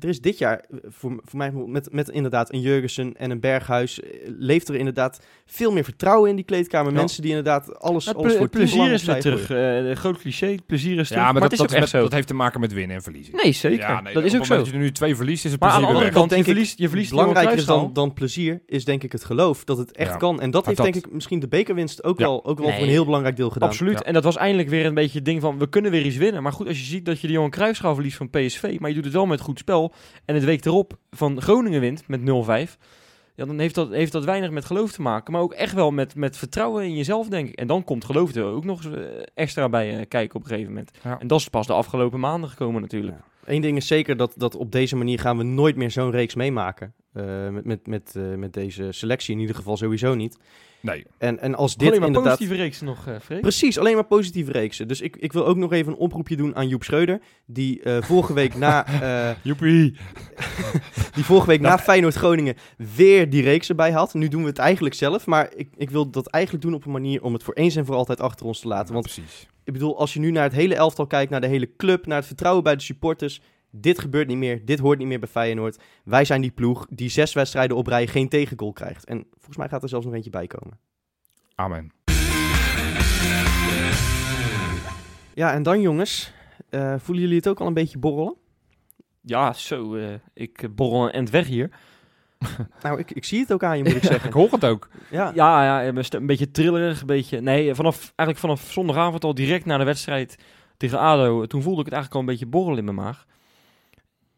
er 0.00 0.08
is 0.08 0.20
dit 0.20 0.38
jaar, 0.38 0.56
eh, 0.70 0.76
voor, 0.88 1.20
voor 1.24 1.38
mij 1.38 1.52
met, 1.52 1.92
met 1.92 2.08
inderdaad 2.08 2.52
een 2.52 2.60
Jurgensen 2.60 3.14
en 3.16 3.30
een 3.30 3.40
Berghuis, 3.40 4.00
eh, 4.00 4.08
leeft 4.38 4.68
er 4.68 4.74
inderdaad 4.74 5.20
veel 5.46 5.72
meer 5.72 5.84
vertrouwen 5.84 6.30
in 6.30 6.36
die 6.36 6.44
kleedkamer. 6.44 6.92
Ja. 6.92 6.98
Mensen 6.98 7.22
die 7.22 7.30
inderdaad 7.30 7.78
alles, 7.80 8.06
Het 8.06 8.16
alles 8.16 8.34
voor 8.36 8.48
plezier 8.48 8.68
teambelang 8.68 9.00
is 9.00 9.04
weer 9.04 9.20
terug. 9.20 9.50
Eh, 9.90 9.96
groot 9.96 10.18
cliché, 10.18 10.54
plezier 10.66 10.98
is 10.98 11.08
terug. 11.08 11.22
Ja, 11.22 11.32
maar, 11.32 11.42
het 11.42 11.50
dat, 11.50 11.52
is 11.52 11.60
ook 11.60 11.66
dat, 11.66 11.74
echt 11.76 11.80
met- 11.80 11.90
zo. 11.90 12.00
dat 12.02 12.12
heeft 12.12 12.26
te 12.26 12.34
maken 12.34 12.60
met 12.60 12.72
winnen 12.72 12.96
en 12.96 13.02
verliezen. 13.02 13.34
Nee, 13.42 13.52
zeker. 13.52 13.78
Ja, 13.78 14.00
nee, 14.00 14.14
dat 14.14 14.24
is 14.24 14.36
ook 14.36 14.46
zo. 14.46 14.56
dat 14.56 14.66
je 14.66 14.72
nu 14.76 14.92
twee 14.92 15.16
verliest, 15.16 15.44
is 15.44 15.50
het 15.50 15.60
Maar 15.60 15.70
aan 15.70 15.74
de 15.76 15.80
plezier 15.86 16.02
andere 16.04 16.18
kant, 16.18 16.30
je 16.30 16.34
denk 16.36 16.48
verliest, 16.48 16.78
je 16.78 16.88
verliest 16.88 17.10
Belangrijker 17.10 17.66
dan, 17.66 17.90
dan 17.92 18.12
plezier, 18.12 18.60
is 18.66 18.84
denk 18.84 19.02
ik 19.02 19.12
het 19.12 19.24
geloof 19.24 19.64
dat 19.64 19.78
het 19.78 19.92
echt 19.92 20.10
Ja. 20.10 20.16
kan. 20.16 20.40
En 20.40 20.50
dat 20.50 20.64
Maar 20.66 20.74
heeft 20.74 20.76
dat- 20.84 20.92
denk 20.92 21.06
ik 21.06 21.12
misschien 21.12 21.40
de 21.40 21.48
bekerwinst 21.48 22.04
ook 22.04 22.18
Ja. 22.18 22.24
wel, 22.24 22.44
ook 22.44 22.58
wel 22.58 22.66
Nee. 22.66 22.76
voor 22.76 22.84
een 22.86 22.92
heel 22.92 23.04
belangrijk 23.04 23.36
deel 23.36 23.50
gedaan. 23.50 23.68
Absoluut. 23.68 23.98
Ja. 23.98 24.04
En 24.04 24.12
dat 24.12 24.24
was 24.24 24.36
eindelijk 24.36 24.68
weer 24.68 24.86
een 24.86 24.94
beetje 24.94 25.16
het 25.16 25.24
ding 25.24 25.40
van, 25.40 25.58
we 25.58 25.68
kunnen 25.68 25.90
weer 25.90 26.04
iets 26.06 26.16
winnen. 26.16 26.42
Maar 26.42 26.52
goed, 26.52 26.66
als 26.68 26.78
je 26.78 26.84
ziet 26.84 27.04
dat 27.04 27.20
je 27.20 27.26
de 27.26 27.32
Johan 27.32 27.50
Cruijffschaal 27.50 27.94
verliest 27.94 28.16
van 28.16 28.30
PSV, 28.30 28.76
maar 28.78 28.88
je 28.88 28.94
doet 28.94 29.04
het 29.04 29.12
wel 29.12 29.26
met 29.26 29.40
goed 29.40 29.58
spel, 29.58 29.85
en 30.24 30.34
het 30.34 30.44
week 30.44 30.64
erop 30.64 30.98
van 31.10 31.40
Groningen 31.40 31.80
wint 31.80 32.08
met 32.08 32.20
0-5, 32.20 32.76
ja, 33.36 33.44
dan 33.44 33.58
heeft 33.58 33.74
dat, 33.74 33.90
heeft 33.90 34.12
dat 34.12 34.24
weinig 34.24 34.50
met 34.50 34.64
geloof 34.64 34.92
te 34.92 35.02
maken. 35.02 35.32
Maar 35.32 35.42
ook 35.42 35.52
echt 35.52 35.72
wel 35.72 35.90
met, 35.90 36.14
met 36.14 36.36
vertrouwen 36.36 36.84
in 36.84 36.96
jezelf, 36.96 37.28
denk 37.28 37.48
ik. 37.48 37.54
En 37.54 37.66
dan 37.66 37.84
komt 37.84 38.04
geloof 38.04 38.34
er 38.34 38.44
ook 38.44 38.64
nog 38.64 38.84
eens 38.84 38.94
eh, 38.94 39.02
extra 39.34 39.68
bij 39.68 39.98
eh, 39.98 40.08
kijken 40.08 40.36
op 40.36 40.42
een 40.42 40.48
gegeven 40.48 40.72
moment. 40.72 40.90
Ja. 41.02 41.18
En 41.20 41.26
dat 41.26 41.40
is 41.40 41.48
pas 41.48 41.66
de 41.66 41.72
afgelopen 41.72 42.20
maanden 42.20 42.50
gekomen 42.50 42.80
natuurlijk. 42.80 43.16
Eén 43.44 43.60
ding 43.60 43.76
is 43.76 43.86
zeker, 43.86 44.16
dat, 44.16 44.34
dat 44.36 44.54
op 44.54 44.72
deze 44.72 44.96
manier 44.96 45.18
gaan 45.18 45.36
we 45.36 45.42
nooit 45.42 45.76
meer 45.76 45.90
zo'n 45.90 46.10
reeks 46.10 46.34
meemaken. 46.34 46.94
Eh, 47.12 47.48
met, 47.48 47.64
met, 47.64 47.86
met, 47.86 48.14
met 48.36 48.52
deze 48.52 48.92
selectie 48.92 49.34
in 49.34 49.40
ieder 49.40 49.56
geval 49.56 49.76
sowieso 49.76 50.14
niet. 50.14 50.38
Nee. 50.86 51.06
En, 51.18 51.38
en 51.38 51.54
als 51.54 51.76
dit 51.76 51.88
Alleen 51.88 51.98
maar 51.98 52.08
inderdaad... 52.08 52.32
positieve 52.32 52.62
reeksen 52.62 52.86
nog, 52.86 53.06
eh 53.06 53.14
Freek. 53.22 53.40
Precies, 53.40 53.78
alleen 53.78 53.94
maar 53.94 54.04
positieve 54.04 54.52
reeksen. 54.52 54.88
Dus 54.88 55.00
ik, 55.00 55.16
ik 55.16 55.32
wil 55.32 55.46
ook 55.46 55.56
nog 55.56 55.72
even 55.72 55.92
een 55.92 55.98
oproepje 55.98 56.36
doen 56.36 56.56
aan 56.56 56.68
Joep 56.68 56.84
Schreuder. 56.84 57.20
Die 57.46 57.82
eh, 57.82 58.02
vorige 58.02 58.32
week 58.32 58.54
na, 58.54 58.86
eh, 58.86 59.36
Joepie. 59.42 59.96
die 61.14 61.24
vorige 61.24 61.46
week 61.46 61.60
na 61.60 61.78
Feyenoord 61.78 62.14
Groningen 62.14 62.56
weer 62.94 63.30
die 63.30 63.42
reeks 63.42 63.68
erbij 63.68 63.90
had. 63.90 64.14
Nu 64.14 64.28
doen 64.28 64.42
we 64.42 64.48
het 64.48 64.58
eigenlijk 64.58 64.94
zelf. 64.94 65.26
Maar 65.26 65.50
ik, 65.54 65.68
ik 65.76 65.90
wil 65.90 66.10
dat 66.10 66.26
eigenlijk 66.26 66.64
doen 66.64 66.74
op 66.74 66.84
een 66.84 66.92
manier 66.92 67.22
om 67.22 67.32
het 67.32 67.42
voor 67.42 67.54
eens 67.54 67.76
en 67.76 67.86
voor 67.86 67.94
altijd 67.94 68.20
achter 68.20 68.46
ons 68.46 68.60
te 68.60 68.68
laten. 68.68 68.92
Want 68.92 69.04
precies. 69.04 69.48
ik 69.64 69.72
bedoel, 69.72 69.98
als 69.98 70.12
je 70.12 70.20
nu 70.20 70.30
naar 70.30 70.44
het 70.44 70.52
hele 70.52 70.74
elftal 70.74 71.06
kijkt, 71.06 71.30
naar 71.30 71.40
de 71.40 71.46
hele 71.46 71.76
club, 71.76 72.06
naar 72.06 72.18
het 72.18 72.26
vertrouwen 72.26 72.62
bij 72.62 72.76
de 72.76 72.82
supporters. 72.82 73.40
Dit 73.80 73.98
gebeurt 73.98 74.26
niet 74.28 74.36
meer, 74.36 74.64
dit 74.64 74.78
hoort 74.78 74.98
niet 74.98 75.06
meer 75.06 75.18
bij 75.18 75.28
Feyenoord. 75.28 75.78
Wij 76.04 76.24
zijn 76.24 76.40
die 76.40 76.50
ploeg 76.50 76.86
die 76.90 77.08
zes 77.08 77.32
wedstrijden 77.32 77.76
op 77.76 77.86
rij 77.86 78.06
geen 78.06 78.28
tegengoal 78.28 78.72
krijgt. 78.72 79.04
En 79.04 79.26
volgens 79.34 79.56
mij 79.56 79.68
gaat 79.68 79.82
er 79.82 79.88
zelfs 79.88 80.04
nog 80.04 80.14
eentje 80.14 80.30
bij 80.30 80.46
komen. 80.46 80.78
Amen. 81.54 81.92
Ja, 85.34 85.52
en 85.52 85.62
dan 85.62 85.80
jongens, 85.80 86.32
eh, 86.68 86.94
voelen 86.98 87.22
jullie 87.24 87.38
het 87.38 87.48
ook 87.48 87.60
al 87.60 87.66
een 87.66 87.74
beetje 87.74 87.98
borrelen? 87.98 88.34
Ja, 89.20 89.52
zo. 89.52 89.94
eh, 89.94 90.14
ik 90.34 90.62
eh, 90.62 90.70
borrel 90.70 91.04
een 91.04 91.10
end 91.12 91.30
weg 91.30 91.46
hier. 91.46 91.70
Nou, 92.82 92.98
ik, 92.98 93.10
ik 93.10 93.24
zie 93.24 93.40
het 93.40 93.52
ook 93.52 93.62
aan 93.62 93.78
je, 93.78 93.84
moet 93.84 93.94
ik 93.94 94.04
zeggen. 94.04 94.28
Ik 94.28 94.34
hoor 94.34 94.50
het 94.50 94.64
ook. 94.64 94.88
Ja, 95.10 95.32
Ja, 95.34 95.82
ja, 95.82 95.92
een 96.10 96.26
beetje 96.26 96.50
trillerig, 96.50 97.00
een 97.00 97.06
beetje... 97.06 97.40
Nee, 97.40 97.74
vanaf, 97.74 98.12
eigenlijk 98.16 98.38
vanaf 98.38 98.70
zondagavond 98.70 99.24
al 99.24 99.34
direct 99.34 99.64
na 99.64 99.78
de 99.78 99.84
wedstrijd 99.84 100.36
tegen 100.76 100.98
ADO, 100.98 101.46
toen 101.46 101.62
voelde 101.62 101.80
ik 101.80 101.84
het 101.84 101.94
eigenlijk 101.94 102.14
al 102.14 102.20
een 102.20 102.34
beetje 102.38 102.46
borrelen 102.50 102.78
in 102.78 102.84
mijn 102.84 102.96
maag. 102.96 103.26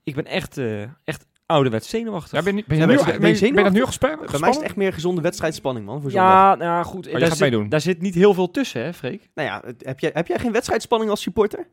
Ik 0.09 0.14
ben 0.14 0.27
echt, 0.27 0.59
eh 0.59 0.83
echt 1.05 1.27
ouderwets 1.47 1.88
zenuwachtig. 1.88 2.33
Ja, 2.38 2.42
ben, 2.42 2.57
je- 2.57 2.64
ben, 2.66 2.77
je 2.77 2.83
Ja, 2.83 2.88
nu, 2.88 2.97
ben 2.97 3.05
je- 3.07 3.11
ben, 3.12 3.21
ben 3.21 3.29
je 3.31 3.35
je- 3.35 3.40
ben 3.53 3.57
je 3.59 3.62
dat 3.71 3.73
nu 3.73 3.85
gespeeld? 3.85 4.31
bij 4.31 4.40
mij 4.40 4.49
is 4.51 4.57
het 4.57 4.64
echt 4.64 4.77
meer 4.77 4.92
gezonde 4.92 5.21
wedstrijdspanning, 5.21 5.87
man, 5.87 6.01
voor 6.03 6.11
zondag. 6.11 6.31
ja, 6.31 6.55
nou 6.55 6.85
goed. 6.85 7.05
je 7.05 7.11
daar, 7.11 7.21
gaat 7.21 7.31
zit, 7.31 7.40
meedoen. 7.40 7.68
daar 7.68 7.81
zit 7.81 8.01
niet 8.01 8.14
heel 8.14 8.35
veel 8.35 8.51
tussen, 8.51 8.83
hè, 8.85 8.92
Freek? 8.94 9.29
Nou 9.35 9.49
ja, 9.49 9.62
heb 9.79 10.01
jij, 10.01 10.11
heb 10.14 10.27
jij 10.27 10.38
geen 10.38 10.53
wedstrijdspanning 10.53 11.11
als 11.11 11.21
supporter? 11.23 11.68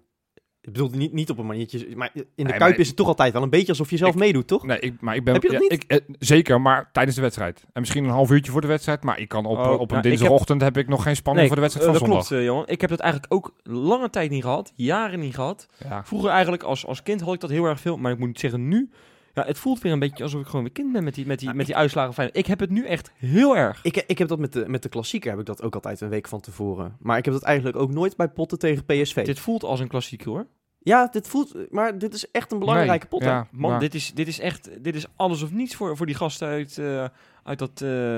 Ik 0.65 0.71
bedoel, 0.71 0.89
niet, 0.89 1.13
niet 1.13 1.29
op 1.29 1.37
een 1.37 1.45
maniertje, 1.45 1.87
maar 1.95 2.09
in 2.13 2.21
de 2.35 2.43
Nee, 2.43 2.45
Kuip 2.45 2.59
maar- 2.59 2.79
is 2.79 2.87
het 2.87 2.95
toch 2.95 3.07
altijd 3.07 3.33
wel 3.33 3.43
een 3.43 3.49
beetje 3.49 3.67
alsof 3.69 3.89
je 3.89 3.97
zelf 3.97 4.13
Ik- 4.13 4.19
meedoet, 4.19 4.47
toch? 4.47 4.65
Nee, 4.65 4.79
ik, 4.79 5.01
maar 5.01 5.15
ik 5.15 5.23
ben... 5.23 5.33
Heb 5.33 5.43
je 5.43 5.49
dat 5.49 5.57
ja, 5.61 5.67
niet? 5.67 5.71
Ik, 5.71 5.83
eh, 5.91 5.97
zeker, 6.19 6.61
maar 6.61 6.89
tijdens 6.91 7.15
de 7.15 7.21
wedstrijd. 7.21 7.63
En 7.73 7.79
misschien 7.81 8.03
een 8.03 8.09
half 8.09 8.31
uurtje 8.31 8.51
voor 8.51 8.61
de 8.61 8.67
wedstrijd. 8.67 9.03
Maar 9.03 9.19
ik 9.19 9.27
kan 9.27 9.45
op, 9.45 9.57
Oh, 9.57 9.63
op 9.63 9.65
nou, 9.67 9.81
een 9.87 9.93
heb- 9.95 10.03
dinsdagochtend 10.03 10.61
heb... 10.61 10.77
ik 10.77 10.87
nog 10.87 11.03
geen 11.03 11.15
spanning 11.15 11.47
voor 11.47 11.55
de 11.55 11.61
wedstrijd 11.61 11.87
eh, 11.89 11.93
van 11.97 12.01
dat 12.09 12.09
zondag. 12.11 12.27
klopt, 12.27 12.41
eh, 12.43 12.47
jongen. 12.47 12.67
Ik 12.67 12.81
heb 12.81 12.89
dat 12.89 12.99
eigenlijk 12.99 13.33
ook 13.33 13.53
lange 13.63 14.09
tijd 14.09 14.29
niet 14.29 14.43
gehad. 14.43 14.71
Jaren 14.75 15.19
niet 15.19 15.35
gehad. 15.35 15.67
Ja. 15.89 16.03
Vroeger 16.05 16.29
eigenlijk 16.29 16.63
als, 16.63 16.85
als 16.85 17.03
kind 17.03 17.21
had 17.21 17.33
ik 17.33 17.39
dat 17.39 17.49
heel 17.49 17.65
erg 17.65 17.79
veel. 17.79 17.97
Maar 17.97 18.11
ik 18.11 18.19
moet 18.19 18.39
zeggen, 18.39 18.67
nu... 18.67 18.89
Ja, 19.35 19.43
het 19.45 19.57
voelt 19.57 19.81
weer 19.81 19.91
een 19.91 19.99
beetje 19.99 20.23
alsof 20.23 20.41
ik 20.41 20.47
gewoon 20.47 20.61
weer 20.61 20.73
kind 20.73 20.91
ben 20.91 21.03
met 21.03 21.15
die, 21.15 21.25
met 21.25 21.39
die, 21.39 21.47
Ja, 21.49 21.53
met 21.55 21.65
die 21.65 21.75
uitslagen. 21.75 22.13
van 22.13 22.23
Feyenoord. 22.23 22.37
Ik 22.39 22.45
heb 22.47 22.59
het 22.59 22.69
nu 22.69 22.85
echt 22.85 23.11
heel 23.15 23.57
erg. 23.57 23.79
Ik, 23.83 24.03
ik 24.07 24.17
heb 24.17 24.27
dat 24.27 24.39
met 24.39 24.53
de, 24.53 24.63
met 24.67 24.83
de 24.83 24.89
klassieker, 24.89 25.29
heb 25.29 25.39
ik 25.39 25.45
dat 25.45 25.61
ook 25.61 25.73
altijd 25.75 26.01
een 26.01 26.09
week 26.09 26.27
van 26.27 26.39
tevoren. 26.41 26.97
Maar 26.99 27.17
ik 27.17 27.25
heb 27.25 27.33
dat 27.33 27.43
eigenlijk 27.43 27.77
ook 27.77 27.91
nooit 27.91 28.15
bij 28.15 28.29
potten 28.29 28.59
tegen 28.59 28.85
PSV. 28.85 29.25
Dit 29.25 29.39
voelt 29.39 29.63
als 29.63 29.79
een 29.79 29.87
klassieker, 29.87 30.27
hoor. 30.29 30.47
Ja, 30.79 31.07
dit 31.11 31.27
voelt, 31.27 31.71
maar 31.71 31.97
dit 31.97 32.13
is 32.13 32.31
echt 32.31 32.51
een 32.51 32.59
belangrijke 32.59 32.91
Nee, 32.91 33.07
pot. 33.07 33.23
ja, 33.23 33.47
Man, 33.51 33.71
maar- 33.71 33.79
dit, 33.79 33.93
is, 33.95 34.13
dit 34.13 34.27
is 34.27 34.39
echt 34.39 34.83
dit 34.83 34.95
is 34.95 35.05
alles 35.15 35.41
of 35.41 35.51
niets 35.51 35.75
voor, 35.75 35.97
voor 35.97 36.05
die 36.05 36.15
gasten 36.15 36.47
uit, 36.47 36.77
eh, 36.77 37.05
uit 37.43 37.59
dat 37.59 37.81
eh, 37.81 38.17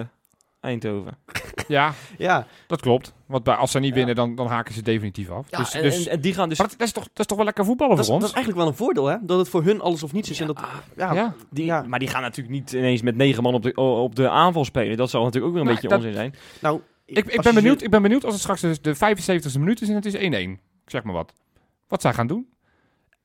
Eindhoven. 0.67 1.17
ja, 1.67 1.93
Ja, 2.17 2.47
dat 2.67 2.82
klopt. 2.82 3.13
Want 3.25 3.43
bij, 3.43 3.56
als 3.56 3.71
ze 3.71 3.80
niet 3.80 3.89
Ja. 3.89 3.95
winnen, 3.95 4.15
dan, 4.15 4.36
dan 4.36 4.47
haken 4.47 4.73
ze 4.73 4.82
definitief 4.82 5.30
af. 5.30 5.45
Ja, 5.49 5.58
dus, 5.58 5.73
en, 5.73 5.82
dus, 5.82 6.06
en, 6.06 6.12
en 6.12 6.21
die 6.21 6.34
gaan 6.34 6.49
dus... 6.49 6.58
maar 6.58 6.67
dat, 6.67 6.77
dat 6.77 6.88
is 6.88 6.93
toch, 6.93 7.03
dat 7.03 7.19
is 7.19 7.25
toch 7.25 7.38
wel 7.38 7.45
lekker 7.45 7.65
voetballen 7.65 7.95
dat 7.95 8.03
is, 8.06 8.12
voor 8.12 8.19
dat 8.19 8.30
ons? 8.30 8.38
is 8.38 8.43
eigenlijk 8.45 8.65
wel 8.67 8.73
een 8.77 8.86
voordeel, 8.86 9.06
hè? 9.06 9.25
Dat 9.25 9.39
het 9.39 9.49
voor 9.49 9.63
hun 9.63 9.82
alles 9.82 10.03
of 10.03 10.13
niets 10.13 10.30
is. 10.30 10.39
En 10.39 10.47
dat, 10.47 10.60
ja, 10.97 11.13
ja. 11.13 11.34
Die, 11.49 11.65
ja. 11.65 11.82
Maar 11.88 11.99
die 11.99 12.08
gaan 12.08 12.21
natuurlijk 12.21 12.56
niet 12.56 12.71
ineens 12.71 13.01
met 13.01 13.15
negen 13.15 13.43
man 13.43 13.53
op 13.53 13.63
de, 13.63 13.75
op 13.75 14.15
de 14.15 14.30
aanval 14.30 14.65
spelen. 14.65 14.97
Dat 14.97 15.10
zal 15.10 15.23
natuurlijk 15.23 15.45
ook 15.45 15.51
weer 15.53 15.62
een 15.62 15.67
Nou, 15.67 15.82
beetje 15.82 15.95
dat- 15.97 16.06
onzin 16.23 16.34
zijn. 16.41 16.62
nou... 16.62 16.82
Ik, 17.06 17.17
ik, 17.17 17.41
ben 17.41 17.53
je- 17.53 17.53
benieuwd, 17.53 17.82
ik 17.82 17.89
ben 17.89 18.01
benieuwd 18.01 18.23
als 18.25 18.34
het 18.34 18.41
straks 18.41 18.62
de, 18.62 18.77
de 18.82 18.95
75e 18.95 19.60
minuut 19.60 19.82
is 19.82 19.89
en 19.89 19.95
het 19.95 20.06
is 20.06 20.13
1-1. 20.13 20.19
Ik 20.19 20.60
zeg 20.86 21.03
maar 21.03 21.13
wat. 21.13 21.34
Wat 21.88 22.01
zij 22.01 22.13
gaan 22.13 22.27
doen. 22.27 22.47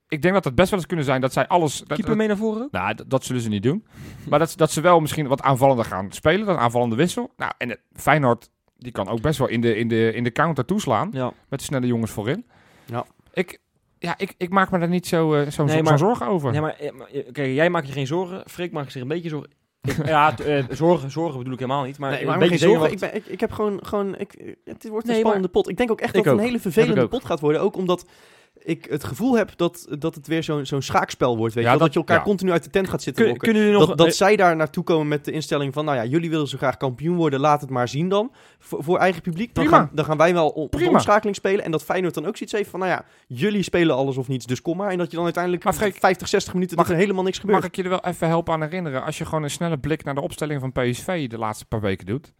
Ik 0.07 0.21
denk 0.21 0.33
dat 0.33 0.43
het 0.43 0.55
best 0.55 0.69
wel 0.69 0.79
eens 0.79 0.87
kunnen 0.87 1.05
zijn 1.05 1.21
dat 1.21 1.33
zij 1.33 1.47
alles... 1.47 1.79
Dat, 1.79 1.97
Keeper 1.97 2.15
mee 2.15 2.27
naar 2.27 2.37
voren 2.37 2.67
nou, 2.71 2.93
dat, 2.93 3.09
dat 3.09 3.23
zullen 3.23 3.41
ze 3.41 3.49
niet 3.49 3.63
doen. 3.63 3.85
maar 4.29 4.39
dat, 4.39 4.53
dat 4.55 4.71
ze 4.71 4.81
wel 4.81 4.99
misschien 4.99 5.27
wat 5.27 5.41
aanvallender 5.41 5.85
gaan 5.85 6.11
spelen. 6.11 6.45
Dat 6.45 6.57
aanvallende 6.57 6.95
wissel. 6.95 7.31
Nou, 7.37 7.51
en 7.57 7.69
het, 7.69 7.79
Feyenoord, 7.93 8.49
die 8.77 8.91
kan 8.91 9.07
ook 9.07 9.21
best 9.21 9.39
wel 9.39 9.47
in 9.47 9.61
de, 9.61 9.75
in 9.75 9.87
de, 9.87 10.13
in 10.13 10.23
de 10.23 10.31
counter 10.31 10.65
toeslaan. 10.65 11.09
Ja. 11.11 11.31
Met 11.49 11.59
de 11.59 11.65
snelle 11.65 11.87
jongens 11.87 12.11
voorin. 12.11 12.45
Ja. 12.85 13.05
Ik, 13.33 13.59
ja, 13.99 14.13
ik, 14.17 14.33
ik 14.37 14.49
maak 14.49 14.71
me 14.71 14.79
daar 14.79 14.87
niet 14.87 15.07
zo, 15.07 15.33
eh, 15.33 15.49
zo, 15.49 15.63
Nee, 15.63 15.77
zo- 15.77 15.83
maar- 15.83 15.97
zorgen 15.97 16.27
over. 16.27 16.51
Nee, 16.51 16.61
maar 16.61 16.75
eh, 16.75 16.87
eh, 16.87 17.31
kijk, 17.31 17.53
jij 17.53 17.69
maakt 17.69 17.87
je 17.87 17.93
geen 17.93 18.07
zorgen. 18.07 18.43
Freek 18.49 18.71
maakt 18.71 18.91
zich 18.91 19.01
een 19.01 19.07
beetje 19.07 19.29
zorgen. 19.29 19.49
Ik- 19.81 20.05
ja, 20.05 20.37
eh, 20.37 20.63
zorgen, 20.69 21.11
zorgen 21.11 21.37
bedoel 21.37 21.53
ik 21.53 21.59
helemaal 21.59 21.83
niet. 21.83 21.97
Maar 21.97 22.11
nee, 22.11 22.21
een 22.21 22.27
maar 22.27 22.37
beetje 22.37 22.57
zorgen. 22.57 22.91
Ik, 22.91 22.99
ben, 22.99 23.15
ik, 23.15 23.25
ik 23.25 23.39
heb 23.39 23.51
gewoon, 23.51 23.79
gewoon 23.85 24.15
ik, 24.17 24.55
het 24.63 24.87
wordt 24.89 25.05
een 25.05 25.11
Nee, 25.11 25.19
spannende 25.19 25.47
pot. 25.47 25.69
Ik 25.69 25.77
denk 25.77 25.91
ook 25.91 26.01
echt 26.01 26.13
dat 26.13 26.25
het 26.25 26.33
een 26.33 26.39
hele 26.39 26.59
vervelende 26.59 27.07
pot 27.07 27.25
gaat 27.25 27.39
worden. 27.39 27.61
Ook 27.61 27.75
omdat 27.75 28.05
ik 28.65 28.85
het 28.89 29.03
gevoel 29.03 29.37
heb 29.37 29.51
dat, 29.55 29.87
dat 29.99 30.15
het 30.15 30.27
weer 30.27 30.43
zo'n 30.43 30.65
zo'n 30.65 30.81
schaakspel 30.81 31.37
wordt. 31.37 31.53
Weet 31.53 31.63
Ja, 31.63 31.71
je, 31.71 31.77
dat, 31.77 31.85
dat- 31.85 31.93
je 31.93 31.99
elkaar 31.99 32.17
ja. 32.17 32.23
continu 32.23 32.51
uit 32.51 32.63
de 32.63 32.69
tent 32.69 32.89
gaat 32.89 33.01
zitten 33.01 33.25
Kun, 33.25 33.37
kunnen 33.37 33.71
nog... 33.71 33.87
Dat, 33.87 33.97
dat 33.97 34.07
eh, 34.07 34.13
zij 34.13 34.35
daar 34.35 34.55
naartoe 34.55 34.83
komen 34.83 35.07
met 35.07 35.25
de 35.25 35.31
instelling 35.31 35.73
van, 35.73 35.85
nou 35.85 35.97
ja, 35.97 36.05
jullie 36.05 36.29
willen 36.29 36.47
zo 36.47 36.57
graag 36.57 36.77
kampioen 36.77 37.15
worden, 37.15 37.39
laat 37.39 37.61
het 37.61 37.69
maar 37.69 37.87
zien 37.87 38.09
dan, 38.09 38.31
voor, 38.59 38.83
voor 38.83 38.97
eigen 38.97 39.21
publiek. 39.21 39.53
Dan 39.55 39.63
Prima. 39.63 39.79
gaan, 39.79 39.89
dan 39.93 40.05
gaan 40.05 40.17
wij 40.17 40.33
wel 40.33 40.49
om, 40.49 40.69
Prima. 40.69 40.89
omschakeling 40.91 41.35
spelen. 41.35 41.65
En 41.65 41.71
dat 41.71 41.83
Feyenoord 41.83 42.13
dan 42.13 42.25
ook 42.25 42.37
zoiets 42.37 42.55
heeft 42.55 42.69
van, 42.69 42.79
nou 42.79 42.91
ja, 42.91 43.05
jullie 43.27 43.63
spelen 43.63 43.95
alles 43.95 44.17
of 44.17 44.27
niets, 44.27 44.45
dus 44.45 44.61
kom 44.61 44.77
maar. 44.77 44.89
En 44.91 44.97
dat 44.97 45.09
je 45.09 45.15
dan 45.15 45.23
uiteindelijk 45.25 45.63
Maar 45.63 45.73
Freek, 45.73 45.95
50, 45.99 46.27
60 46.27 46.53
minuten 46.53 46.77
mag- 46.77 46.85
dat 46.85 46.95
er 46.95 47.01
helemaal 47.01 47.23
niks 47.23 47.39
gebeurt. 47.39 47.59
Mag 47.59 47.67
ik 47.67 47.75
je 47.75 47.83
er 47.83 47.89
wel 47.89 48.03
even 48.05 48.27
helpen 48.27 48.53
aan 48.53 48.61
herinneren? 48.61 49.03
Als 49.03 49.17
je 49.17 49.25
gewoon 49.25 49.43
een 49.43 49.49
snelle 49.49 49.77
blik 49.77 50.03
naar 50.03 50.15
de 50.15 50.21
opstelling 50.21 50.59
van 50.59 50.71
PSV 50.71 51.29
de 51.29 51.37
laatste 51.37 51.65
paar 51.65 51.81
weken 51.81 52.05
doet. 52.05 52.33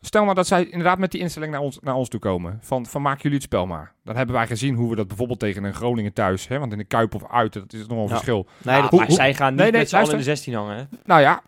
Stel 0.00 0.24
maar 0.24 0.34
dat 0.34 0.46
zij 0.46 0.64
inderdaad 0.64 0.98
met 0.98 1.10
die 1.10 1.20
instelling 1.20 1.52
naar 1.52 1.60
ons, 1.60 1.78
naar 1.80 1.94
ons 1.94 2.08
toe 2.08 2.20
komen. 2.20 2.58
Van, 2.62 2.86
van 2.86 3.02
maken 3.02 3.20
jullie 3.22 3.36
het 3.36 3.46
spel 3.46 3.66
maar. 3.66 3.92
Dan 4.04 4.16
hebben 4.16 4.34
wij 4.34 4.46
gezien 4.46 4.74
hoe 4.74 4.90
we 4.90 4.96
dat 4.96 5.08
bijvoorbeeld 5.08 5.38
tegen 5.38 5.64
een 5.64 5.74
Groningen 5.74 6.12
thuis. 6.12 6.48
Hè, 6.48 6.58
want 6.58 6.72
in 6.72 6.78
de 6.78 6.84
Kuip 6.84 7.14
of 7.14 7.30
uit, 7.30 7.52
dat 7.52 7.72
is 7.72 7.78
nog 7.80 7.88
wel 7.88 7.98
een 7.98 8.02
Ja. 8.04 8.08
verschil. 8.10 8.46
nee, 8.62 8.80
dat, 8.82 8.92
maar 8.92 9.06
hoe- 9.06 9.14
zij 9.14 9.34
gaan 9.34 9.52
niet 9.52 9.62
Nee, 9.62 9.70
nee, 9.70 9.80
met 9.80 9.88
z'n 9.88 9.94
allen 9.96 10.10
in 10.10 10.18
de 10.18 10.24
luister. 10.24 10.44
16 10.52 10.54
hangen, 10.54 10.76
hè? 10.76 10.96
Nou 11.04 11.20
ja, 11.20 11.42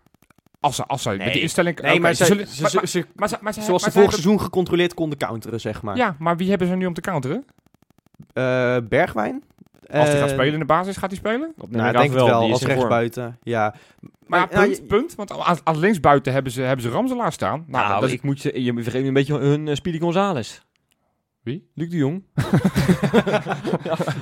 als 0.59 0.75
ze, 0.75 0.85
als 0.85 1.01
ze 1.01 1.09
met 1.09 1.33
die 1.33 1.41
instelling... 1.41 1.79
nee, 1.81 1.99
maar, 1.99 2.09
ze 2.13 2.25
zij- 2.25 2.27
zullen- 2.35 2.47
ze- 2.47 2.61
maar- 2.61 2.69
ze- 2.71 2.77
maar- 2.77 2.87
ze- 2.87 3.05
maar 3.15 3.29
ze- 3.29 3.37
maar 3.41 3.53
ze- 3.53 3.61
zoals 3.61 3.83
ze 3.83 3.91
vorig 3.91 4.09
seizoen 4.11 4.41
gecontroleerd 4.41 4.93
konden 4.93 5.17
counteren, 5.17 5.59
zeg 5.59 5.81
maar. 5.81 5.95
Ja, 5.97 6.15
maar 6.19 6.37
wie 6.37 6.49
hebben 6.49 6.67
ze 6.67 6.75
nu 6.75 6.85
om 6.85 6.93
te 6.93 7.01
counteren? 7.01 7.45
Eh, 8.33 8.77
Bergwijn. 8.89 9.43
Als 9.91 10.03
hij 10.07 10.13
Eh, 10.13 10.19
gaat 10.21 10.29
spelen 10.29 10.53
in 10.53 10.59
de 10.59 10.65
basis, 10.65 10.97
gaat 10.97 11.09
hij 11.09 11.19
spelen? 11.19 11.53
Op 11.57 11.71
Nou, 11.71 11.87
ik 11.87 11.93
denk 11.97 12.05
het 12.13 12.13
wel, 12.13 12.45
is 12.45 12.51
als 12.51 12.61
rechtsbuiten. 12.63 13.37
Ja. 13.43 13.75
Maar 14.27 14.39
ja, 14.51 14.61
ja, 14.61 14.65
punt, 14.67 14.87
punt. 14.87 15.15
Want 15.15 15.31
aan, 15.39 15.57
aan 15.63 15.79
linksbuiten 15.79 16.33
hebben 16.33 16.51
ze, 16.51 16.61
hebben 16.61 16.85
ze 16.85 16.91
Ramselaar 16.91 17.31
staan. 17.31 17.63
Nou, 17.67 17.87
Nou, 17.87 17.99
dat 17.99 18.09
is- 18.09 18.15
ik 18.15 18.23
moet 18.23 18.41
je, 18.41 18.63
je 18.63 18.73
vergeet 18.83 19.05
een 19.05 19.13
beetje 19.13 19.37
hun 19.37 19.67
uh, 19.67 19.75
Speedy 19.75 19.99
Gonzales. 19.99 20.65
Wie? 21.43 21.69
Luc 21.75 21.89
de 21.89 21.97
Jong. 21.97 22.23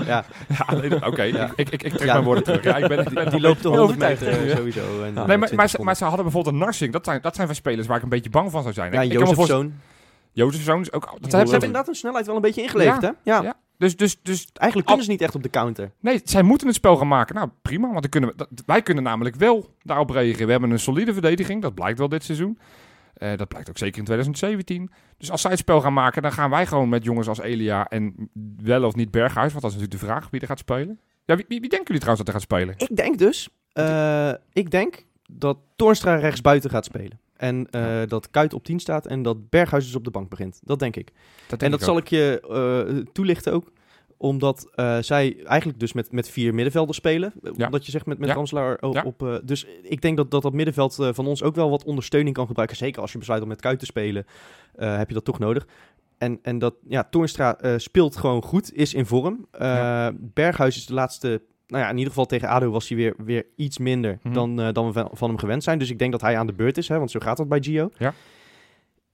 ja, 0.06 0.26
Ja, 0.48 0.76
dat- 0.90 1.06
oké. 1.08 1.24
Ja. 1.24 1.52
Ik, 1.56 1.70
ik, 1.70 1.84
ik 1.84 1.92
trek 1.94 2.08
Ja. 2.08 2.14
mijn 2.14 2.26
woorden 2.26 2.44
terug. 2.44 2.64
Ja, 2.64 2.78
ik 2.78 2.88
ben, 2.88 3.00
ik 3.00 3.14
ben 3.14 3.30
die 3.30 3.40
loopt 3.40 3.62
de 3.62 3.68
100 3.68 3.88
overtuigd, 3.90 4.22
meter 4.22 4.50
eh, 4.50 4.56
sowieso. 4.58 4.82
En, 4.82 4.88
Nee, 4.88 5.08
eh, 5.08 5.14
Nee, 5.14 5.14
maar, 5.14 5.26
20 5.26 5.38
maar, 5.38 5.50
ze, 5.50 5.70
seconden. 5.70 5.86
maar 5.86 5.96
ze 5.96 6.04
hadden 6.04 6.24
bijvoorbeeld 6.24 6.54
een 6.56 6.62
Narsing. 6.62 6.94
Dat 6.94 7.06
zijn, 7.06 7.22
dat 7.22 7.36
zijn 7.36 7.48
van 7.48 7.56
spelers 7.56 7.88
waar 7.88 7.98
ik 7.98 8.04
een 8.04 8.10
beetje 8.10 8.30
bang 8.30 8.52
van 8.52 8.62
zou 8.62 8.74
zijn. 8.74 8.92
Ja, 8.92 9.02
ik, 9.02 9.12
Jozef 9.12 9.46
Zoon. 9.46 9.74
Jozef 10.32 10.64
Zoon 10.64 10.82
is 10.82 10.92
ook... 10.92 11.02
Dat 11.20 11.30
Ze 11.30 11.36
hebben 11.38 11.48
ze, 11.48 11.54
inderdaad 11.56 11.86
hun 11.86 11.96
snelheid 11.96 12.26
wel 12.26 12.36
een 12.36 12.42
beetje 12.42 12.62
ingeleverd, 12.62 13.02
hè? 13.02 13.10
Ja. 13.24 13.56
Dus, 13.80 13.96
dus, 13.98 14.20
dus 14.22 14.48
Eigenlijk 14.54 14.88
kunnen 14.88 15.06
ze 15.06 15.12
niet 15.12 15.22
echt 15.22 15.36
op 15.36 15.44
de 15.44 15.50
counter. 15.50 15.92
nee, 16.00 16.22
zij 16.24 16.42
moeten 16.42 16.68
het 16.68 16.76
spel 16.76 16.96
gaan 16.96 17.08
maken. 17.08 17.36
Nou, 17.36 17.50
prima. 17.62 17.88
Want 17.88 18.02
dan 18.02 18.10
kunnen 18.10 18.30
we, 18.30 18.36
dat- 18.36 18.50
wij 18.66 18.82
kunnen 18.82 19.04
namelijk 19.04 19.36
wel 19.36 19.76
daarop 19.84 20.10
reageren. 20.10 20.46
We 20.46 20.52
hebben 20.52 20.72
een 20.72 20.80
solide 20.80 21.14
verdediging. 21.14 21.62
Dat 21.62 21.74
blijkt 21.76 22.00
wel 22.00 22.10
dit 22.10 22.24
seizoen. 22.24 22.60
Eh, 23.14 23.38
dat 23.38 23.48
blijkt 23.48 23.70
ook 23.70 23.78
zeker 23.78 23.98
in 24.00 24.04
2017. 24.06 24.90
Dus 25.18 25.32
als 25.32 25.42
zij 25.42 25.52
het 25.52 25.60
spel 25.60 25.82
gaan 25.82 25.94
maken, 25.94 26.22
dan 26.22 26.32
gaan 26.32 26.50
wij 26.50 26.66
gewoon 26.66 26.90
met 26.90 27.04
jongens 27.04 27.28
als 27.28 27.40
Elia 27.40 27.88
en 27.88 28.30
wel 28.58 28.84
of 28.84 28.96
niet 28.96 29.12
Berghuis. 29.12 29.52
Want 29.52 29.64
dat 29.64 29.72
is 29.72 29.78
natuurlijk 29.78 30.02
de 30.02 30.08
vraag 30.12 30.30
wie 30.30 30.42
er 30.42 30.48
gaat 30.48 30.60
spelen. 30.60 31.00
Ja, 31.26 31.36
wie, 31.36 31.46
wie, 31.48 31.60
wie 31.60 31.70
denken 31.70 31.88
jullie 31.88 32.02
trouwens 32.02 32.26
dat 32.26 32.28
er 32.28 32.42
gaat 32.42 32.50
spelen? 32.52 32.74
Ik 32.78 32.96
denk 32.96 33.18
dus, 33.18 33.50
eh, 33.72 34.34
ik 34.54 34.72
denk 34.72 35.06
dat 35.32 35.58
Toornstra 35.76 36.16
rechtsbuiten 36.16 36.70
gaat 36.70 36.86
spelen. 36.86 37.20
En 37.40 37.68
eh, 37.70 38.02
dat 38.08 38.30
Kuit 38.30 38.54
op 38.54 38.64
10 38.64 38.80
staat 38.80 39.08
en 39.08 39.22
dat 39.22 39.50
Berghuis 39.50 39.86
dus 39.86 39.96
op 39.96 40.04
de 40.04 40.12
bank 40.12 40.30
begint. 40.30 40.60
Dat 40.64 40.80
denk 40.80 40.96
ik. 40.96 41.12
Dat 41.48 41.62
en 41.62 41.72
dat 41.72 41.82
zal 41.82 41.98
ik 41.98 42.08
je 42.08 42.42
eh, 42.50 43.12
toelichten 43.14 43.54
ook. 43.54 43.72
Omdat 44.18 44.70
eh, 44.76 44.98
zij 45.00 45.44
eigenlijk 45.44 45.80
dus 45.80 45.94
met, 45.94 46.12
met 46.12 46.30
vier 46.30 46.54
middenvelders 46.54 46.98
spelen. 46.98 47.34
Ja. 47.56 47.66
Omdat 47.66 47.86
je 47.86 47.92
zegt 47.92 48.06
met, 48.06 48.18
met 48.18 48.30
Ja. 48.30 48.78
Op. 48.80 48.94
Ja. 48.94 49.04
op, 49.04 49.42
dus 49.44 49.68
ik 49.82 50.02
denk 50.02 50.18
dat, 50.18 50.32
dat 50.32 50.42
dat 50.42 50.54
middenveld 50.54 50.96
van 50.96 51.28
ons 51.28 51.44
ook 51.44 51.56
wel 51.56 51.70
wat 51.70 51.84
ondersteuning 51.84 52.36
kan 52.36 52.48
gebruiken. 52.48 52.78
Zeker 52.78 53.02
als 53.02 53.12
je 53.12 53.18
besluit 53.18 53.42
om 53.42 53.48
met 53.48 53.62
Kuit 53.62 53.80
te 53.80 53.86
spelen, 53.86 54.26
heb 54.76 55.08
je 55.08 55.14
dat 55.14 55.26
toch 55.26 55.40
nodig. 55.40 55.68
En, 56.18 56.40
en 56.42 56.60
dat, 56.60 56.76
ja, 56.88 57.04
Toornstra 57.04 57.58
speelt 57.78 58.16
gewoon 58.16 58.44
goed, 58.44 58.74
is 58.74 58.94
in 58.94 59.06
vorm. 59.06 59.48
Berghuis 60.20 60.76
is 60.76 60.86
de 60.86 60.94
laatste, 60.94 61.42
nou 61.70 61.84
ja, 61.84 61.90
in 61.90 61.96
ieder 61.98 62.10
geval 62.10 62.26
tegen 62.26 62.48
ADO 62.48 62.70
was 62.72 62.88
hij 62.88 62.98
weer, 62.98 63.14
weer 63.26 63.46
iets 63.56 63.78
minder 63.78 64.20
Mhm. 64.24 64.34
dan, 64.34 64.62
eh, 64.62 64.74
dan 64.74 64.92
we 64.92 65.06
van, 65.12 65.30
hem 65.30 65.38
gewend 65.38 65.64
zijn. 65.64 65.80
Dus 65.80 65.90
ik 65.90 66.00
denk 66.00 66.12
dat 66.12 66.22
hij 66.22 66.38
aan 66.38 66.48
de 66.48 66.54
beurt 66.54 66.78
is, 66.78 66.88
hè, 66.88 66.98
want 66.98 67.12
zo 67.12 67.20
gaat 67.20 67.38
dat 67.38 67.48
bij 67.48 67.62
Gio. 67.62 67.90
Ja. 67.98 68.14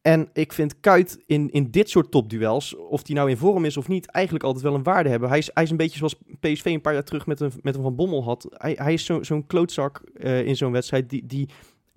En 0.01 0.29
ik 0.33 0.53
vind 0.53 0.79
Kuit 0.79 1.23
in, 1.25 1.51
in 1.51 1.71
dit 1.71 1.89
soort 1.89 2.11
topduels, 2.11 2.75
of 2.75 3.03
die 3.03 3.15
nou 3.15 3.29
in 3.29 3.37
vorm 3.37 3.65
is 3.65 3.77
of 3.77 3.87
niet, 3.87 4.05
eigenlijk 4.05 4.45
altijd 4.45 4.63
wel 4.63 4.73
een 4.73 4.83
waarde 4.83 5.09
hebben. 5.09 5.29
Hij 5.29 5.37
is, 5.37 5.49
hij 5.53 5.63
is 5.63 5.69
een 5.71 5.77
beetje 5.77 5.97
zoals 5.97 6.15
PSV 6.39 6.65
een 6.65 6.81
paar 6.81 6.93
jaar 6.93 7.03
terug 7.03 7.25
met 7.25 7.39
een, 7.39 7.51
met 7.61 7.75
een 7.75 7.81
Van 7.81 7.95
Bommel 7.95 8.23
had. 8.23 8.47
Hij, 8.51 8.75
hij 8.81 8.93
is 8.93 9.05
zo- 9.05 9.23
zo'n 9.23 9.45
klootzak 9.47 10.01
eh, 10.15 10.45
in 10.45 10.55
zo'n 10.55 10.71
wedstrijd 10.71 11.09
die, 11.09 11.25
die 11.25 11.49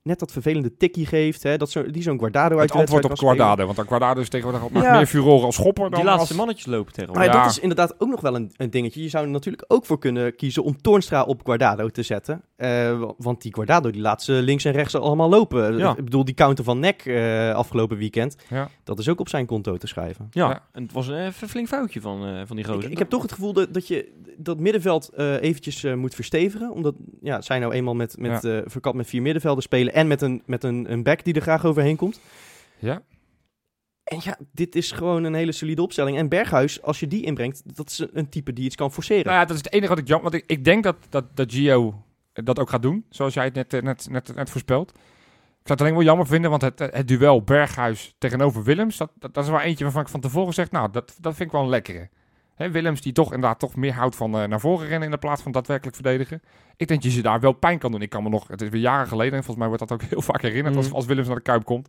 net 0.08 0.18
dat 0.18 0.32
vervelende 0.32 0.76
tikkie 0.76 1.06
geeft. 1.06 1.42
Hè, 1.42 1.56
dat 1.56 1.70
zo, 1.70 1.90
die 1.90 2.02
zo'n 2.02 2.18
Guardado 2.18 2.54
uit 2.58 2.62
Het 2.62 2.72
de 2.72 2.78
antwoord 2.78 3.04
op. 3.04 3.18
Guardado. 3.18 3.66
Want 3.66 3.88
Guardado 3.88 4.20
is 4.20 4.28
tegenwoordig 4.28 4.82
Ja. 4.82 4.96
meer 4.96 5.06
furoren 5.06 5.44
als 5.44 5.54
schopper 5.54 5.90
dan 5.90 5.94
Die 6.00 6.04
laatste 6.08 6.28
als... 6.28 6.36
mannetjes 6.36 6.66
lopen 6.66 6.84
Maar 6.84 6.94
tegenwoordig. 6.94 7.32
Ja. 7.32 7.42
dat 7.42 7.50
is 7.50 7.58
inderdaad 7.58 7.94
ook 8.00 8.08
nog 8.08 8.20
wel 8.20 8.34
een, 8.34 8.52
een 8.56 8.70
dingetje. 8.70 9.02
Je 9.02 9.08
zou 9.08 9.24
er 9.24 9.30
natuurlijk 9.30 9.64
ook 9.68 9.86
voor 9.86 9.98
kunnen 9.98 10.36
kiezen 10.36 10.62
om 10.64 10.80
Toornstra 10.80 11.22
op 11.22 11.40
Guardado 11.44 11.88
te 11.88 12.02
zetten. 12.02 12.42
Eh, 12.56 12.98
wa- 12.98 13.12
want 13.18 13.42
die 13.42 13.54
Guardado 13.54 13.90
die 13.90 14.00
laat 14.00 14.22
ze 14.22 14.32
links 14.32 14.64
en 14.64 14.72
rechts 14.72 14.94
allemaal 14.94 15.28
lopen. 15.28 15.76
Ja. 15.78 15.90
Ik 15.96 16.04
bedoel, 16.04 16.24
die 16.24 16.34
counter 16.34 16.64
van 16.64 16.78
Nek 16.78 17.02
eh, 17.06 17.54
afgelopen 17.54 17.96
weekend, 17.96 18.36
Ja. 18.48 18.68
dat 18.84 18.98
is 18.98 19.08
ook 19.08 19.20
op 19.20 19.28
zijn 19.28 19.46
konto 19.46 19.76
te 19.76 19.86
schrijven. 19.86 20.26
Ja, 20.30 20.48
Ja. 20.48 20.62
en 20.72 20.82
het 20.82 20.92
was 20.92 21.08
een 21.08 21.26
even 21.26 21.48
flink 21.48 21.68
foutje 21.68 22.00
van, 22.00 22.26
eh, 22.26 22.40
van 22.46 22.56
die 22.56 22.64
gozer. 22.64 22.90
ik 22.90 22.98
heb 22.98 23.08
toch 23.10 23.22
het 23.22 23.32
gevoel 23.32 23.52
dat, 23.52 23.74
dat 23.74 23.88
je 23.88 24.12
dat 24.36 24.58
middenveld 24.60 25.08
eh, 25.08 25.42
eventjes 25.42 25.82
moet 25.94 26.14
verstevigen. 26.14 26.70
Omdat 26.70 26.94
ja, 27.20 27.40
zij 27.40 27.58
nou 27.58 27.72
eenmaal 27.72 27.94
met, 27.94 28.18
met, 28.18 28.40
verkapt 28.66 28.96
met 28.96 29.06
vier 29.06 29.22
middenvelden 29.22 29.62
spelen 29.62 29.94
en 29.98 30.06
met 30.06 30.22
een, 30.22 30.42
met 30.46 30.64
een, 30.64 30.92
een 30.92 31.02
back 31.02 31.24
die 31.24 31.34
er 31.34 31.40
graag 31.40 31.64
overheen 31.64 31.96
komt. 31.96 32.20
Ja. 32.78 33.02
En 34.04 34.18
ja, 34.22 34.38
dit 34.52 34.74
is 34.74 34.92
gewoon 34.92 35.24
een 35.24 35.34
hele 35.34 35.52
solide 35.52 35.82
opstelling. 35.82 36.16
En 36.16 36.28
Berghuis, 36.28 36.82
als 36.82 37.00
je 37.00 37.06
die 37.06 37.24
inbrengt, 37.24 37.76
dat 37.76 37.88
is 37.88 38.06
een- 38.12 38.28
type 38.28 38.52
die 38.52 38.64
iets 38.64 38.76
kan 38.76 38.92
forceren. 38.92 39.24
Nou 39.24 39.36
ja, 39.36 39.44
dat 39.44 39.56
is 39.56 39.62
het 39.64 39.72
enige 39.72 39.88
wat 39.88 39.98
ik 39.98 40.08
jammer... 40.08 40.30
Want 40.30 40.42
ik, 40.42 40.50
ik 40.50 40.64
denk 40.64 40.82
dat, 40.84 40.96
dat, 41.08 41.36
dat 41.36 41.52
Gio 41.52 42.02
dat 42.32 42.58
ook 42.58 42.70
gaat 42.70 42.82
doen. 42.82 43.04
Zoals 43.10 43.34
jij 43.34 43.44
het 43.44 43.54
net, 43.54 43.74
eh, 43.74 43.82
net, 43.82 44.08
net, 44.10 44.34
net 44.34 44.50
voorspelt. 44.50 44.90
Ik 44.90 44.96
zou 45.74 45.78
het 45.78 45.80
alleen 45.80 45.94
wel 45.94 46.02
jammer 46.02 46.26
vinden, 46.26 46.50
want 46.50 46.62
het, 46.62 46.78
het 46.78 47.08
duel 47.08 47.42
Berghuis 47.42 48.14
tegenover 48.18 48.62
Willems... 48.62 48.96
Dat, 48.96 49.10
dat, 49.14 49.34
dat 49.34 49.44
is 49.44 49.50
wel 49.50 49.60
eentje 49.60 49.84
waarvan 49.84 50.02
ik 50.02 50.08
van 50.08 50.20
tevoren 50.20 50.54
zeg... 50.54 50.70
Nou, 50.70 50.90
dat, 50.90 51.16
dat 51.20 51.34
vind 51.34 51.48
ik 51.48 51.54
wel 51.54 51.62
een 51.62 51.68
lekkere. 51.68 52.08
Hè, 52.58 52.70
Willems 52.70 53.00
die 53.00 53.12
toch 53.12 53.32
inderdaad 53.32 53.58
toch 53.58 53.76
meer 53.76 53.92
houdt 53.92 54.16
van 54.16 54.38
eh, 54.38 54.48
naar 54.48 54.60
voren 54.60 54.86
rennen... 54.86 55.04
in 55.04 55.10
de 55.10 55.18
plaats 55.18 55.42
van 55.42 55.52
daadwerkelijk 55.52 55.96
verdedigen. 55.96 56.42
Ik 56.76 56.88
denk 56.88 57.02
dat 57.02 57.10
je 57.12 57.16
ze 57.16 57.22
daar 57.22 57.40
wel 57.40 57.52
pijn 57.52 57.78
kan 57.78 57.90
doen. 57.92 58.02
Ik 58.02 58.10
kan 58.10 58.22
me 58.22 58.28
nog... 58.28 58.48
Het 58.48 58.62
is 58.62 58.68
weer 58.68 58.80
jaren 58.80 59.08
geleden 59.08 59.32
en 59.32 59.44
volgens 59.44 59.56
mij 59.56 59.66
wordt 59.68 59.88
dat 59.88 59.92
ook 59.92 60.08
heel 60.10 60.22
vaak 60.22 60.42
herinnerd... 60.42 60.76
als, 60.76 60.86
Mhm. 60.86 60.94
als 60.94 61.06
Willems 61.06 61.26
naar 61.26 61.36
de 61.36 61.42
Kuip 61.42 61.64
komt. 61.64 61.88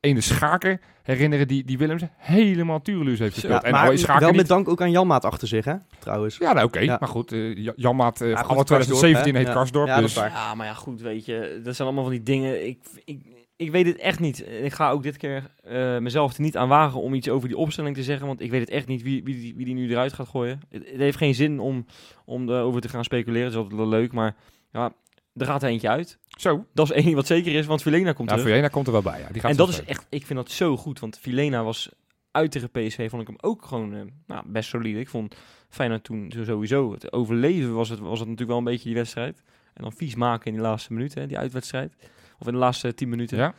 Ene 0.00 0.20
Schaker 0.20 0.80
herinneren 1.02 1.48
die, 1.48 1.64
die 1.64 1.78
Willems 1.78 2.02
helemaal 2.16 2.82
tuurluus 2.82 3.18
heeft 3.18 3.34
Ja, 3.34 3.40
gespeeld. 3.40 3.62
en 3.62 3.72
maar 3.72 3.92
is 3.92 4.00
Schaker 4.00 4.20
wel 4.20 4.28
niet- 4.30 4.38
met 4.38 4.48
dank 4.48 4.68
ook 4.68 4.80
aan 4.80 4.90
Janmaat 4.90 5.24
achter 5.24 5.48
zich, 5.48 5.64
hè? 5.64 5.74
Trouwens. 5.98 6.36
Ja, 6.36 6.52
nou 6.52 6.66
oké. 6.66 6.78
Ja. 6.78 6.96
Maar 7.00 7.08
goed, 7.08 7.32
eh, 7.32 7.56
Ja- 7.56 7.72
Janmaat, 7.76 8.20
eh 8.20 8.28
Ja, 8.28 8.34
van 8.34 8.44
goed, 8.44 8.54
alle 8.54 8.64
2017 8.64 9.32
Karsdorp, 9.32 9.34
hè? 9.34 9.38
heet 9.38 9.46
Ja. 9.48 9.52
Karsdorp. 9.54 9.86
Ja, 9.86 10.00
dus. 10.00 10.14
Ja, 10.14 10.54
maar 10.54 10.66
ja, 10.66 10.74
goed, 10.74 11.00
weet 11.00 11.24
je. 11.24 11.60
Dat 11.64 11.74
zijn 11.76 11.88
allemaal 11.88 12.04
van 12.06 12.12
die 12.12 12.22
dingen. 12.22 12.66
Ik, 12.66 12.78
ik, 13.04 13.20
ik 13.58 13.70
weet 13.70 13.86
het 13.86 13.96
echt 13.96 14.20
niet. 14.20 14.46
Ik 14.62 14.72
ga 14.72 14.90
ook 14.90 15.02
dit 15.02 15.16
keer 15.16 15.50
eh, 15.64 15.98
mezelf 15.98 16.34
er 16.34 16.40
niet 16.42 16.56
aan 16.56 16.68
wagen 16.68 17.00
om 17.00 17.14
iets 17.14 17.28
over 17.28 17.48
die 17.48 17.56
opstelling 17.56 17.96
te 17.96 18.02
zeggen. 18.02 18.26
Want 18.26 18.40
ik 18.40 18.50
weet 18.50 18.60
het 18.60 18.70
echt 18.70 18.86
niet 18.86 19.02
wie, 19.02 19.24
wie, 19.24 19.34
die- 19.34 19.54
wie 19.56 19.64
die 19.64 19.74
nu 19.74 19.90
eruit 19.90 20.12
gaat 20.12 20.28
gooien. 20.28 20.60
Het, 20.70 20.86
het 20.90 20.98
heeft 21.00 21.16
geen 21.16 21.34
zin 21.34 21.60
om, 21.60 21.86
om 22.24 22.48
erover 22.48 22.80
te 22.80 22.88
gaan 22.88 23.04
speculeren. 23.04 23.42
Het 23.44 23.52
is 23.52 23.58
altijd 23.58 23.76
wel 23.78 23.88
leuk. 23.88 24.12
Maar 24.12 24.36
ja, 24.72 24.92
er 25.34 25.46
gaat 25.46 25.62
er 25.62 25.68
eentje 25.68 25.88
uit. 25.88 26.18
zo. 26.38 26.64
Dat 26.74 26.86
is 26.86 26.92
één 26.92 27.04
ding 27.04 27.14
wat 27.16 27.26
zeker 27.26 27.54
is, 27.54 27.66
want 27.66 27.82
Vilena 27.82 28.12
komt 28.12 28.28
Ja, 28.30 28.34
terug. 28.36 28.50
Vilena 28.50 28.68
komt 28.68 28.86
er 28.86 28.92
wel 28.92 29.02
bij. 29.02 29.20
Ja. 29.20 29.28
Die 29.32 29.40
gaat 29.40 29.50
En 29.50 29.56
dat 29.56 29.68
is 29.68 29.84
echt, 29.84 30.06
ik 30.08 30.26
vind 30.26 30.38
dat 30.38 30.50
zo 30.50 30.76
goed. 30.76 30.98
Want 31.00 31.18
Vilena 31.18 31.64
was 31.64 31.88
uit 32.30 32.50
tegen 32.50 32.70
PSV, 32.70 33.10
vond 33.10 33.22
ik 33.22 33.28
hem 33.28 33.36
ook 33.40 33.64
gewoon 33.64 33.94
eh, 33.94 34.00
nou, 34.26 34.42
best 34.46 34.68
solide. 34.68 35.00
Ik 35.00 35.08
vond 35.08 35.34
Feyenoord 35.68 36.04
toen 36.04 36.32
sowieso, 36.44 36.92
het 36.92 37.12
overleven 37.12 37.74
was 37.74 37.88
het, 37.88 37.98
was 37.98 38.10
het 38.18 38.28
natuurlijk 38.28 38.48
wel 38.48 38.58
een 38.58 38.64
beetje 38.72 38.88
die 38.88 38.94
wedstrijd. 38.98 39.42
En 39.74 39.82
dan 39.82 39.92
vies 39.92 40.14
maken 40.14 40.46
in 40.46 40.52
die 40.52 40.62
laatste 40.62 40.92
minuten, 40.92 41.20
hè, 41.20 41.26
die 41.26 41.38
uitwedstrijd. 41.38 41.92
Of 42.38 42.46
in 42.46 42.52
de 42.52 42.58
laatste 42.58 42.94
tien 42.94 43.08
minuten. 43.08 43.38
Ja. 43.38 43.54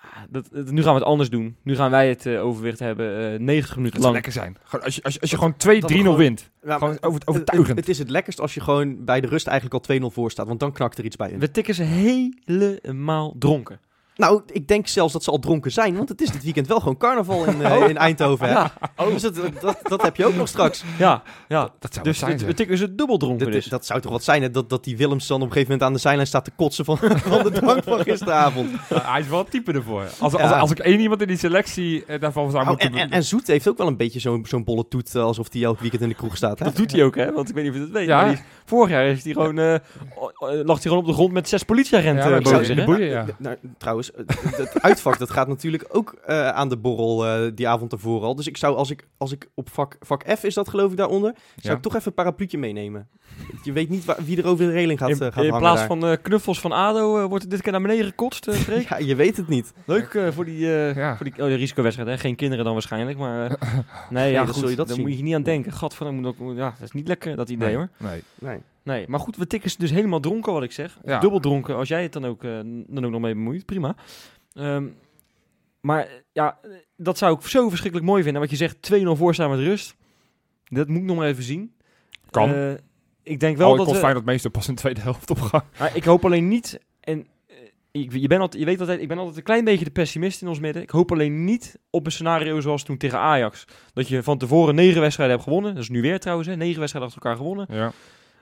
Ah, 0.00 0.22
dat, 0.30 0.48
dat- 0.52 0.70
nu 0.70 0.82
gaan 0.82 0.92
we 0.92 0.98
het 0.98 1.08
anders 1.08 1.30
doen. 1.30 1.56
Nu 1.62 1.76
gaan 1.76 1.90
wij 1.90 2.08
het 2.08 2.26
eh, 2.26 2.44
overwicht 2.44 2.78
hebben, 2.78 3.32
eh 3.32 3.38
90 3.40 3.76
minuten 3.76 3.82
Dat 3.82 3.92
zou 3.92 4.02
lang. 4.02 4.14
lekker 4.14 4.32
zijn. 4.32 4.56
Gewoon 4.64 4.84
Als 4.84 4.94
je, 4.94 5.02
als 5.02 5.14
je, 5.14 5.20
als 5.20 5.30
je 5.30 5.36
gewoon 5.36 5.54
2-3-0 5.54 5.80
dat 5.80 5.90
we 5.90 5.96
gewoon- 5.96 6.16
wint. 6.16 6.50
Ja, 6.62 6.78
Gewoon 6.78 6.96
over, 7.02 7.18
het, 7.18 7.26
overtuigend. 7.28 7.78
het 7.78 7.88
is 7.88 7.98
het 7.98 8.10
lekkerst 8.10 8.40
als 8.40 8.54
je 8.54 8.60
gewoon 8.60 9.04
bij 9.04 9.20
de 9.20 9.26
rust 9.26 9.46
eigenlijk 9.46 9.88
al 9.88 9.94
2-0 10.10 10.12
voor 10.14 10.30
staat. 10.30 10.46
Want 10.46 10.60
dan 10.60 10.72
knakt 10.72 10.98
er 10.98 11.04
iets 11.04 11.16
bij 11.16 11.30
in. 11.30 11.38
We 11.38 11.50
tikken 11.50 11.74
ze 11.74 11.82
helemaal 11.82 13.34
dronken. 13.38 13.80
Nou, 14.16 14.42
ik 14.52 14.68
denk 14.68 14.86
zelfs 14.86 15.12
dat 15.12 15.24
ze 15.24 15.30
al 15.30 15.38
dronken 15.38 15.72
zijn, 15.72 15.96
want 15.96 16.08
het 16.08 16.20
is 16.20 16.30
dit 16.30 16.42
weekend 16.44 16.66
wel 16.66 16.78
gewoon 16.78 16.96
carnaval 16.96 17.44
in, 17.44 17.62
eh, 17.62 17.88
in 17.88 17.96
Eindhoven. 17.96 18.46
Hè? 18.46 18.52
Ja, 18.52 18.72
Dus 19.12 19.22
dat, 19.22 19.34
dat, 19.60 19.78
dat 19.82 20.02
heb 20.02 20.16
je 20.16 20.26
ook 20.26 20.34
nog 20.34 20.48
straks. 20.48 20.84
ja, 20.98 21.22
ja. 21.48 21.70
Dat 21.78 21.92
zou 21.94 22.04
Dus 22.04 22.18
zijn, 22.18 22.30
het 22.30 22.40
zeg. 22.40 22.48
betekent 22.48 22.78
dus 22.78 22.86
het 22.88 22.98
dubbel 22.98 23.16
dronken 23.18 23.44
Dat, 23.44 23.54
dus. 23.54 23.64
dat 23.64 23.86
zou 23.86 24.00
toch 24.00 24.12
wat 24.12 24.24
zijn, 24.24 24.42
hè? 24.42 24.50
Dat, 24.50 24.70
dat 24.70 24.84
die 24.84 24.96
Willems 24.96 25.26
dan 25.26 25.36
op 25.36 25.46
een 25.46 25.52
gegeven 25.52 25.70
moment 25.72 25.88
aan 25.88 25.94
de 25.94 26.00
zijlijn 26.02 26.26
staat 26.26 26.44
te 26.44 26.50
kotsen 26.56 26.84
van, 26.84 26.96
van 27.32 27.42
de 27.42 27.50
drank 27.50 27.82
van 27.84 28.00
gisteravond. 28.00 28.70
Hij 28.94 29.20
is 29.20 29.28
wel 29.28 29.38
het 29.38 29.50
type 29.50 29.72
ervoor. 29.72 30.02
Als, 30.02 30.32
als, 30.34 30.42
Ja. 30.50 30.58
als 30.58 30.70
ik 30.70 30.78
één 30.78 31.00
iemand 31.00 31.20
in 31.22 31.28
die 31.28 31.38
selectie 31.38 32.04
eh, 32.04 32.20
daarvan 32.20 32.50
zou 32.50 32.62
Oh, 32.62 32.68
moeten... 32.68 32.88
en, 32.92 32.96
en, 32.98 33.10
en 33.10 33.24
Zoet 33.24 33.46
heeft 33.46 33.68
ook 33.68 33.78
wel 33.78 33.86
een 33.86 33.96
beetje 33.96 34.20
zo'n 34.20 34.46
zo'n 34.48 34.64
bolle 34.64 34.88
toet, 34.88 35.14
eh, 35.14 35.22
alsof 35.22 35.52
hij 35.52 35.62
elk 35.62 35.80
weekend 35.80 36.02
in 36.02 36.08
de 36.08 36.14
kroeg 36.14 36.36
staat. 36.36 36.58
Hè? 36.58 36.64
Dat 36.64 36.76
doet 36.76 36.92
hij 36.92 37.04
ook, 37.04 37.14
hè? 37.16 37.32
Want 37.32 37.48
ik 37.48 37.54
weet 37.54 37.64
niet 37.64 37.72
of 37.72 37.78
je 37.78 37.84
dat 37.84 37.94
weet. 37.94 38.06
Ja. 38.06 38.16
maar 38.16 38.24
die 38.28 38.34
is- 38.34 38.42
vorig 38.64 38.90
jaar 38.90 39.06
is 39.06 39.24
hij 39.24 39.32
gewoon, 39.32 39.58
eh, 39.58 39.74
lag 40.38 40.66
hij 40.66 40.82
gewoon 40.82 40.98
op 40.98 41.06
de 41.06 41.12
grond 41.12 41.32
met 41.32 41.48
zes 41.48 41.62
politieagenten 41.62 42.24
Ja, 42.24 42.30
boven 42.30 42.46
zou- 42.48 42.64
zich. 42.64 42.68
in 42.70 42.74
de 42.76 42.80
hè? 42.80 42.86
boeien, 42.86 43.08
ja. 43.10 43.24
Nou, 43.38 43.56
nou, 43.78 44.02
trouwens, 44.10 44.56
het, 44.56 44.72
het 44.72 44.82
uitvak 44.82 45.18
dat 45.18 45.30
gaat 45.30 45.48
natuurlijk 45.48 45.84
ook 45.88 46.12
eh, 46.26 46.48
aan 46.48 46.68
de 46.68 46.76
borrel 46.76 47.26
eh, 47.26 47.50
die 47.54 47.68
avond 47.68 47.92
ervoor 47.92 48.22
al. 48.22 48.34
Dus 48.34 48.46
ik 48.46 48.56
zou, 48.56 48.76
als 48.76 48.90
ik, 48.90 49.06
als 49.16 49.32
ik 49.32 49.48
op 49.54 49.70
vak, 49.70 49.96
vak 50.00 50.24
F 50.38 50.44
is 50.44 50.54
dat 50.54 50.68
geloof 50.68 50.90
ik 50.90 50.96
daaronder, 50.96 51.32
zou 51.34 51.68
Ja. 51.68 51.72
ik 51.72 51.82
toch 51.82 51.94
even 51.94 52.06
een 52.06 52.14
parapluutje 52.14 52.58
meenemen. 52.58 53.08
Je 53.62 53.72
weet 53.72 53.88
niet 53.88 54.04
waar, 54.04 54.16
wie 54.24 54.38
er 54.38 54.46
over 54.46 54.66
de 54.66 54.72
reling 54.72 54.98
gaat, 54.98 55.08
In, 55.08 55.14
eh, 55.14 55.20
gaat 55.20 55.34
in 55.44 55.50
hangen 55.50 55.58
plaats 55.58 55.78
daar. 55.78 55.86
van 55.86 56.06
eh, 56.06 56.16
knuffels 56.22 56.60
van 56.60 56.72
ADO 56.72 57.18
eh, 57.18 57.24
wordt 57.24 57.42
het 57.42 57.50
dit 57.52 57.62
keer 57.62 57.72
naar 57.72 57.80
beneden 57.82 58.04
gekotst, 58.04 58.48
eh, 58.48 58.54
Freek. 58.54 58.88
Ja, 58.88 58.98
je 58.98 59.14
weet 59.14 59.36
het 59.36 59.48
niet. 59.48 59.72
Leuk 59.84 60.14
eh, 60.14 60.28
voor 60.30 60.44
die, 60.44 60.74
eh, 60.74 60.94
Ja. 60.96 61.16
voor 61.16 61.24
die 61.24 61.34
oh, 61.42 61.48
de 61.48 61.54
risicowedstrijd, 61.54 62.08
hè? 62.10 62.18
Geen 62.18 62.36
kinderen 62.36 62.64
dan 62.64 62.72
waarschijnlijk, 62.72 63.18
maar... 63.18 63.50
eh, 63.50 63.78
nee, 64.10 64.30
ja, 64.32 64.44
goed, 64.46 64.54
zul 64.54 64.68
je 64.68 64.76
dat 64.76 64.86
daar 64.86 64.96
zien. 64.96 65.06
moet 65.06 65.16
je 65.16 65.22
niet 65.22 65.34
aan 65.34 65.42
denken. 65.42 65.72
Gadverdamme, 65.72 66.20
moet 66.20 66.34
ook, 66.40 66.56
ja, 66.56 66.70
dat 66.78 66.82
is 66.88 66.92
niet 66.92 67.08
lekker, 67.08 67.36
dat 67.36 67.48
idee, 67.48 67.66
Nee, 67.68 67.76
hoor. 67.76 67.88
Nee. 67.96 68.22
Nee. 68.38 68.58
Nee, 68.86 69.04
maar 69.08 69.20
goed, 69.20 69.36
we 69.36 69.46
tikken 69.46 69.70
ze 69.70 69.78
dus 69.78 69.90
helemaal 69.90 70.20
dronken, 70.20 70.52
wat 70.52 70.62
ik 70.62 70.72
zeg. 70.72 70.98
Ja. 71.04 71.18
Dubbel 71.18 71.40
dronken, 71.40 71.76
als 71.76 71.88
jij 71.88 72.02
het 72.02 72.12
dan 72.12 72.24
ook, 72.24 72.44
eh, 72.44 72.60
dan 72.86 73.04
ook 73.04 73.10
nog 73.10 73.20
mee 73.20 73.34
bemoeit, 73.34 73.64
prima. 73.64 73.96
Ehm, 74.52 74.86
maar 75.80 76.08
ja, 76.32 76.58
dat 76.96 77.18
zou 77.18 77.36
ik 77.36 77.46
zo 77.46 77.68
verschrikkelijk 77.68 78.08
mooi 78.08 78.22
vinden. 78.22 78.40
Wat 78.40 78.50
je 78.50 78.56
zegt, 78.56 78.82
2-0 78.82 79.16
voor 79.16 79.34
staan 79.34 79.50
met 79.50 79.58
rust. 79.58 79.96
Dat 80.64 80.88
moet 80.88 80.98
ik 80.98 81.04
nog 81.04 81.16
maar 81.16 81.26
even 81.26 81.42
zien. 81.42 81.74
Kan. 82.30 82.54
Eh, 82.54 82.72
ik 83.22 83.40
denk 83.40 83.56
wel 83.56 83.66
Wel, 83.66 83.76
dat 83.76 83.84
komt 83.84 83.96
we... 83.96 84.02
fijn 84.02 84.14
dat 84.14 84.24
meestal 84.24 84.50
pas 84.50 84.68
in 84.68 84.74
de 84.74 84.80
tweede 84.80 85.00
helft 85.00 85.30
opgaan. 85.30 85.64
Maar 85.78 85.96
ik 85.96 86.04
hoop 86.04 86.24
alleen 86.24 86.48
niet... 86.48 86.80
En, 87.00 87.26
eh, 87.46 87.56
ik, 87.90 88.12
je, 88.12 88.26
bent 88.26 88.40
altijd, 88.40 88.62
je 88.62 88.68
weet 88.68 88.80
altijd, 88.80 89.00
ik 89.00 89.08
ben 89.08 89.18
altijd 89.18 89.36
een 89.36 89.42
klein 89.42 89.64
beetje 89.64 89.84
de 89.84 89.90
pessimist 89.90 90.42
in 90.42 90.48
ons 90.48 90.60
midden. 90.60 90.82
Ik 90.82 90.90
hoop 90.90 91.12
alleen 91.12 91.44
niet 91.44 91.78
op 91.90 92.06
een 92.06 92.12
scenario 92.12 92.60
zoals 92.60 92.82
toen 92.82 92.96
tegen 92.96 93.18
Ajax. 93.18 93.64
Dat 93.92 94.08
je 94.08 94.22
van 94.22 94.38
tevoren 94.38 94.74
negen 94.74 95.00
wedstrijden 95.00 95.36
hebt 95.36 95.48
gewonnen. 95.48 95.74
Dat 95.74 95.82
is 95.82 95.88
nu 95.88 96.00
weer 96.00 96.20
trouwens, 96.20 96.48
hè, 96.48 96.56
negen 96.56 96.78
wedstrijden 96.78 97.12
achter 97.12 97.24
elkaar 97.24 97.42
gewonnen. 97.42 97.66
Ja. 97.70 97.92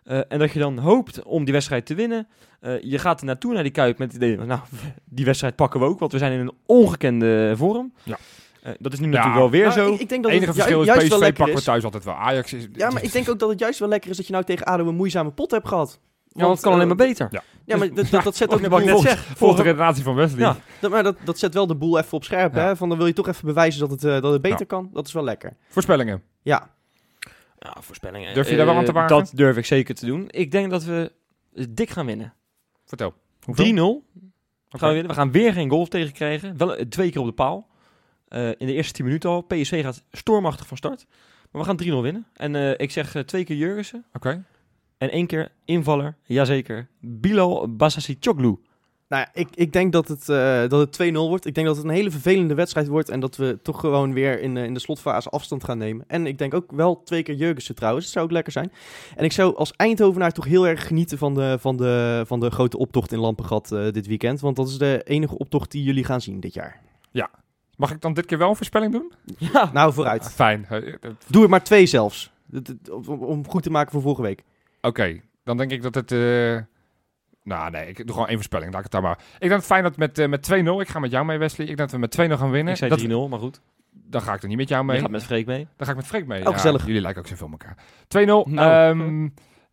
Eh, 0.04 0.20
en 0.28 0.38
dat 0.38 0.52
je 0.52 0.58
dan 0.58 0.78
hoopt 0.78 1.22
om 1.22 1.44
die 1.44 1.52
wedstrijd 1.52 1.86
te 1.86 1.94
winnen. 1.94 2.26
Eh, 2.60 2.82
je 2.82 2.98
gaat 2.98 3.20
er 3.20 3.26
naartoe 3.26 3.52
naar 3.52 3.62
die 3.62 3.72
Kuip 3.72 3.98
met 3.98 4.12
het 4.12 4.22
idee, 4.22 4.36
van, 4.36 4.46
nou, 4.46 4.60
die 5.04 5.24
wedstrijd 5.24 5.56
pakken 5.56 5.80
we 5.80 5.86
ook, 5.86 5.98
want 5.98 6.12
we 6.12 6.18
zijn 6.18 6.32
in 6.32 6.40
een 6.40 6.52
ongekende 6.66 7.52
vorm. 7.56 7.92
Ja. 8.02 8.16
Eh, 8.62 8.72
dat 8.78 8.92
is 8.92 8.98
nu 8.98 9.04
Ja. 9.06 9.10
natuurlijk 9.10 9.36
wel 9.36 9.50
weer 9.50 9.62
Nou, 9.68 9.72
zo. 9.72 9.92
Ik, 9.94 10.00
ik 10.00 10.08
denk 10.08 10.22
dat 10.22 10.32
Het 10.32 10.42
enige 10.42 10.46
het 10.46 10.54
verschil 10.60 10.80
is, 10.80 10.86
juist 10.86 11.00
PSV 11.02 11.10
wel 11.10 11.18
lekker 11.18 11.36
pakken 11.36 11.54
we 11.54 11.60
is. 11.60 11.66
thuis 11.66 11.84
altijd 11.84 12.04
wel. 12.04 12.14
Ajax 12.14 12.52
is... 12.52 12.66
Ja, 12.72 12.90
maar 12.90 13.02
ik 13.02 13.12
denk 13.12 13.28
ook 13.30 13.38
dat 13.38 13.48
het 13.48 13.58
juist 13.58 13.78
wel 13.78 13.88
lekker 13.88 14.10
is 14.10 14.16
dat 14.16 14.26
je 14.26 14.32
nou 14.32 14.44
tegen 14.44 14.66
ADO 14.66 14.86
een 14.88 14.94
moeizame 14.94 15.30
pot 15.30 15.50
hebt 15.50 15.68
gehad. 15.68 16.00
ja, 16.28 16.40
want 16.42 16.52
het 16.54 16.62
kan 16.62 16.72
alleen 16.72 16.86
maar 16.86 16.96
beter. 16.96 17.28
ja. 17.30 17.42
Ja, 17.66 17.76
maar 17.76 17.94
dat, 17.94 18.08
dat, 18.10 18.24
dat 18.24 18.36
zet 18.36 18.50
ook 18.54 18.62
de 18.62 18.68
wat 18.68 18.80
ik 18.80 18.86
boel, 18.86 19.02
net 19.02 19.10
zeg. 19.10 19.24
Volgens 19.36 19.60
de 19.62 19.66
generatie 19.68 20.02
van 20.04 20.14
Wesley. 20.14 20.40
Ja. 20.40 20.56
dat, 20.80 20.90
maar 20.90 21.02
dat, 21.02 21.16
dat 21.24 21.38
zet 21.38 21.54
wel 21.54 21.66
de 21.66 21.74
boel 21.74 21.98
even 21.98 22.12
op 22.12 22.24
scherp. 22.24 22.54
Ja. 22.54 22.60
Hè? 22.66 22.76
Van 22.76 22.88
dan 22.88 22.98
wil 22.98 23.06
je 23.06 23.12
toch 23.12 23.28
even 23.28 23.46
bewijzen 23.46 23.80
dat 23.80 23.90
het, 23.90 24.04
eh, 24.04 24.20
dat 24.20 24.32
het 24.32 24.42
beter 24.42 24.58
Ja. 24.60 24.64
kan. 24.66 24.90
Dat 24.92 25.06
is 25.06 25.12
wel 25.12 25.24
lekker. 25.24 25.56
Voorspellingen. 25.68 26.22
Ja, 26.42 26.70
Ja, 27.64 27.76
voorspellingen. 27.80 28.34
Durf 28.34 28.50
je 28.50 28.56
daar 28.56 28.66
wel 28.66 28.74
aan 28.74 28.84
te 28.84 28.90
Eh, 28.90 28.94
wagen? 28.94 29.16
Dat 29.16 29.32
durf 29.34 29.56
ik 29.56 29.66
zeker 29.66 29.94
te 29.94 30.06
doen. 30.06 30.24
Ik 30.30 30.50
denk 30.50 30.70
dat 30.70 30.84
we 30.84 31.12
dik 31.70 31.90
gaan 31.90 32.06
winnen. 32.06 32.32
3-0 32.32 32.84
Vertel. 32.84 33.14
Hoeveel? 33.44 34.04
gaan 34.68 34.88
we, 34.88 34.94
winnen. 34.94 35.06
we 35.06 35.16
gaan 35.16 35.32
weer 35.32 35.52
geen 35.52 35.70
golf 35.70 35.88
tegen 35.88 36.12
krijgen. 36.12 36.56
Wel 36.56 36.76
eh, 36.76 36.86
twee 36.86 37.10
keer 37.10 37.20
op 37.20 37.26
de 37.26 37.32
paal. 37.32 37.68
Eh, 38.28 38.48
in 38.48 38.66
de 38.66 38.72
eerste 38.72 38.92
10 38.92 39.04
minuten 39.04 39.30
al. 39.30 39.40
PSV 39.42 39.82
gaat 39.82 40.04
stormachtig 40.12 40.66
van 40.66 40.76
start. 40.76 41.06
Maar 41.50 41.62
we 41.62 41.68
gaan 41.68 41.76
3-0 41.76 42.02
winnen. 42.02 42.26
En 42.32 42.78
ik 42.78 42.90
zeg 42.90 43.24
twee 43.24 43.44
keer 43.44 43.56
Jurgensen. 43.56 44.04
Oké. 44.12 44.44
En 44.98 45.10
één 45.10 45.26
keer 45.26 45.52
invaller. 45.64 46.16
Jazeker. 46.22 46.88
Bilal 47.00 47.76
Basasicoglu. 47.76 48.56
Nou 49.08 49.22
ja, 49.22 49.40
ik, 49.40 49.48
ik 49.54 49.72
denk 49.72 49.92
dat 49.92 50.08
het, 50.08 50.28
eh, 50.28 50.68
dat 50.68 50.96
het 50.96 51.12
2-0 51.12 51.12
wordt. 51.12 51.46
Ik 51.46 51.54
denk 51.54 51.66
dat 51.66 51.76
het 51.76 51.84
een 51.84 51.90
hele 51.90 52.10
vervelende 52.10 52.54
wedstrijd 52.54 52.88
wordt. 52.88 53.08
En 53.08 53.20
dat 53.20 53.36
we 53.36 53.58
toch 53.62 53.80
gewoon 53.80 54.12
weer 54.12 54.40
in, 54.40 54.56
in 54.56 54.74
de 54.74 54.80
slotfase 54.80 55.28
afstand 55.28 55.64
gaan 55.64 55.78
nemen. 55.78 56.04
En 56.08 56.26
ik 56.26 56.38
denk 56.38 56.54
ook 56.54 56.72
wel 56.72 57.02
twee 57.02 57.22
keer 57.22 57.34
Jurgensen 57.34 57.74
trouwens. 57.74 58.04
Dat 58.04 58.14
zou 58.14 58.24
ook 58.24 58.32
lekker 58.32 58.52
zijn. 58.52 58.72
En 59.16 59.24
ik 59.24 59.32
zou 59.32 59.56
als 59.56 59.72
Eindhovenaar 59.76 60.32
toch 60.32 60.44
heel 60.44 60.66
erg 60.66 60.86
genieten 60.86 61.18
van 61.18 61.34
de, 61.34 61.56
van 61.60 61.76
de, 61.76 62.22
van 62.26 62.40
de 62.40 62.50
grote 62.50 62.78
optocht 62.78 63.12
in 63.12 63.18
Lampengat 63.18 63.72
eh, 63.72 63.90
dit 63.90 64.06
weekend. 64.06 64.40
Want 64.40 64.56
dat 64.56 64.68
is 64.68 64.78
de 64.78 65.02
enige 65.04 65.38
optocht 65.38 65.70
die 65.70 65.82
jullie 65.82 66.04
gaan 66.04 66.20
zien 66.20 66.40
dit 66.40 66.54
jaar. 66.54 66.82
Mag 67.76 67.90
ik 67.90 68.00
dan 68.00 68.14
dit 68.14 68.26
keer 68.26 68.38
wel 68.38 68.48
een 68.48 68.56
voorspelling 68.56 68.92
doen? 68.92 69.12
Ja. 69.38 69.70
Nou, 69.72 69.92
vooruit. 69.92 70.32
Fijn. 70.32 70.66
Eh, 70.68 70.96
Doe 71.26 71.42
er 71.42 71.48
maar 71.48 71.64
twee 71.64 71.86
zelfs. 71.86 72.32
Om 73.06 73.48
goed 73.48 73.62
te 73.62 73.70
maken 73.70 73.92
voor 73.92 74.02
vorige 74.02 74.22
week. 74.22 74.44
Oké, 74.80 75.20
dan 75.44 75.56
denk 75.56 75.70
ik 75.70 75.82
dat 75.82 75.94
het... 75.94 76.10
Nou, 77.44 77.70
nee, 77.70 77.88
ik 77.88 77.96
doe 77.96 78.12
gewoon 78.12 78.26
één 78.26 78.36
voorspelling. 78.36 78.72
Laat 78.72 78.84
ik 78.84 78.92
het 78.92 78.92
daar 78.92 79.10
maar... 79.10 79.18
Ik 79.34 79.48
denk 79.48 79.52
het 79.52 79.64
fijn 79.64 79.82
dat 79.82 79.96
met, 79.96 80.18
eh, 80.18 80.28
met 80.28 80.52
2-0... 80.52 80.80
Ik 80.80 80.88
ga 80.88 80.98
met 80.98 81.10
jou 81.10 81.24
mee, 81.24 81.38
Wesley. 81.38 81.66
Ik 81.66 81.76
denk 81.76 81.90
dat 81.90 82.00
we 82.00 82.24
met 82.24 82.30
2-0 82.30 82.38
gaan 82.38 82.50
winnen. 82.50 82.72
Ik 82.72 82.78
zei 82.78 82.90
dat, 82.90 83.26
3-0, 83.26 83.30
maar 83.30 83.38
goed. 83.38 83.60
dan 83.90 84.22
ga 84.22 84.34
ik 84.34 84.42
er 84.42 84.48
niet 84.48 84.56
met 84.56 84.68
jou 84.68 84.84
mee. 84.84 84.96
Je 84.96 85.02
gaat 85.02 85.10
met 85.10 85.24
Freek 85.24 85.46
mee. 85.46 85.66
Dan 85.76 85.86
ga 85.86 85.92
ik 85.92 85.98
met 85.98 86.06
Freek 86.06 86.26
mee. 86.26 86.46
Oh, 86.46 86.52
gezellig. 86.52 86.86
Jullie 86.86 87.00
lijken 87.00 87.22
ook 87.22 87.28
zoveel 87.28 87.46
op 87.46 87.52
elkaar. 87.52 87.76
2-0. 88.08 88.50
Nou. 88.52 88.98
Ehm, 88.98 89.28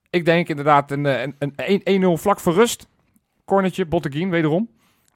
ik 0.10 0.26
denk 0.26 0.50
inderdaad 0.50 0.92
een, 0.92 1.06
eh, 1.06 1.22
een, 1.38 1.54
een 1.56 1.82
1-0 1.84 2.18
vlak 2.18 2.40
voor 2.40 2.54
rust. 2.54 2.88
Cornertje, 3.46 3.86
Botteguin 3.86 4.30
wederom. 4.30 4.70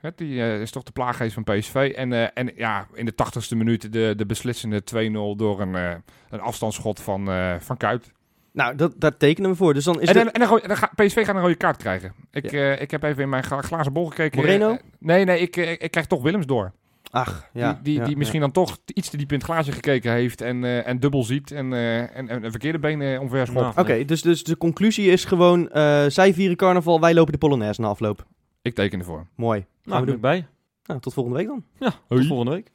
Hè, 0.06 0.10
die 0.16 0.42
eh, 0.42 0.62
is 0.62 0.72
toch 0.72 0.84
de 0.84 0.92
plaaggeest 0.92 1.34
van 1.34 1.44
PSV. 1.44 1.94
En, 1.96 2.14
eh, 2.14 2.28
en 2.34 2.52
ja, 2.56 2.88
in 2.94 3.06
de 3.06 3.14
80ste 3.16 3.56
minuut 3.56 3.94
de, 3.94 4.14
de 4.18 4.26
beslissende 4.26 4.84
2-0 4.84 5.36
door 5.36 5.62
een, 5.62 5.76
eh, 5.76 5.96
een 6.30 6.40
afstandsschot 6.40 7.02
van, 7.02 7.30
eh 7.30 7.56
van 7.60 7.78
Kuit. 7.78 8.12
Nou, 8.56 8.76
dat, 8.76 8.94
daar 8.98 9.18
tekenen 9.18 9.50
we 9.50 9.56
voor. 9.56 9.74
Dus 9.74 9.84
dan 9.84 10.02
is 10.02 10.08
En, 10.08 10.14
de... 10.14 10.20
en, 10.20 10.32
en 10.32 10.60
dan, 10.68 10.78
ga, 10.78 10.92
PSV 10.96 11.26
gaat 11.26 11.36
een 11.36 11.42
rode 11.42 11.56
kaart 11.56 11.78
krijgen. 11.78 12.14
Ik, 12.32 12.52
eh, 12.52 12.82
ik 12.82 12.92
heb 12.92 13.04
even 13.04 13.24
in 13.24 13.30
mijn 13.30 13.44
gla- 13.44 13.62
glazen 13.62 13.94
bol 13.94 14.06
gekeken. 14.06 14.40
Moreno? 14.40 14.70
Eh, 14.72 14.78
nee, 15.00 15.26
nee, 15.26 15.40
ik, 15.40 15.58
eh, 15.58 15.72
ik 15.72 15.92
krijg 15.92 16.06
toch 16.08 16.22
Willems 16.22 16.46
door. 16.46 16.72
Ach, 17.12 17.50
ja. 17.54 17.74
die 17.74 17.82
die, 17.84 17.98
ja, 18.00 18.06
die 18.06 18.18
misschien 18.18 18.40
dan 18.40 18.52
toch 18.52 18.78
iets 18.94 19.10
te 19.10 19.18
diep 19.18 19.32
in 19.32 19.38
het 19.38 19.46
glaasje 19.46 19.72
gekeken 19.72 20.12
heeft 20.12 20.42
en, 20.42 20.64
eh, 20.64 20.88
en 20.88 21.00
dubbel 21.00 21.24
ziet 21.24 21.52
en, 21.52 21.74
eh, 21.74 22.00
en, 22.18 22.30
en 22.30 22.44
een 22.44 22.50
verkeerde 22.52 22.80
been 22.80 23.02
eh, 23.02 23.22
omver 23.22 23.48
schopt. 23.48 23.76
Nou. 23.76 23.80
Oké, 23.80 24.06
dus, 24.06 24.22
dus 24.22 24.44
de 24.44 24.58
conclusie 24.58 25.12
is 25.12 25.26
gewoon... 25.26 25.70
eh, 25.70 26.06
zij 26.08 26.34
vieren 26.34 26.56
carnaval, 26.58 27.00
wij 27.00 27.14
lopen 27.14 27.32
de 27.32 27.38
Polonaise 27.38 27.82
na 27.82 27.88
afloop. 27.88 28.26
Ik 28.62 28.76
teken 28.76 29.00
ervoor. 29.00 29.28
Mooi. 29.36 29.60
Nou, 29.60 29.66
we 29.84 29.94
ben 29.94 30.06
doen. 30.06 30.16
ik 30.16 30.22
bij. 30.22 30.48
Nou, 30.86 31.00
tot 31.00 31.14
volgende 31.14 31.38
week 31.38 31.48
dan. 31.48 31.64
Ja, 31.80 31.94
tot 32.08 32.26
volgende 32.28 32.52
week. 32.52 32.72